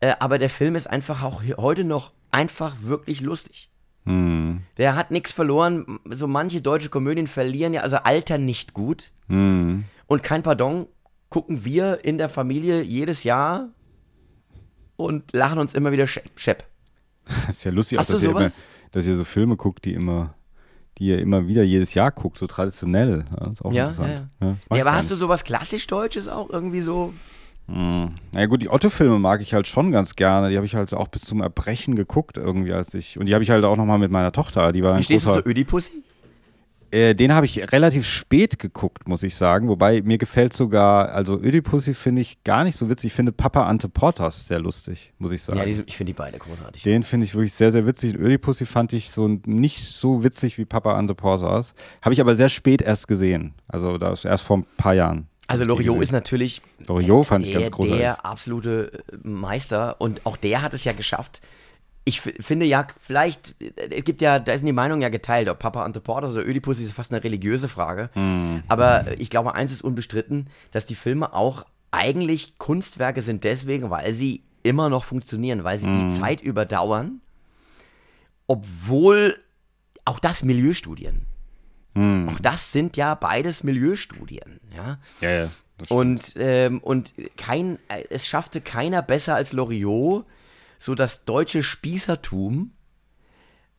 [0.01, 3.69] Äh, aber der Film ist einfach auch heute noch einfach wirklich lustig.
[4.05, 4.61] Hm.
[4.77, 5.99] Der hat nichts verloren.
[6.05, 9.11] So manche deutsche Komödien verlieren ja, also altern nicht gut.
[9.27, 9.85] Hm.
[10.07, 10.87] Und kein Pardon
[11.29, 13.69] gucken wir in der Familie jedes Jahr
[14.95, 16.29] und lachen uns immer wieder schepp.
[16.35, 16.63] schepp.
[17.25, 18.49] Das ist ja lustig, auch, dass ihr, immer,
[18.91, 20.33] dass ihr so Filme guckt, die immer,
[20.97, 23.25] die ihr immer wieder jedes Jahr guckt, so traditionell.
[23.39, 24.29] Ja, ist auch Ja, interessant.
[24.41, 24.75] ja, ja.
[24.75, 27.13] Ja, aber hast du sowas klassisch Deutsches auch irgendwie so?
[27.67, 28.11] Hm.
[28.31, 30.49] Na ja, gut, die Otto-Filme mag ich halt schon ganz gerne.
[30.49, 33.19] Die habe ich halt auch bis zum Erbrechen geguckt irgendwie, als ich.
[33.19, 34.71] Und die habe ich halt auch nochmal mit meiner Tochter.
[34.71, 36.03] Die war Wie stehst du großer, zu Ödipussy?
[36.91, 39.67] Äh, Den habe ich relativ spät geguckt, muss ich sagen.
[39.67, 43.07] Wobei mir gefällt sogar, also Ödipussy finde ich gar nicht so witzig.
[43.07, 45.59] Ich finde Papa Ante Portas sehr lustig, muss ich sagen.
[45.59, 46.83] Ja, die ich finde die beide großartig.
[46.83, 48.15] Den finde ich wirklich sehr, sehr witzig.
[48.15, 51.73] Ödipussy fand ich so nicht so witzig wie Papa Ante Portas.
[52.01, 53.53] Habe ich aber sehr spät erst gesehen.
[53.67, 55.27] Also das erst vor ein paar Jahren.
[55.47, 57.99] Also ich Loriot ist natürlich Loriot fand ich der, ganz großartig.
[58.01, 61.41] der absolute äh, Meister und auch der hat es ja geschafft.
[62.07, 65.59] Ich finde ja, vielleicht, äh, es gibt ja, da ist die Meinung ja geteilt, ob
[65.59, 68.09] Papa Anteportas oder Ödipus ist fast eine religiöse Frage.
[68.13, 68.63] Hm.
[68.69, 74.13] Aber ich glaube, eins ist unbestritten, dass die Filme auch eigentlich Kunstwerke sind deswegen, weil
[74.13, 76.07] sie immer noch funktionieren, weil sie Hm.
[76.07, 77.19] die Zeit überdauern,
[78.47, 79.35] obwohl
[80.05, 81.25] auch das Milieustudien.
[81.93, 82.29] Hm.
[82.29, 84.99] Auch das sind ja beides Milieustudien, ja.
[85.19, 85.49] Ja, ja.
[85.89, 90.25] Und, ähm, und kein, äh, es schaffte keiner besser als Loriot,
[90.79, 92.71] so das deutsche Spießertum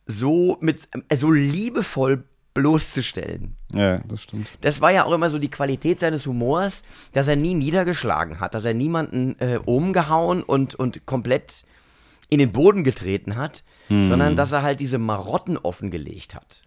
[0.05, 2.23] so mit äh, so liebevoll
[2.53, 3.55] bloßzustellen.
[3.73, 4.47] ja, das stimmt.
[4.61, 6.81] Das war ja auch immer so die Qualität seines Humors,
[7.13, 11.63] dass er nie niedergeschlagen hat, dass er niemanden äh, umgehauen und, und komplett
[12.29, 16.61] in den Boden getreten hat, sondern dass er halt diese Marotten offengelegt hat.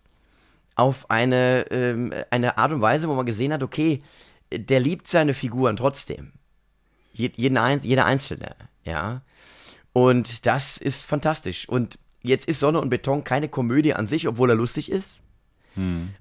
[0.74, 4.02] Auf eine, ähm, eine Art und Weise, wo man gesehen hat, okay,
[4.52, 6.32] der liebt seine Figuren trotzdem.
[7.12, 9.22] Je, jeden jeder Einzelne, ja.
[9.92, 11.68] Und das ist fantastisch.
[11.68, 15.20] Und jetzt ist Sonne und Beton keine Komödie an sich, obwohl er lustig ist.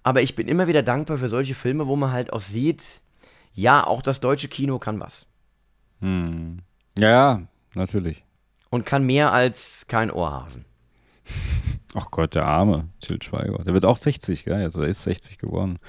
[0.03, 3.01] Aber ich bin immer wieder dankbar für solche Filme, wo man halt auch sieht,
[3.53, 5.25] ja, auch das deutsche Kino kann was.
[5.99, 6.59] Hm.
[6.97, 7.41] Ja, ja,
[7.73, 8.23] natürlich.
[8.69, 10.65] Und kann mehr als kein Ohrhasen.
[11.93, 13.63] Ach Gott, der arme Til Schweiger.
[13.63, 14.63] Der wird auch 60, gell?
[14.63, 15.79] Also er ist 60 geworden.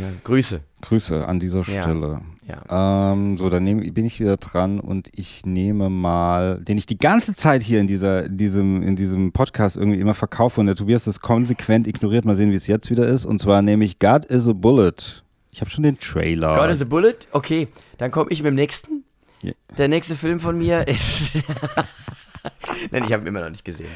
[0.00, 0.60] Ja, Grüße.
[0.82, 1.82] Grüße an dieser Ja.
[1.82, 2.20] Stelle.
[2.46, 3.12] Ja.
[3.12, 6.98] Ähm, so, dann nehm, bin ich wieder dran und ich nehme mal, den ich die
[6.98, 10.74] ganze Zeit hier in, dieser, in, diesem, in diesem Podcast irgendwie immer verkaufe und der
[10.76, 12.24] Tobias das konsequent ignoriert.
[12.26, 13.24] Mal sehen, wie es jetzt wieder ist.
[13.24, 15.22] Und zwar nehme ich God is a Bullet.
[15.52, 16.56] Ich habe schon den Trailer.
[16.58, 17.14] God is a Bullet?
[17.32, 19.04] Okay, dann komme ich mit dem nächsten.
[19.40, 19.52] Ja.
[19.78, 21.30] Der nächste Film von mir ist.
[22.90, 23.88] Nein, ich habe ihn immer noch nicht gesehen.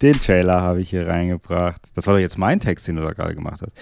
[0.00, 1.80] Den Trailer habe ich hier reingebracht.
[1.96, 3.72] Das war doch jetzt mein Text, den du da gerade gemacht hast.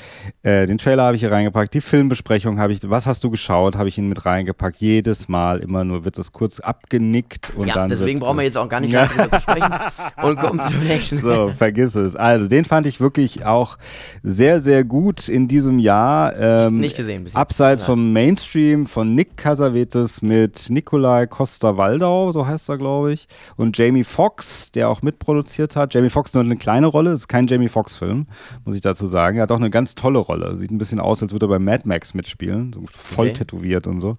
[0.42, 1.74] Äh, den Trailer habe ich hier reingepackt.
[1.74, 4.78] Die Filmbesprechung habe ich, was hast du geschaut, habe ich ihn mit reingepackt.
[4.78, 7.90] Jedes Mal immer nur wird das kurz abgenickt und ja, dann.
[7.90, 9.74] deswegen wird, brauchen wir jetzt auch gar nicht mehr drüber zu sprechen
[10.22, 11.18] und kommen zum nächsten.
[11.18, 12.16] So, vergiss es.
[12.16, 13.76] Also, den fand ich wirklich auch
[14.22, 16.34] sehr, sehr gut in diesem Jahr.
[16.38, 17.38] Ähm, Nicht gesehen bis jetzt.
[17.38, 17.86] Abseits Ja.
[17.86, 24.04] vom Mainstream von Nick Casavetes mit Nikolai Costa-Waldau, so heißt er, glaube ich, und Jamie
[24.04, 25.92] Foxx, der auch mitproduziert hat.
[25.92, 28.26] Jamie Foxx nur eine kleine Rolle, ist kein Jamie Foxx-Film,
[28.64, 29.38] muss ich dazu sagen.
[29.38, 30.59] Er hat auch eine ganz tolle Rolle.
[30.59, 33.38] Sieht ein bisschen aus, als würde er bei Mad Max mitspielen, so voll Okay.
[33.38, 34.18] tätowiert und so.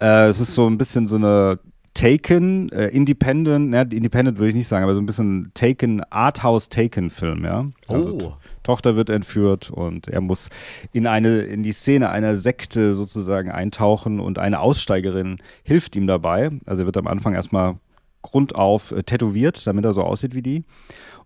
[0.00, 1.58] Äh, es ist so ein bisschen so eine
[1.94, 7.44] Taken, äh, Independent, ne, Independent würde ich nicht sagen, aber so ein bisschen Taken, Arthouse-Taken-Film,
[7.44, 7.66] ja.
[7.88, 8.34] Also, Oh.
[8.62, 10.50] Tochter wird entführt und er muss
[10.92, 16.50] in eine, in die Szene einer Sekte sozusagen eintauchen und eine Aussteigerin hilft ihm dabei.
[16.66, 17.76] Also er wird am Anfang erstmal
[18.22, 20.64] grundauf äh, tätowiert, damit er so aussieht wie die.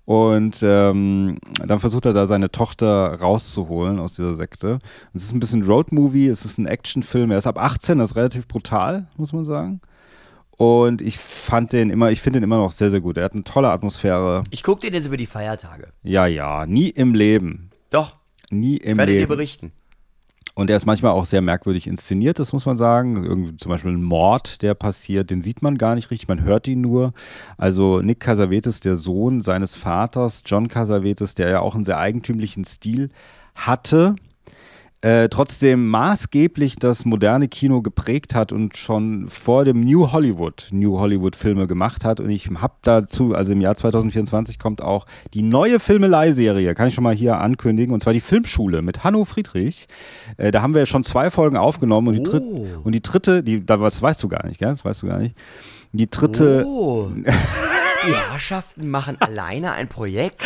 [0.04, 4.80] Und ähm, dann versucht er da seine Tochter rauszuholen aus dieser Sekte.
[5.14, 7.30] Es ist ein bisschen Roadmovie, es ist ein Actionfilm.
[7.30, 9.80] Er ist ab 18, das ist relativ brutal, muss man sagen.
[10.56, 13.16] Und ich fand den immer, ich finde den immer noch sehr, sehr gut.
[13.16, 14.42] Er hat eine tolle Atmosphäre.
[14.50, 15.88] Ich gucke den jetzt über die Feiertage.
[16.02, 17.70] Ja, ja, nie im Leben.
[17.90, 18.16] Doch,
[18.50, 19.28] Nie im werdet ihr Leben.
[19.30, 19.72] berichten.
[20.54, 23.24] Und er ist manchmal auch sehr merkwürdig inszeniert, das muss man sagen.
[23.24, 26.68] Irgendwie zum Beispiel ein Mord, der passiert, den sieht man gar nicht richtig, man hört
[26.68, 27.14] ihn nur.
[27.56, 32.64] Also Nick Casavetes, der Sohn seines Vaters, John Casavetes, der ja auch einen sehr eigentümlichen
[32.64, 33.10] Stil
[33.54, 34.16] hatte,
[35.02, 40.98] äh, trotzdem maßgeblich das moderne Kino geprägt hat und schon vor dem New Hollywood New
[40.98, 42.20] Hollywood Filme gemacht hat.
[42.20, 46.94] Und ich habe dazu, also im Jahr 2024 kommt auch die neue Filmelei-Serie, kann ich
[46.94, 49.88] schon mal hier ankündigen, und zwar die Filmschule mit Hanno Friedrich.
[50.36, 52.66] Äh, da haben wir schon zwei Folgen aufgenommen und die, dritte, Oh.
[52.84, 54.68] und die dritte, die, das weißt du gar nicht, gell?
[54.70, 55.34] Das weißt du gar nicht.
[55.92, 57.08] Die dritte, Oh.
[58.06, 60.42] Die Herrschaften machen alleine ein Projekt.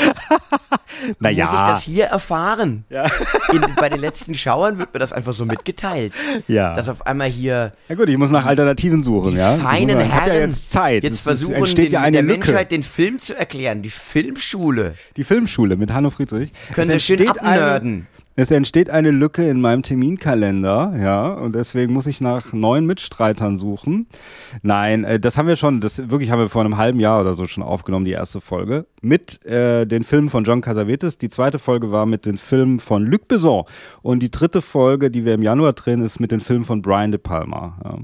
[1.20, 1.44] naja.
[1.46, 2.84] Muss ich das hier erfahren?
[3.52, 6.12] In, bei den letzten Schauern wird mir das einfach so mitgeteilt.
[6.48, 6.74] Ja.
[6.74, 9.57] Dass auf einmal hier Ja gut, ich muss nach Alternativen suchen, die ja.
[9.57, 11.04] Feinen ich Herren ja jetzt Zeit.
[11.04, 12.38] jetzt versuchen, den, ja eine der Lücke.
[12.38, 13.82] Menschheit den Film zu erklären.
[13.82, 14.94] Die Filmschule.
[15.16, 16.52] Die Filmschule mit Hanno Friedrich.
[16.74, 18.07] Könnt Es ihr schön abnörden.
[18.39, 23.57] Es entsteht eine Lücke in meinem Terminkalender, ja, und deswegen muss ich nach neuen Mitstreitern
[23.57, 24.09] suchen.
[24.61, 27.32] Nein, äh, das haben wir schon, das wirklich haben wir vor einem halben Jahr oder
[27.32, 31.16] so schon aufgenommen, die erste Folge, mit äh, den Filmen von John Casavetes.
[31.16, 33.64] Die zweite Folge war mit den Filmen von Luc Besson.
[34.03, 37.12] Und die dritte Folge, die wir im Januar drehen, ist mit den Filmen von Brian
[37.12, 37.78] De Palma.
[37.84, 37.99] Ja.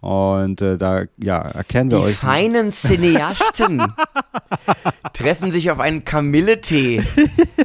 [0.00, 2.16] Und äh, da, ja, erklären wir Die euch.
[2.16, 3.82] feinen Cineasten
[5.12, 7.02] treffen sich auf einen Kamilletee.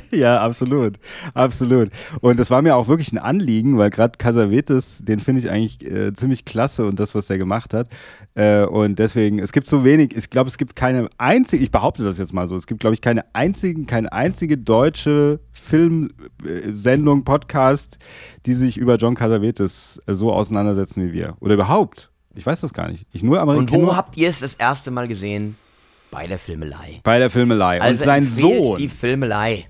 [0.10, 0.96] Ja, absolut.
[1.36, 1.92] Absolut.
[2.22, 5.86] Und das war mir auch wirklich ein Anliegen, weil gerade Casavetes, den finde ich eigentlich
[5.86, 7.90] äh, ziemlich klasse und das, was der gemacht hat.
[8.34, 12.04] Äh, und deswegen, es gibt so wenig, ich glaube, es gibt keine einzige, ich behaupte
[12.04, 18.00] das jetzt mal so, es gibt, glaube ich, keine einzigen, keine einzige deutsche Filmsendung, Podcast,
[18.46, 21.36] die sich über John Casavetes äh, so auseinandersetzen wie wir.
[21.42, 22.10] Oder überhaupt.
[22.38, 23.06] Ich weiß das gar nicht.
[23.12, 25.56] Ich nur Und Amerikaner wo habt ihr es das erste Mal gesehen?
[26.12, 27.02] Bei der Filmelei.
[27.04, 27.82] bei der Filmelei.
[27.82, 28.78] Also und sein Sohn.
[28.78, 29.68] die Filmelei.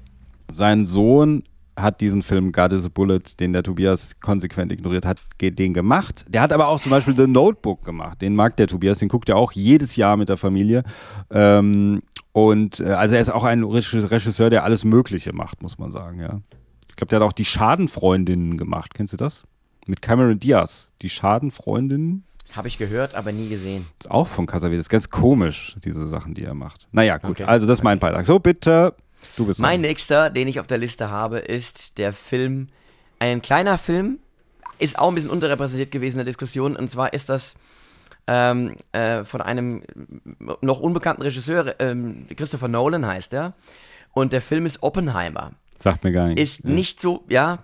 [0.51, 1.43] sein Sohn
[1.75, 6.25] hat diesen Film God is a Bullet, den der Tobias konsequent ignoriert hat, den gemacht.
[6.27, 8.21] Der hat aber auch zum Beispiel The Notebook gemacht.
[8.21, 10.83] Den mag der Tobias, den guckt er auch jedes Jahr mit der Familie.
[11.31, 12.01] Ähm,
[12.31, 15.91] und äh, also er ist auch ein Regis- Regisseur, der alles Mögliche macht, muss man
[15.91, 16.41] sagen, ja.
[16.89, 18.93] Ich glaube, der hat auch die Schadenfreundinnen gemacht.
[18.95, 19.43] Kennst du das?
[19.87, 20.89] Mit Cameron Diaz.
[21.03, 22.23] Die Schadenfreundinnen.
[22.55, 23.87] Habe ich gehört, aber nie gesehen.
[23.99, 24.89] Ist auch von Casavetes.
[24.89, 26.87] Ganz komisch, diese Sachen, die er macht.
[26.91, 27.31] Naja, gut.
[27.31, 27.43] Okay.
[27.43, 28.25] Also, das ist mein Beitrag.
[28.25, 28.95] So, bitte.
[29.35, 29.89] Du bist Mein dran.
[29.89, 32.67] nächster, den ich auf der Liste habe, ist der Film,
[33.19, 34.19] ein kleiner Film,
[34.79, 37.55] ist auch ein bisschen unterrepräsentiert gewesen in der Diskussion, und zwar ist das
[38.27, 39.83] ähm, äh, von einem
[40.61, 43.53] noch unbekannten Regisseur, ähm, Christopher Nolan heißt er,
[44.13, 45.53] und der Film ist Oppenheimer.
[45.79, 46.41] Sagt mir gar nichts.
[46.41, 47.63] Ist nicht so, ja,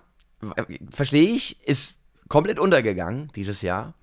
[0.90, 1.94] verstehe ich, ist
[2.28, 3.94] komplett untergegangen dieses Jahr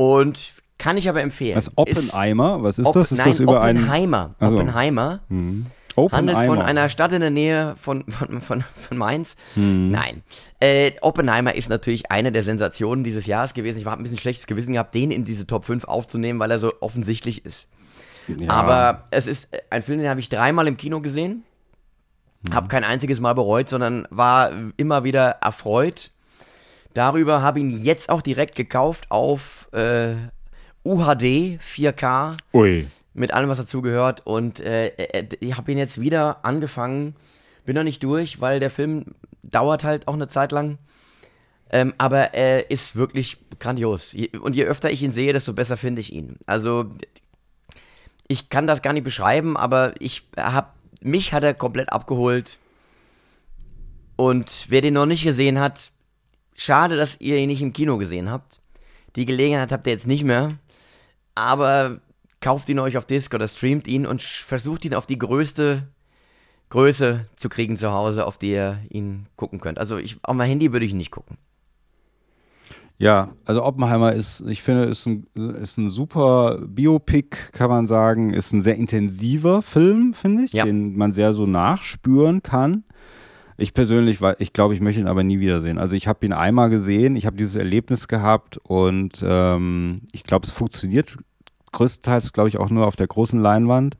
[0.00, 1.56] und kann ich aber empfehlen.
[1.56, 2.62] Was Ist Oppenheimer?
[2.62, 3.12] Was ist Opp- das?
[3.12, 4.34] Ist Nein, das über einen Oppenheimer.
[4.38, 4.54] Ach so.
[4.56, 5.66] Oppenheimer handelt
[5.96, 6.46] Oppenheimer?
[6.46, 9.36] von einer Stadt in der Nähe von, von, von, von Mainz.
[9.56, 9.90] Mhm.
[9.90, 10.22] Nein.
[10.58, 13.78] Äh, Oppenheimer ist natürlich eine der Sensationen dieses Jahres gewesen.
[13.78, 16.58] Ich habe ein bisschen schlechtes Gewissen gehabt, den in diese Top 5 aufzunehmen, weil er
[16.58, 17.68] so offensichtlich ist.
[18.28, 18.50] Ja.
[18.50, 21.42] Aber es ist äh, ein Film, den habe ich dreimal im Kino gesehen.
[22.48, 22.54] Mhm.
[22.54, 26.10] Habe kein einziges Mal bereut, sondern war immer wieder erfreut.
[26.94, 30.14] Darüber habe ihn jetzt auch direkt gekauft auf äh,
[30.84, 32.86] UHD 4K Ui.
[33.14, 34.26] mit allem, was dazugehört.
[34.26, 37.14] Und äh, äh, ich habe ihn jetzt wieder angefangen.
[37.64, 39.04] Bin noch nicht durch, weil der Film
[39.42, 40.78] dauert halt auch eine Zeit lang.
[41.72, 44.14] Ähm, aber er ist wirklich grandios.
[44.40, 46.38] Und je öfter ich ihn sehe, desto besser finde ich ihn.
[46.46, 46.90] Also,
[48.26, 50.68] ich kann das gar nicht beschreiben, aber ich habe
[51.00, 52.58] mich hat er komplett abgeholt.
[54.16, 55.92] Und wer den noch nicht gesehen hat,
[56.60, 58.60] schade, dass ihr ihn nicht im Kino gesehen habt.
[59.16, 60.58] Die Gelegenheit habt ihr jetzt nicht mehr.
[61.34, 62.00] Aber
[62.40, 65.88] kauft ihn euch auf Disc oder streamt ihn und versucht ihn auf die größte
[66.68, 69.78] Größe zu kriegen zu Hause, auf die ihr ihn gucken könnt.
[69.78, 71.36] Also ich, auf mein Handy würde ich ihn nicht gucken.
[72.98, 75.26] Ja, also Oppenheimer ist, ich finde, ist ein,
[75.62, 78.34] ist ein super Biopic, kann man sagen.
[78.34, 80.64] Ist ein sehr intensiver Film, finde ich, Ja.
[80.66, 82.84] den man sehr so nachspüren kann.
[83.60, 85.76] Ich persönlich, weil ich glaube, ich möchte ihn aber nie wiedersehen.
[85.76, 90.46] Also ich habe ihn einmal gesehen, ich habe dieses Erlebnis gehabt und ähm, ich glaube,
[90.46, 91.18] es funktioniert
[91.72, 93.98] größtenteils, glaube ich, auch nur auf der großen Leinwand.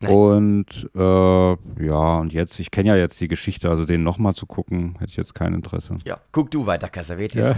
[0.00, 0.12] Nein.
[0.12, 4.46] Und äh, ja, und jetzt, ich kenne ja jetzt die Geschichte, also den nochmal zu
[4.46, 5.96] gucken, hätte ich jetzt kein Interesse.
[6.04, 7.56] Ja, guck du weiter, Cassavetes.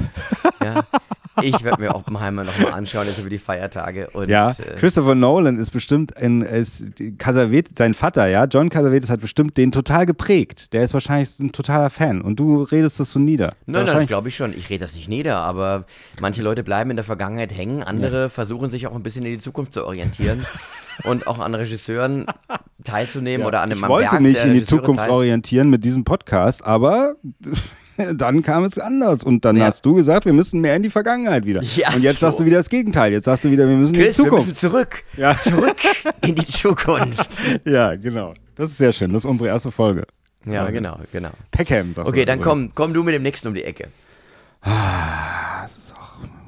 [0.63, 0.85] Ja.
[1.43, 4.11] Ich werde mir Oppenheimer nochmal anschauen, jetzt über die Feiertage.
[4.11, 6.83] Und, Ja, äh, Christopher Nolan ist bestimmt ein, ist,
[7.19, 10.73] Casavetes, sein Vater, ja, John Casavetes hat bestimmt den total geprägt.
[10.73, 13.55] Der ist wahrscheinlich ein totaler Fan und du redest das so nieder.
[13.67, 14.53] Nein, nein, glaube ich schon.
[14.53, 15.85] Ich rede das nicht nieder, aber
[16.21, 19.39] manche Leute bleiben in der Vergangenheit hängen, andere versuchen sich auch ein bisschen in die
[19.39, 20.47] Zukunft zu orientieren
[21.05, 22.27] und auch an Regisseuren
[22.85, 25.85] teilzunehmen oder an dem ich wollte Werk mich der in die Zukunft teil- orientieren mit
[25.85, 27.17] diesem Podcast, aber
[28.15, 29.67] dann kam es anders und dann Ja.
[29.67, 31.63] hast du gesagt, wir müssen mehr in die Vergangenheit wieder.
[31.63, 32.27] Ja, und jetzt so.
[32.27, 33.13] sagst du wieder das Gegenteil.
[33.13, 34.61] Jetzt sagst du wieder, wir müssen in die Chris, wir müssen Zukunft.
[34.61, 35.05] zurück.
[35.17, 35.37] Ja.
[35.37, 35.77] Zurück
[36.23, 37.39] in die Zukunft.
[37.67, 38.33] Ja, genau.
[38.55, 39.13] Das ist sehr schön.
[39.13, 40.07] Das ist unsere erste Folge.
[40.47, 41.31] Ja, genau, genau.
[41.51, 42.71] Peckham, sagst Okay, du dann übrigens.
[42.73, 43.89] komm, komm du mit dem nächsten um die Ecke.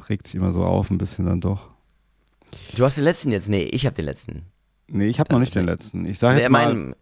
[0.08, 1.68] Regt sich immer so auf, ein bisschen dann doch.
[2.76, 3.48] Du hast den letzten jetzt?
[3.48, 4.42] Nee, ich habe den letzten.
[4.94, 6.04] Nee, ich habe noch nicht den letzten.
[6.04, 6.94] Ich sage Der jetzt mal, mein,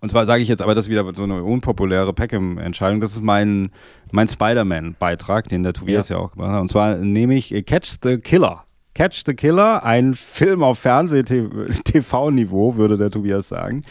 [0.00, 3.00] Und zwar sage ich jetzt aber, das ist wieder so eine unpopuläre Peckham-Entscheidung.
[3.00, 3.70] Das ist mein,
[4.10, 6.16] mein Spider-Man-Beitrag, den der Tobias ja.
[6.16, 6.60] auch gemacht hat.
[6.60, 8.64] Und zwar nehme ich äh, Catch the Killer.
[8.94, 13.84] Catch the Killer, ein Film auf Fernseh-TV-Niveau, würde der Tobias sagen.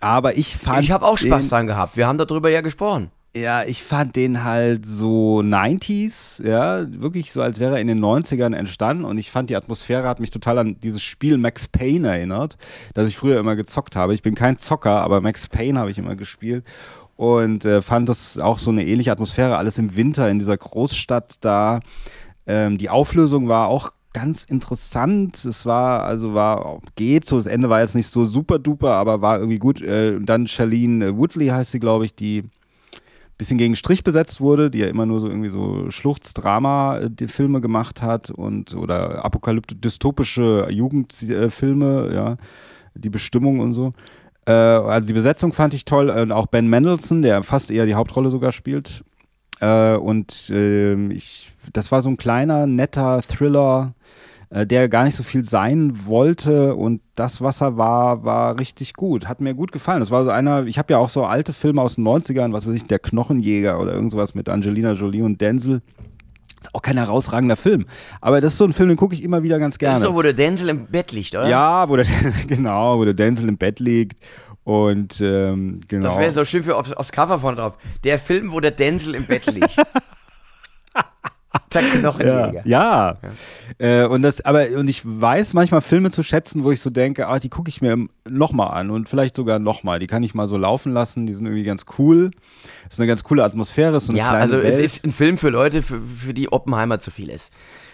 [0.00, 0.84] Aber ich fand.
[0.84, 1.96] ich habe auch Spaß dran gehabt.
[1.96, 3.10] Wir haben darüber ja gesprochen.
[3.34, 7.98] Ja, ich fand den halt so 90s, ja, wirklich so, als wäre er in den
[7.98, 9.04] 90ern entstanden.
[9.04, 12.58] Und ich fand, die Atmosphäre hat mich total an dieses Spiel Max Payne erinnert,
[12.92, 14.12] das ich früher immer gezockt habe.
[14.12, 16.62] Ich bin kein Zocker, aber Max Payne habe ich immer gespielt.
[17.16, 21.36] Und äh, fand das auch so eine ähnliche Atmosphäre, alles im Winter in dieser Großstadt
[21.40, 21.80] da.
[22.46, 25.42] Ähm, die Auflösung war auch ganz interessant.
[25.46, 29.22] Es war, also war, geht so, das Ende war jetzt nicht so super duper, aber
[29.22, 29.80] war irgendwie gut.
[29.80, 32.44] Äh, dann Charlene Woodley heißt sie, glaube ich, die
[33.42, 38.30] bisschen gegen Strich besetzt wurde, die ja immer nur so irgendwie so Schluchzdrama-Filme gemacht hat
[38.30, 42.36] und oder apokalyptisch-dystopische Jugendfilme, ja,
[42.94, 43.94] die Bestimmung und so.
[44.46, 47.94] Äh, also die Besetzung fand ich toll, und auch Ben Mendelsohn, der fast eher die
[47.94, 49.02] Hauptrolle sogar spielt.
[49.60, 53.94] Äh, und ähm, ich, das war so ein kleiner, netter Thriller,
[54.52, 58.92] äh, der gar nicht so viel sein wollte und das, was er war, war richtig
[58.94, 59.26] gut.
[59.26, 60.00] Hat mir gut gefallen.
[60.00, 62.66] Das war so einer, ich habe ja auch so alte Filme aus den 90ern, was
[62.66, 65.80] weiß ich, Der Knochenjäger oder irgendwas mit Angelina Jolie und Denzel.
[66.74, 67.86] Auch kein herausragender Film.
[68.20, 69.96] Aber das ist so ein Film, den gucke ich immer wieder ganz Das gerne.
[69.96, 71.48] ist doch, wo der Denzel im Bett liegt, oder?
[71.48, 72.06] ja, wo der,
[72.46, 74.22] genau, wo der Denzel im Bett liegt
[74.64, 76.06] und ähm, genau.
[76.06, 77.76] Das wäre so schön für aufs, aufs Cover vorne drauf.
[78.04, 79.76] Der Film, wo der Denzel im Bett liegt.
[81.74, 82.62] der ja, Knochenjäger.
[82.64, 83.16] ja.
[83.78, 87.26] Äh, und das, aber und ich weiß manchmal Filme zu schätzen, wo ich so denke,
[87.28, 87.96] ah, die gucke ich mir
[88.28, 89.98] nochmal an und vielleicht sogar nochmal.
[89.98, 91.26] Die kann ich mal so laufen lassen.
[91.26, 92.30] Die sind irgendwie ganz cool.
[92.88, 93.96] ist eine ganz coole Atmosphäre.
[93.96, 94.84] Ist so eine Ja, kleine also es Welt.
[94.84, 97.50] ist ein Film für Leute, für, für die Oppenheimer zu viel ist.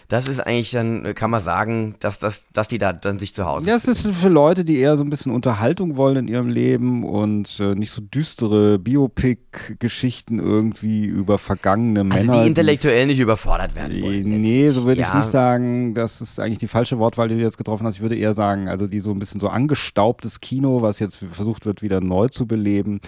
[0.09, 3.45] Das ist eigentlich dann, kann man sagen, dass, dass, dass die da dann sich zu
[3.45, 6.49] Hause Ja, es ist für Leute, die eher so ein bisschen Unterhaltung wollen in ihrem
[6.49, 12.43] Leben und äh, nicht so düstere Biopic-Geschichten irgendwie über vergangene Also Männer.
[12.43, 14.23] die intellektuell nicht überfordert werden wollen.
[14.41, 15.17] Nee, so würde ich Ja.
[15.19, 15.95] nicht sagen.
[15.95, 17.97] Das ist eigentlich die falsche Wortwahl, die du jetzt getroffen hast.
[17.97, 21.67] Ich würde eher sagen, also die so ein bisschen so angestaubtes Kino, was jetzt versucht
[21.67, 23.01] wird, wieder neu zu beleben.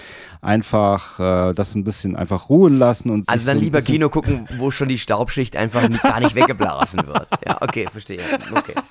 [0.42, 1.18] Einfach
[1.50, 4.70] äh, das ein bisschen einfach ruhen lassen und Also dann so lieber Kino gucken, wo
[4.70, 7.28] schon die Staubschicht einfach nicht, gar nicht weggeblasen wird.
[7.46, 8.20] Ja, okay, verstehe.
[8.54, 8.74] Okay.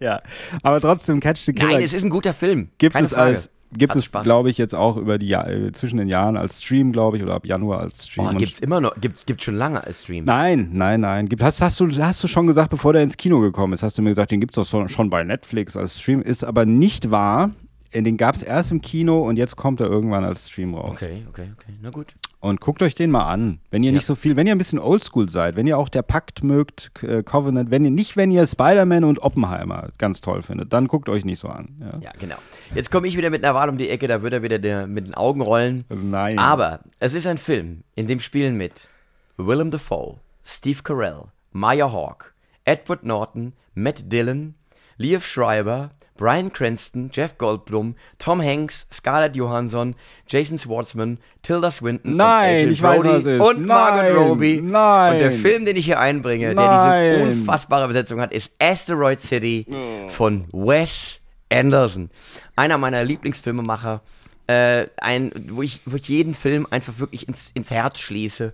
[0.00, 0.20] Ja,
[0.62, 2.70] aber trotzdem Catch the Killer Nein, es ist ein guter Film.
[2.78, 3.30] gibt Keine es Frage.
[3.30, 4.24] als gibt Hat es Spaß.
[4.24, 7.34] glaube ich jetzt auch über die äh, zwischen den Jahren als Stream, glaube ich, oder
[7.34, 8.26] ab Januar als Stream.
[8.26, 10.24] Oh, gibt's immer noch, gibt's, gibt's schon lange als Stream.
[10.24, 11.28] Nein, nein, nein.
[11.28, 13.96] Gibt, hast, hast, du, hast du schon gesagt, bevor der ins Kino gekommen ist, hast
[13.96, 16.20] du mir gesagt, den gibt es doch so, schon bei Netflix als Stream.
[16.22, 17.50] Ist aber nicht wahr.
[17.92, 20.96] Äh, Den gab es erst im Kino und jetzt kommt er irgendwann als Stream raus.
[20.96, 21.72] Okay, okay, okay.
[21.80, 22.14] Na gut.
[22.40, 23.60] Und guckt euch den mal an.
[23.70, 23.96] Wenn ihr Ja.
[23.96, 26.90] nicht so viel, wenn ihr ein bisschen oldschool seid, wenn ihr auch der Pakt mögt,
[27.02, 31.10] äh, Covenant, wenn ihr nicht, wenn ihr Spider-Man und Oppenheimer ganz toll findet, dann guckt
[31.10, 31.76] euch nicht so an.
[31.80, 31.98] Ja.
[32.00, 32.36] Ja, genau.
[32.74, 34.86] Jetzt komme ich wieder mit einer Wahl um die Ecke, da wird er wieder der,
[34.86, 35.84] mit den Augen rollen.
[35.90, 36.38] Nein.
[36.38, 38.88] Aber es ist ein Film, in dem spielen mit
[39.36, 42.26] Willem Dafoe, Steve Carell, Maya Hawke,
[42.64, 44.54] Edward Norton, Matt Dillon,
[44.96, 45.90] Liev Schreiber,
[46.20, 49.96] Brian Cranston, Jeff Goldblum, Tom Hanks, Scarlett Johansson,
[50.28, 53.40] Jason Schwartzman, Tilda Swinton Nein, und ich weiß, Brody was es ist.
[53.40, 54.60] und Margot Robbie.
[54.60, 55.14] nein.
[55.14, 57.14] Und der Film, den ich hier einbringe, der Nein.
[57.14, 59.66] diese unfassbare Besetzung hat, ist Asteroid City
[60.08, 61.20] von Wes
[61.50, 62.10] Anderson.
[62.54, 64.02] Einer meiner Lieblingsfilmemacher.
[64.46, 68.52] Äh, ein, wo, ich, wo ich jeden Film einfach wirklich ins, ins Herz schließe.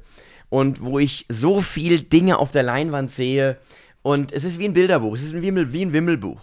[0.50, 3.58] Und wo ich so viel Dinge auf der Leinwand sehe.
[4.02, 6.40] Und es ist wie ein Bilderbuch, es ist wie wie ein Wimmelbuch.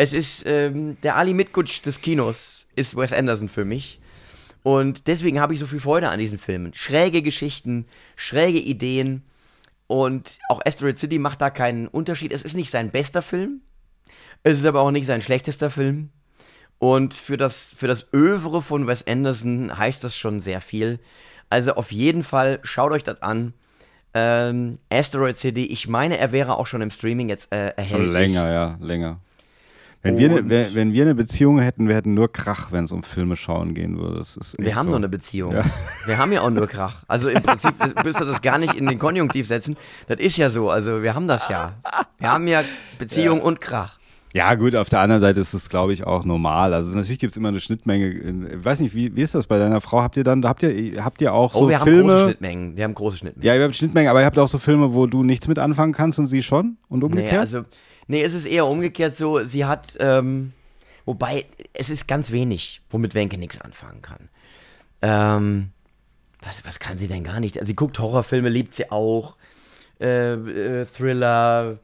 [0.00, 4.00] Es ist ähm, der Ali Mitgutsch des Kinos, ist Wes Anderson für mich.
[4.62, 6.72] Und deswegen habe ich so viel Freude an diesen Filmen.
[6.72, 7.84] Schräge Geschichten,
[8.16, 9.24] schräge Ideen.
[9.88, 12.32] Und auch Asteroid City macht da keinen Unterschied.
[12.32, 13.60] Es ist nicht sein bester Film.
[14.42, 16.08] Es ist aber auch nicht sein schlechtester Film.
[16.78, 20.98] Und für das, für das Övre von Wes Anderson heißt das schon sehr viel.
[21.50, 23.52] Also auf jeden Fall schaut euch das an.
[24.14, 27.90] Ähm, Asteroid City, ich meine, er wäre auch schon im Streaming jetzt äh, erhältlich.
[27.90, 29.20] Schon länger, ja, länger.
[30.02, 32.92] Wenn wir, ne, wenn, wenn wir eine Beziehung hätten, wir hätten nur Krach, wenn es
[32.92, 34.24] um Filme schauen gehen würde.
[34.58, 34.90] Wir haben so.
[34.90, 35.52] nur eine Beziehung.
[35.52, 35.64] Ja.
[36.06, 37.02] Wir haben ja auch nur Krach.
[37.06, 37.74] Also im Prinzip
[38.04, 39.76] müsst ihr das gar nicht in den Konjunktiv setzen.
[40.08, 40.70] Das ist ja so.
[40.70, 41.74] Also wir haben das ja.
[42.18, 42.62] Wir haben ja
[42.98, 43.98] Beziehung und Krach.
[44.32, 46.72] Ja, gut, auf der anderen Seite ist es, glaube ich, auch normal.
[46.72, 48.08] Also natürlich gibt es immer eine Schnittmenge.
[48.08, 50.02] Ich weiß nicht, wie, wie ist das bei deiner Frau?
[50.02, 52.24] Habt ihr dann, habt ihr, habt ihr auch Oh, so wir haben große Filme?
[52.26, 52.76] Schnittmengen.
[52.76, 53.46] Wir haben große Schnittmengen.
[53.46, 55.92] Ja, ihr habt Schnittmengen, aber ihr habt auch so Filme, wo du nichts mit anfangen
[55.92, 56.76] kannst und sie schon?
[56.88, 57.40] Und Nee, umgekehrt?
[57.40, 57.64] also,
[58.10, 60.52] nee, es ist eher umgekehrt so, sie hat, ähm,
[61.04, 64.28] wobei, es ist ganz wenig, womit Wenke nichts anfangen kann.
[65.02, 65.70] Ähm,
[66.42, 67.56] was, was kann sie denn gar nicht?
[67.56, 69.36] Also, sie guckt Horrorfilme, liebt sie auch.
[70.00, 71.78] Äh, äh, Thriller.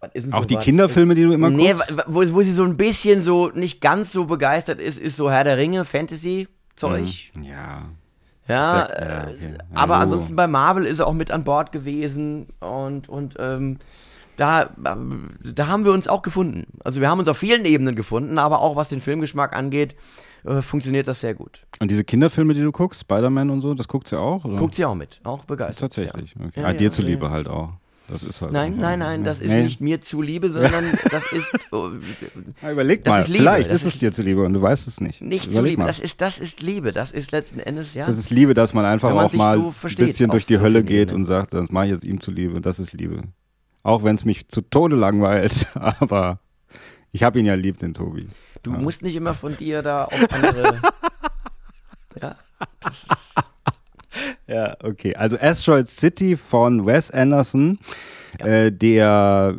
[0.00, 0.56] Was ist denn auch die?
[0.56, 1.96] Kinderfilme, die du immer Nee, guckst?
[1.96, 5.30] wa- wo, wo sie so ein bisschen so nicht ganz so begeistert ist, ist so
[5.30, 7.08] Herr der Ringe, Fantasy-Zeug.
[7.42, 7.88] Ja.
[8.48, 9.52] Ja, ja, äh, okay.
[9.52, 10.00] Ja, aber jo.
[10.00, 13.78] ansonsten bei Marvel ist er auch mit an Bord gewesen und, und ähm,
[14.42, 16.66] da, ähm, da haben wir uns auch gefunden.
[16.82, 19.94] Also wir haben uns auf vielen Ebenen gefunden, aber auch was den Filmgeschmack angeht,
[20.44, 21.64] äh, funktioniert das sehr gut.
[21.78, 24.44] Und diese Kinderfilme, die du guckst, Spider-Man und so, das guckt sie auch?
[24.44, 24.56] Oder?
[24.56, 25.92] Guckt sie auch mit, auch begeistert.
[25.92, 26.34] Tatsächlich.
[26.36, 26.46] Ja.
[26.46, 26.60] Okay.
[26.60, 27.30] Ja, ah, dir ja, zuliebe ja.
[27.30, 27.70] halt auch.
[28.08, 29.62] Das ist halt Nein, nein, nein, das ist Nee.
[29.62, 31.90] nicht mir zuliebe, sondern das ist oh,
[32.60, 34.60] Ja, überleg das mal, ist Liebe, vielleicht das ist es ist- dir zuliebe und du
[34.60, 35.22] weißt es nicht.
[35.22, 35.80] nicht Überleg zuliebe.
[35.82, 35.86] mal.
[35.86, 36.90] Das ist, das ist Liebe.
[36.90, 38.06] Das ist letzten Endes, ja.
[38.06, 40.82] Das ist Liebe, dass man einfach man auch mal so ein bisschen durch die Hölle
[40.82, 41.20] geht Ebenen.
[41.22, 42.60] und sagt, das mache ich jetzt ihm zuliebe.
[42.60, 43.22] Das ist Liebe.
[43.82, 46.38] Auch wenn es mich zu Tode langweilt, aber
[47.10, 48.28] ich habe ihn ja lieb, den Tobi.
[48.62, 50.80] Du musst nicht immer von dir da auf andere.
[52.20, 52.36] ja,
[52.80, 53.34] das ist.
[54.46, 55.16] Ja, okay.
[55.16, 57.78] Also Asteroid City von Wes Anderson,
[58.38, 59.56] äh, der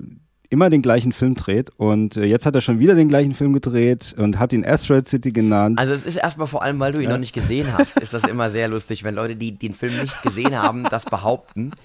[0.54, 3.54] immer den gleichen Film dreht und äh, jetzt hat er schon wieder den gleichen Film
[3.54, 5.80] gedreht und hat ihn Asteroid City genannt.
[5.80, 8.24] Also es ist erstmal vor allem, weil du ihn noch nicht gesehen hast, ist das
[8.26, 11.72] immer sehr lustig, wenn Leute, die den Film nicht gesehen haben, das behaupten.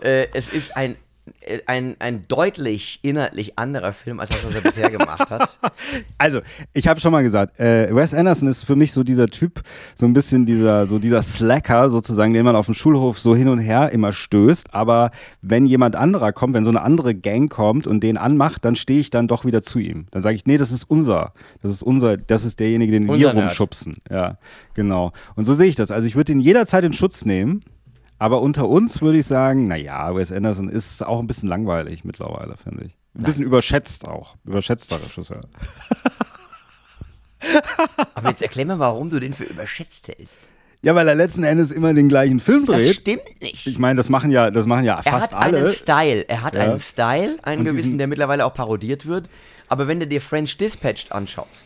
[0.00, 0.94] Äh, es ist ein,
[1.66, 5.56] ein, ein deutlich inhaltlich anderer Film, als das, was er bisher gemacht hat.
[6.18, 6.40] Also,
[6.72, 9.62] ich habe schon mal gesagt, äh, Wes Anderson ist für mich so dieser Typ,
[9.94, 13.48] so ein bisschen dieser, so dieser Slacker sozusagen, den man auf dem Schulhof so hin
[13.48, 14.74] und her immer stößt.
[14.74, 15.10] Aber
[15.42, 19.00] wenn jemand anderer kommt, wenn so eine andere Gang kommt und den anmacht, dann stehe
[19.00, 20.06] ich dann doch wieder zu ihm.
[20.10, 21.32] Dann sage ich, nee, das ist unser,
[21.62, 23.44] das ist unser, das ist derjenige, den wir Unser Nerd.
[23.48, 23.98] rumschubsen.
[24.10, 24.38] Ja,
[24.74, 25.12] genau.
[25.36, 25.90] Und so sehe ich das.
[25.90, 27.62] Also ich würde ihn jederzeit in Schutz nehmen.
[28.18, 32.56] Aber unter uns würde ich sagen, naja, Wes Anderson ist auch ein bisschen langweilig mittlerweile,
[32.56, 32.96] finde ich.
[33.16, 34.34] Ein bisschen überschätzt auch.
[34.44, 35.40] Überschätzter Regisseur.
[38.14, 40.38] Aber jetzt erklär mir, warum du den für überschätzt hältst.
[40.82, 42.94] Ja, weil er letzten Endes immer den gleichen Film Das dreht.
[42.94, 43.66] stimmt nicht.
[43.66, 45.58] Ich meine, das machen ja, das machen ja Er fast hat alle.
[45.58, 46.28] einen Style.
[46.28, 46.62] Er hat Ja.
[46.62, 49.28] einen Style, einen Und gewissen, der mittlerweile auch parodiert wird.
[49.68, 51.64] Aber wenn du dir French Dispatched anschaust,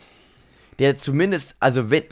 [0.79, 2.03] der zumindest, also wenn,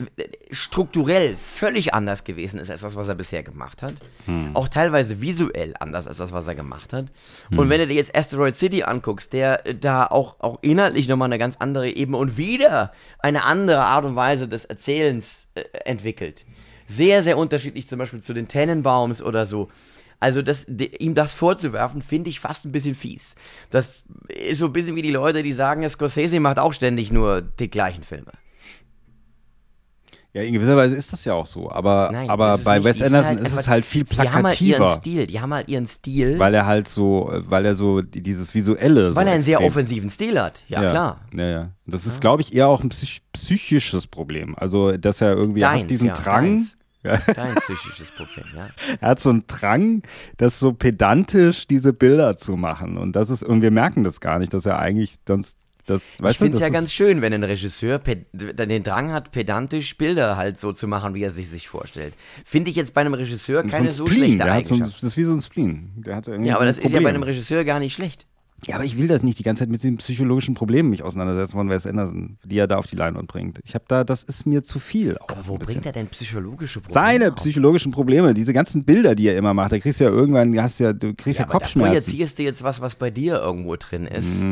[0.50, 3.94] strukturell völlig anders gewesen ist als das, was er bisher gemacht hat.
[4.26, 4.54] Hm.
[4.54, 7.06] Auch teilweise visuell anders als das, was er gemacht hat.
[7.50, 11.26] Und wenn du dir jetzt Asteroid City anguckst, der äh, da auch, auch inhaltlich nochmal
[11.26, 16.44] eine ganz andere Ebene und wieder eine andere Art und Weise des Erzählens äh, entwickelt.
[16.86, 19.70] Sehr, sehr unterschiedlich zum Beispiel zu den Tenenbaums oder so.
[20.20, 23.34] Also das, ihm das vorzuwerfen, finde ich fast ein bisschen fies.
[23.70, 27.40] Das ist so ein bisschen wie die Leute, die sagen, Scorsese macht auch ständig nur
[27.42, 28.30] die gleichen Filme.
[30.34, 31.70] Ja, in gewisser Weise ist das ja auch so.
[31.70, 32.82] Aber, Nein, aber ist bei.
[32.82, 35.00] Wes sind Anderson halt ist es halt viel Die haben halt ihren plakativer.
[35.00, 38.22] Stil, die haben halt ihren Stil, weil, Weil er halt so, weil er so die-
[38.22, 39.12] dieses visuelle.
[39.12, 40.64] So er einen sehr offensiven Stil hat.
[40.68, 41.20] Ja, klar.
[41.34, 41.70] Ja, ja.
[41.86, 44.54] Das ist, glaube ich, eher auch ein psych psychisches Problem.
[44.56, 46.44] Also, dass er irgendwie Deins, hat diesen ja, Drang.
[46.56, 46.76] deins.
[47.04, 48.68] Ja, Dein psychisches Problem, ja.
[49.00, 50.02] er hat so einen Drang,
[50.36, 52.96] das so pedantisch diese Bilder zu machen.
[52.96, 55.56] Und das ist, und wir merken das gar nicht, dass er eigentlich sonst
[55.92, 57.98] das, Ich finde es ja ganz schön, wenn ein Regisseur
[58.68, 62.14] den Drang hat, pedantisch Bilder halt so zu machen, wie er sich sich vorstellt.
[62.44, 64.24] Finde ich jetzt bei einem Regisseur keine ein so Spleen.
[64.24, 65.02] schlechte Der hat so, ein- Eigenschaft.
[65.02, 65.90] das ist wie so ein Spleen.
[65.96, 67.14] Der hat irgendwie ja, aber so das ein ist ja bei Problem.
[67.14, 68.26] einem Regisseur gar nicht schlecht.
[68.66, 71.52] Ja, aber ich will das nicht die ganze Zeit mit den psychologischen Problemen mich auseinandersetzen
[71.52, 73.60] von Wes Anderson, die er da auf die Leinwand bringt.
[73.64, 75.16] Ich habe da, das ist mir zu viel.
[75.28, 76.94] Aber wo bringt er denn psychologische Probleme?
[76.94, 77.36] Seine auf?
[77.36, 80.78] psychologischen Probleme, diese ganzen Bilder, die er immer macht, da kriegst du ja irgendwann, hast
[80.78, 81.92] ja, du kriegst ja, da Kopfschmerzen.
[81.92, 84.44] projizierst du jetzt was, was bei dir irgendwo drin ist.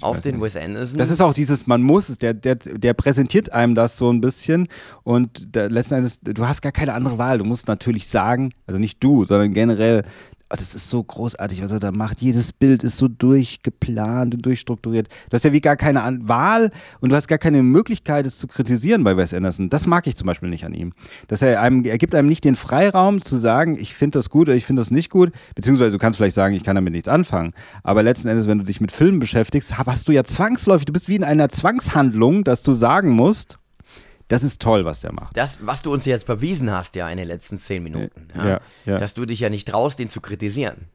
[0.00, 0.98] auf den Wes Anderson.
[0.98, 4.20] Das ist auch dieses, man muss es, der, der, der präsentiert einem das so ein
[4.20, 4.68] bisschen
[5.02, 7.38] und der, letzten Endes, du hast gar keine andere Wahl.
[7.38, 10.04] Du musst natürlich sagen, also nicht du, sondern generell,
[10.48, 12.20] ah, das ist so großartig, was er da macht.
[12.20, 15.08] Jedes Bild ist so durchgeplant und durchstrukturiert.
[15.28, 16.70] Du hast ja wie gar keine Wahl
[17.00, 19.68] und du hast gar keine Möglichkeit, es zu kritisieren bei Wes Anderson.
[19.68, 20.92] Das mag ich zum Beispiel nicht an ihm.
[21.26, 24.48] Dass er einem, er gibt einem nicht den Freiraum zu sagen, ich finde das gut
[24.48, 27.08] oder ich finde das nicht gut, beziehungsweise du kannst vielleicht sagen, ich kann damit nichts
[27.08, 27.52] anfangen.
[27.82, 31.08] Aber letzten Endes, wenn du dich mit Filmen beschäftigst, hast du ja zwangsläufig, du bist
[31.08, 33.58] wie in einer Zwangshandlung, dass du sagen musst,
[34.28, 35.36] das ist toll, was der macht.
[35.36, 38.28] das, was du uns jetzt bewiesen hast, ja, in den letzten zehn Minuten.
[38.36, 38.98] Ja, Ja, ja.
[38.98, 40.88] Dass du dich ja nicht traust, den zu kritisieren.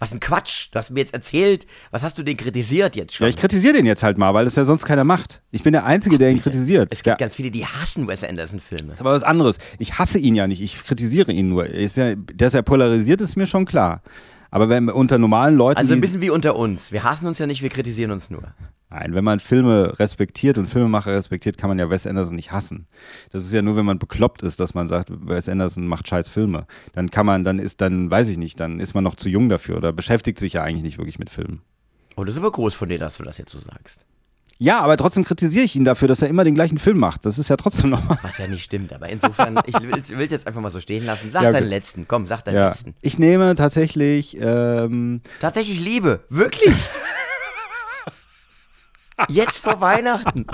[0.00, 0.68] Was ein Quatsch.
[0.72, 3.26] Du hast mir jetzt erzählt, was hast du den kritisiert jetzt schon?
[3.26, 5.40] Ja, ich kritisiere den jetzt halt mal, weil es ja sonst keiner macht.
[5.52, 6.88] Ich bin der Einzige, der ihn kritisiert.
[6.90, 7.26] es gibt ja.
[7.26, 8.88] ganz viele, die hassen Wes Anderson-Filme.
[8.88, 9.58] Das ist aber was anderes.
[9.78, 11.66] Ich hasse ihn ja nicht, ich kritisiere ihn nur.
[11.66, 14.02] Ist ja, dass er polarisiert, ist mir schon klar.
[14.54, 15.78] Aber wenn unter normalen Leuten.
[15.78, 16.92] Also ein bisschen wie unter uns.
[16.92, 18.54] Wir hassen uns ja nicht, wir kritisieren uns nur.
[18.88, 22.86] Nein, wenn man Filme respektiert und Filmemacher respektiert, kann man ja Wes Anderson nicht hassen.
[23.32, 26.28] Das ist ja nur, wenn man bekloppt ist, dass man sagt, Wes Anderson macht scheiß
[26.28, 26.68] Filme.
[26.92, 29.48] Dann kann man, dann ist, dann weiß ich nicht, dann ist man noch zu jung
[29.48, 31.62] dafür oder beschäftigt sich ja eigentlich nicht wirklich mit Filmen.
[32.14, 34.06] Oh, das ist aber groß von dir, dass du das jetzt so sagst.
[34.58, 37.26] Ja, aber trotzdem kritisiere ich ihn dafür, dass er immer den gleichen Film macht.
[37.26, 38.02] Das ist ja trotzdem noch.
[38.22, 41.30] Was ja nicht stimmt, aber insofern, ich will es jetzt einfach mal so stehen lassen.
[41.30, 41.70] Sag Ja, deinen gut.
[41.70, 42.68] letzten, komm, sag deinen Ja.
[42.68, 42.94] letzten.
[43.02, 46.74] Ich nehme tatsächlich, ähm, Tatsächlich Liebe, wirklich.
[49.28, 50.46] Jetzt vor Weihnachten.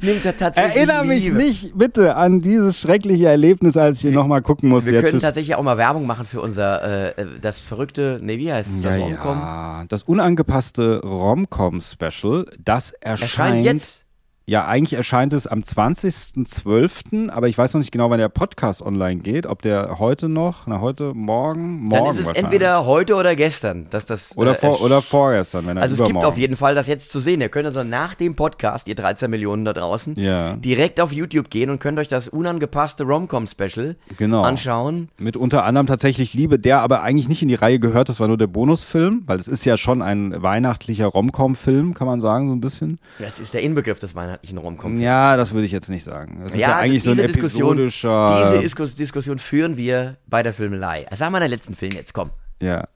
[0.00, 1.36] Nimmt er tatsächlich erinnere mich Liebe.
[1.36, 4.90] nicht bitte an dieses schreckliche Erlebnis, als ich nochmal gucken musste.
[4.90, 8.52] Wir jetzt können tatsächlich auch mal Werbung machen für unser, äh, das verrückte, nee, wie
[8.52, 9.38] heißt es, das ja, Romcom?
[9.38, 14.01] ja, das unangepasste Romcom-Special, das erscheint, Erscheint jetzt.
[14.44, 18.82] Ja, eigentlich erscheint es am 20.12., aber ich weiß noch nicht genau, wann der Podcast
[18.82, 19.46] online geht.
[19.46, 23.86] Ob der heute noch, na heute, morgen, morgen Dann ist es entweder heute oder gestern,
[23.90, 24.36] dass das.
[24.36, 27.12] oder, äh, vor, oder vorgestern, wenn er Also es gibt auf jeden Fall das jetzt
[27.12, 27.40] zu sehen.
[27.40, 30.54] Ihr könnt also nach dem Podcast, ihr 13 Millionen da draußen, Ja.
[30.56, 34.42] direkt auf YouTube gehen und könnt euch das unangepasste Romcom-Special Genau.
[34.42, 35.08] anschauen.
[35.18, 38.26] Mit unter anderem tatsächlich Liebe, der aber eigentlich nicht in die Reihe gehört, das war
[38.26, 42.54] nur der Bonusfilm, weil es ist ja schon ein weihnachtlicher Romcom-Film, kann man sagen, so
[42.54, 42.98] ein bisschen.
[43.20, 45.00] Das ist der Inbegriff des weihnachtlichen Romcom.
[45.00, 46.40] Ja, das würde ich jetzt nicht sagen.
[46.42, 48.50] Das ist ja, eigentlich so ein diese Diskussion, episodischer.
[48.50, 51.06] diese Diskus Diskussion führen wir bei der Filmelei.
[51.14, 52.30] Sag mal den letzten Film jetzt, komm.
[52.60, 52.88] Ja.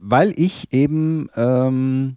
[0.00, 2.16] Weil ich eben ähm,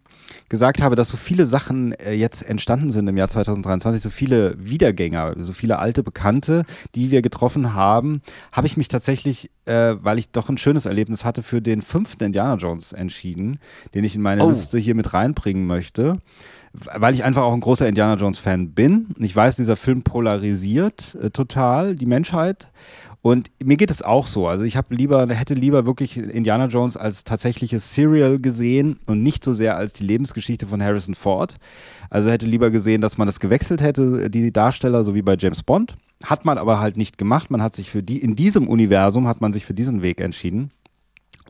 [0.49, 4.55] gesagt habe, dass so viele Sachen äh, jetzt entstanden sind im Jahr 2023, so viele
[4.57, 10.17] Wiedergänger, so viele alte Bekannte, die wir getroffen haben, habe ich mich tatsächlich, äh, weil
[10.17, 13.59] ich doch ein schönes Erlebnis hatte, für den fünften Indiana Jones entschieden,
[13.93, 14.49] den ich in meine Oh.
[14.49, 16.17] Liste hier mit reinbringen möchte.
[16.73, 19.07] Weil ich einfach auch ein großer Indiana Jones-Fan bin.
[19.19, 22.69] Ich weiß, dieser Film polarisiert äh, total die Menschheit.
[23.21, 24.47] Und mir geht es auch so.
[24.47, 29.43] Also ich habe lieber, hätte lieber wirklich Indiana Jones als tatsächliches Serial gesehen und nicht
[29.43, 31.57] so sehr als die Lebensgeschichte von Harrison Ford.
[32.09, 35.61] Also hätte lieber gesehen, dass man das gewechselt hätte, die Darsteller, so wie bei James
[35.61, 35.95] Bond.
[36.23, 37.51] Hat man aber halt nicht gemacht.
[37.51, 40.71] Man hat sich für die, in diesem Universum hat man sich für diesen Weg entschieden.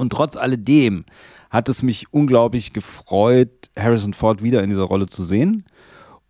[0.02, 1.06] Und trotz alledem
[1.52, 5.64] hat es mich unglaublich gefreut, Harrison Ford wieder in dieser Rolle zu sehen.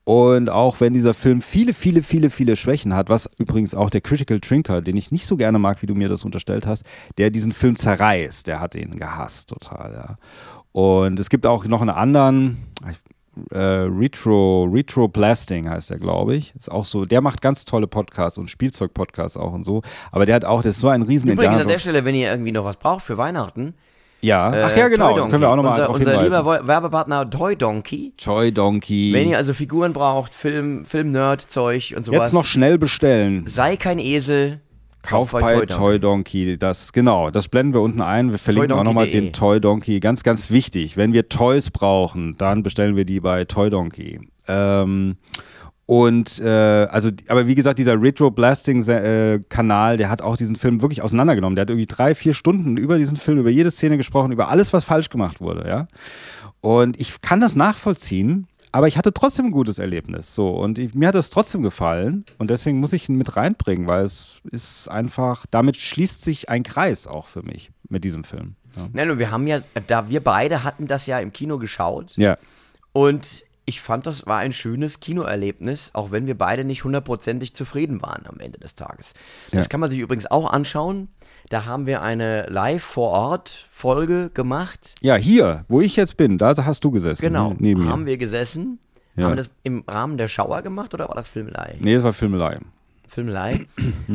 [0.03, 4.01] Und auch wenn dieser Film viele, viele, viele, viele Schwächen hat, was übrigens auch der
[4.01, 6.83] Critical Trinker, den ich nicht so gerne mag, wie du mir das unterstellt hast,
[7.17, 10.17] der diesen Film zerreißt, der hat ihn gehasst total, ja.
[10.73, 12.57] Und es gibt auch noch einen anderen,
[13.51, 16.53] äh, Retro, Retro Blasting heißt der, glaube ich.
[16.55, 19.81] Ist auch so, der macht ganz tolle Podcasts und Spielzeug-Podcasts auch und so.
[20.11, 22.29] Aber der hat auch, der ist so ein riesen Übrigens an der Stelle, wenn ihr
[22.29, 23.73] irgendwie noch was braucht für Weihnachten.
[24.21, 28.13] Ja, äh, ach ja, genau, können wir auch nochmal unser, unser lieber Werbepartner Toy Donkey.
[28.17, 29.13] Toy Donkey.
[29.13, 32.25] Wenn ihr also Figuren braucht, Film, Film-Nerd-Zeug und sowas.
[32.25, 33.47] Jetzt noch schnell bestellen.
[33.47, 34.59] Sei kein Esel.
[35.03, 36.57] Kauf bei Toy Donkey.
[36.57, 38.31] Das, genau, das blenden wir unten ein.
[38.31, 39.99] Wir verlinken auch nochmal den Toy Donkey.
[39.99, 40.97] Ganz, ganz wichtig.
[40.97, 44.19] Wenn wir Toys brauchen, dann bestellen wir die bei Toy Donkey.
[44.47, 45.17] Ähm,
[45.85, 50.55] und äh, also, aber wie gesagt, dieser Retro Blasting äh, Kanal, der hat auch diesen
[50.55, 51.55] Film wirklich auseinandergenommen.
[51.55, 54.71] Der hat irgendwie drei, vier Stunden über diesen Film, über jede Szene gesprochen, über alles,
[54.71, 55.87] was falsch gemacht wurde, ja.
[56.61, 60.33] Und ich kann das nachvollziehen, aber ich hatte trotzdem ein gutes Erlebnis.
[60.33, 62.25] So, und ich, mir hat es trotzdem gefallen.
[62.37, 66.63] Und deswegen muss ich ihn mit reinbringen, weil es ist einfach, damit schließt sich ein
[66.63, 68.55] Kreis auch für mich mit diesem Film.
[68.75, 68.87] Ja.
[68.93, 72.15] Nein, und wir haben ja, da wir beide hatten das ja im Kino geschaut.
[72.17, 72.37] ja.
[72.93, 78.01] Und ich fand, das war ein schönes Kinoerlebnis, auch wenn wir beide nicht hundertprozentig zufrieden
[78.01, 79.13] waren am Ende des Tages.
[79.51, 79.67] Das Ja.
[79.69, 81.07] kann man sich übrigens auch anschauen.
[81.49, 84.95] Da haben wir eine Live-vor-Ort-Folge gemacht.
[85.01, 87.21] Ja, hier, wo ich jetzt bin, da hast du gesessen.
[87.21, 88.11] Genau, ne, Neben haben mir.
[88.11, 88.79] wir gesessen.
[89.15, 89.23] Ja.
[89.25, 91.75] Haben wir das im Rahmen der Schauer gemacht oder war das Filmelei?
[91.79, 92.59] Nee, das war Filmelei.
[93.07, 93.67] Filmelei.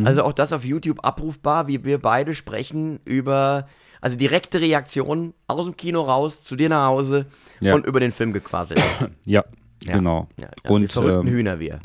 [0.04, 3.68] Also auch das auf YouTube abrufbar, wie wir beide sprechen über,
[4.00, 7.26] also direkte Reaktion aus dem Kino raus, zu dir nach Hause
[7.60, 7.74] Ja.
[7.74, 8.82] und über den Film gequasselt.
[9.24, 9.44] Ja,
[9.82, 9.94] Ja.
[9.94, 10.28] genau.
[10.40, 11.80] Ja, und verrückten ähm, Hühner wir.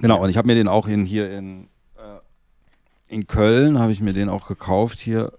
[0.00, 4.00] Genau, und ich habe mir den auch in, hier in, äh, in Köln, habe ich
[4.00, 5.32] mir den auch gekauft, hier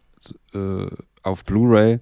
[0.54, 0.88] äh,
[1.24, 2.00] auf Blu-ray.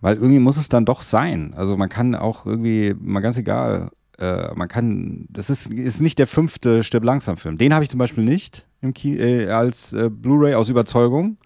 [0.00, 1.54] Weil irgendwie muss es dann doch sein.
[1.56, 6.18] Also man kann auch irgendwie, mal ganz egal, äh, man kann, das ist, ist nicht
[6.18, 7.58] der fünfte Stirb langsam Film.
[7.58, 11.38] Den habe ich zum Beispiel nicht im Ki äh, als äh, Blu-ray aus Überzeugung,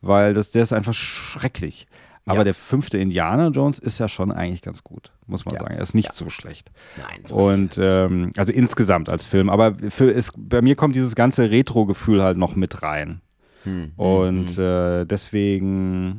[0.00, 1.86] weil das, der ist einfach schrecklich.
[2.24, 2.44] Aber Ja.
[2.44, 5.60] der fünfte Indiana Jones ist ja schon eigentlich ganz gut, muss man Ja.
[5.62, 5.74] sagen.
[5.74, 6.14] Er ist nicht Ja.
[6.14, 6.70] so schlecht.
[6.96, 9.50] Nein, so Und ähm, also insgesamt als Film.
[9.50, 13.20] Aber für ist, bei mir kommt dieses ganze Retro-Gefühl halt noch mit rein.
[13.64, 16.18] Hm, Und äh, deswegen.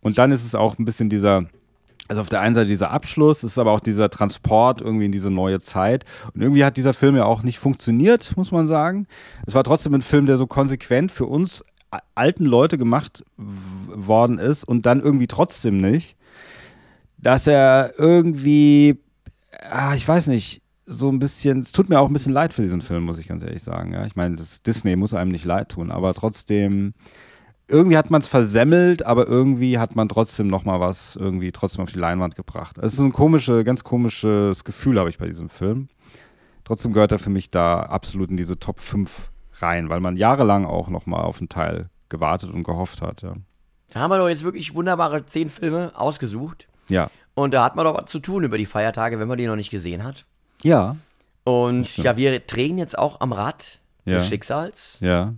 [0.00, 1.44] Und dann ist es auch ein bisschen dieser.
[2.08, 5.12] Also auf der einen Seite dieser Abschluss, es ist aber auch dieser Transport irgendwie in
[5.12, 6.06] diese neue Zeit.
[6.32, 9.06] Und irgendwie hat dieser Film ja auch nicht funktioniert, muss man sagen.
[9.46, 11.62] Es war trotzdem ein Film, der so konsequent für uns
[12.14, 16.16] alten Leute gemacht worden ist und dann irgendwie trotzdem nicht.
[17.16, 18.98] Dass er irgendwie,
[19.70, 22.62] ah, ich weiß nicht, so ein bisschen, es tut mir auch ein bisschen leid für
[22.62, 23.92] diesen Film, muss ich ganz ehrlich sagen.
[23.92, 24.06] Ja?
[24.06, 26.94] Ich meine, das Disney muss einem nicht leid tun, aber trotzdem,
[27.66, 31.82] irgendwie hat man es versemmelt, aber irgendwie hat man trotzdem noch mal was irgendwie trotzdem
[31.82, 32.78] auf die Leinwand gebracht.
[32.78, 35.88] Es ist so ein komische, ganz komisches Gefühl habe ich bei diesem Film.
[36.64, 39.30] Trotzdem gehört er für mich da absolut in diese Top 5
[39.62, 43.22] rein, weil man jahrelang auch noch mal auf einen Teil gewartet und gehofft hat.
[43.22, 43.34] Ja.
[43.90, 46.68] Da haben wir doch jetzt wirklich wunderbare zehn Filme ausgesucht.
[46.88, 47.10] Ja.
[47.34, 49.56] Und da hat man doch was zu tun über die Feiertage, wenn man die noch
[49.56, 50.26] nicht gesehen hat.
[50.62, 50.96] Ja.
[51.44, 54.20] Und ja, wir drehen jetzt auch am Rad des Ja.
[54.22, 55.34] Schicksals Ja.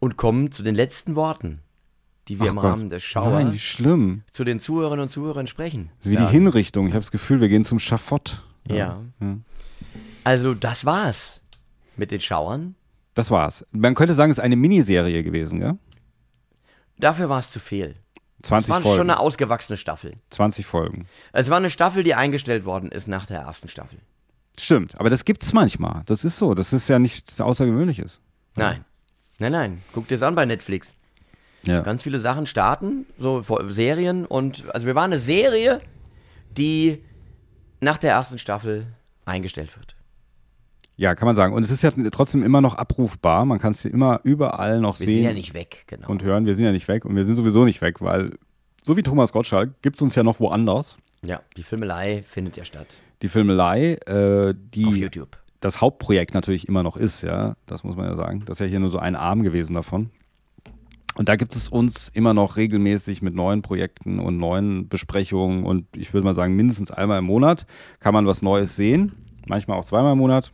[0.00, 1.60] und kommen zu den letzten Worten,
[2.28, 2.64] die wir Ach im Gott.
[2.64, 4.22] Rahmen des Schauer Nein, wie schlimm.
[4.30, 5.90] zu den Zuhörerinnen und Zuhörern sprechen.
[5.98, 6.26] Das ist wie Ja.
[6.26, 6.86] die Hinrichtung.
[6.86, 8.42] Ich habe das Gefühl, wir gehen zum Schafott.
[8.66, 9.00] Ja.
[9.20, 9.36] ja.
[10.24, 11.40] Also, das war's
[11.96, 12.74] mit den Schauern.
[13.18, 13.66] Das war's.
[13.72, 15.76] Man könnte sagen, es ist eine Miniserie gewesen, ja?
[16.98, 17.96] Dafür war es zu viel.
[18.40, 18.96] Es 20 war Folgen.
[18.96, 20.12] schon eine ausgewachsene Staffel.
[20.30, 21.08] 20 Folgen.
[21.32, 23.98] Es war eine Staffel, die eingestellt worden ist nach der ersten Staffel.
[24.56, 26.02] Stimmt, aber das gibt's manchmal.
[26.06, 26.54] Das ist so.
[26.54, 28.20] Das ist ja nichts Außergewöhnliches.
[28.54, 28.84] Nein.
[29.40, 29.82] Nein, nein.
[29.92, 30.94] Guck dir's an bei Netflix.
[31.66, 31.80] Ja.
[31.80, 35.80] Ganz viele Sachen starten, so vor- Serien und also wir waren eine Serie,
[36.56, 37.02] die
[37.80, 38.86] nach der ersten Staffel
[39.24, 39.96] eingestellt wird.
[40.98, 41.54] Ja, kann man sagen.
[41.54, 43.44] Und es ist ja trotzdem immer noch abrufbar.
[43.44, 46.08] Man kann es immer überall noch Wir sehen sind ja nicht weg, genau.
[46.08, 46.44] und hören.
[46.44, 48.32] Wir sind ja nicht weg und wir sind sowieso nicht weg, weil
[48.82, 50.98] so wie Thomas Gottschalk gibt's uns ja noch woanders.
[51.22, 52.88] ja, die Filmelei findet ja statt.
[53.22, 55.38] Die Filmelei, äh, die Auf YouTube.
[55.60, 58.42] das Hauptprojekt natürlich immer noch ist, ja, das muss man ja sagen.
[58.46, 60.10] Das ist ja hier nur so ein Arm gewesen davon.
[61.16, 65.84] Und da gibt es uns immer noch regelmäßig mit neuen Projekten und neuen Besprechungen und
[65.96, 67.66] ich würde mal sagen, mindestens einmal im Monat
[67.98, 69.12] kann man was Neues sehen.
[69.48, 70.52] Manchmal auch zweimal im Monat.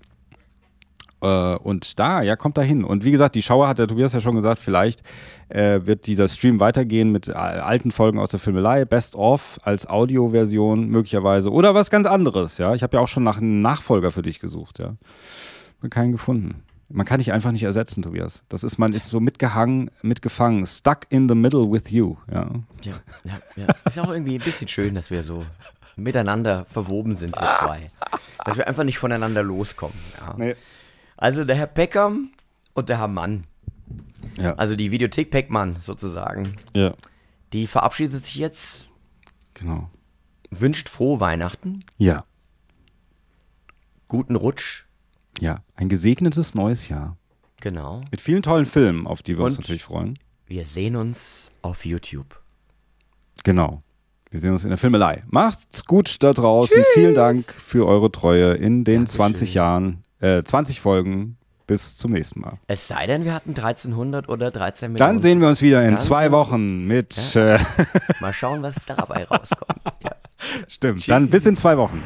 [1.25, 2.85] Äh, und da, ja, kommt da hin.
[2.85, 5.03] Und wie gesagt, die Schauer hat der Tobias ja schon gesagt, vielleicht
[5.49, 10.89] äh, wird dieser Stream weitergehen mit alten Folgen aus der Filmelei, Best of als Audioversion
[10.89, 12.75] möglicherweise oder was ganz anderes, ja.
[12.75, 14.97] Ich habe ja auch schon nach einem Nachfolger für dich gesucht, ja.
[15.81, 16.63] Und keinen gefunden.
[16.91, 18.43] Man kann dich einfach nicht ersetzen, Tobias.
[18.51, 22.51] Das ist, man ist so mitgehangen, mitgefangen, stuck in the middle with you, ja.
[22.83, 22.93] Ja,
[23.25, 23.67] ja, ja.
[23.87, 25.43] Ist auch irgendwie ein bisschen schön, dass wir so
[25.97, 27.91] miteinander verwoben sind, wir zwei.
[28.45, 29.97] Dass wir einfach nicht voneinander loskommen.
[30.21, 30.35] Ja.
[30.37, 30.55] Nee.
[31.17, 32.31] Also der Herr Peckham
[32.75, 33.45] und der Herr Mann,
[34.37, 36.95] Ja, also die Videothek Peckmann sozusagen, ja,
[37.53, 38.91] die verabschiedet sich jetzt,
[39.55, 39.91] genau.
[40.51, 42.25] wünscht frohe Weihnachten, Ja,
[44.09, 44.85] guten Rutsch,
[45.41, 45.63] ja.
[45.75, 47.17] Ein gesegnetes neues Jahr.
[47.61, 48.03] genau.
[48.11, 50.19] Mit vielen tollen Filmen, auf die wir uns Und- natürlich freuen.
[50.47, 52.39] Wir sehen uns auf YouTube.
[53.45, 53.83] Genau.
[54.31, 55.23] Wir sehen uns in der Filmelei.
[55.29, 56.83] Macht's gut da draußen.
[56.93, 59.17] Vielen Dank für eure Treue in den Dankeschön.
[59.17, 61.37] 20 Jahren, äh, 20 Folgen.
[61.67, 62.59] Bis zum nächsten Mal.
[62.67, 65.13] Es sei denn, wir hatten 1300 oder 13 Millionen.
[65.15, 67.35] Dann sehen wir uns wieder in zwei Wochen mit.
[67.35, 67.59] Äh,
[68.21, 69.81] Mal schauen, was dabei rauskommt.
[70.05, 70.11] Ja.
[70.69, 71.09] stimmt.
[71.09, 72.03] Dann bis in zwei Wochen.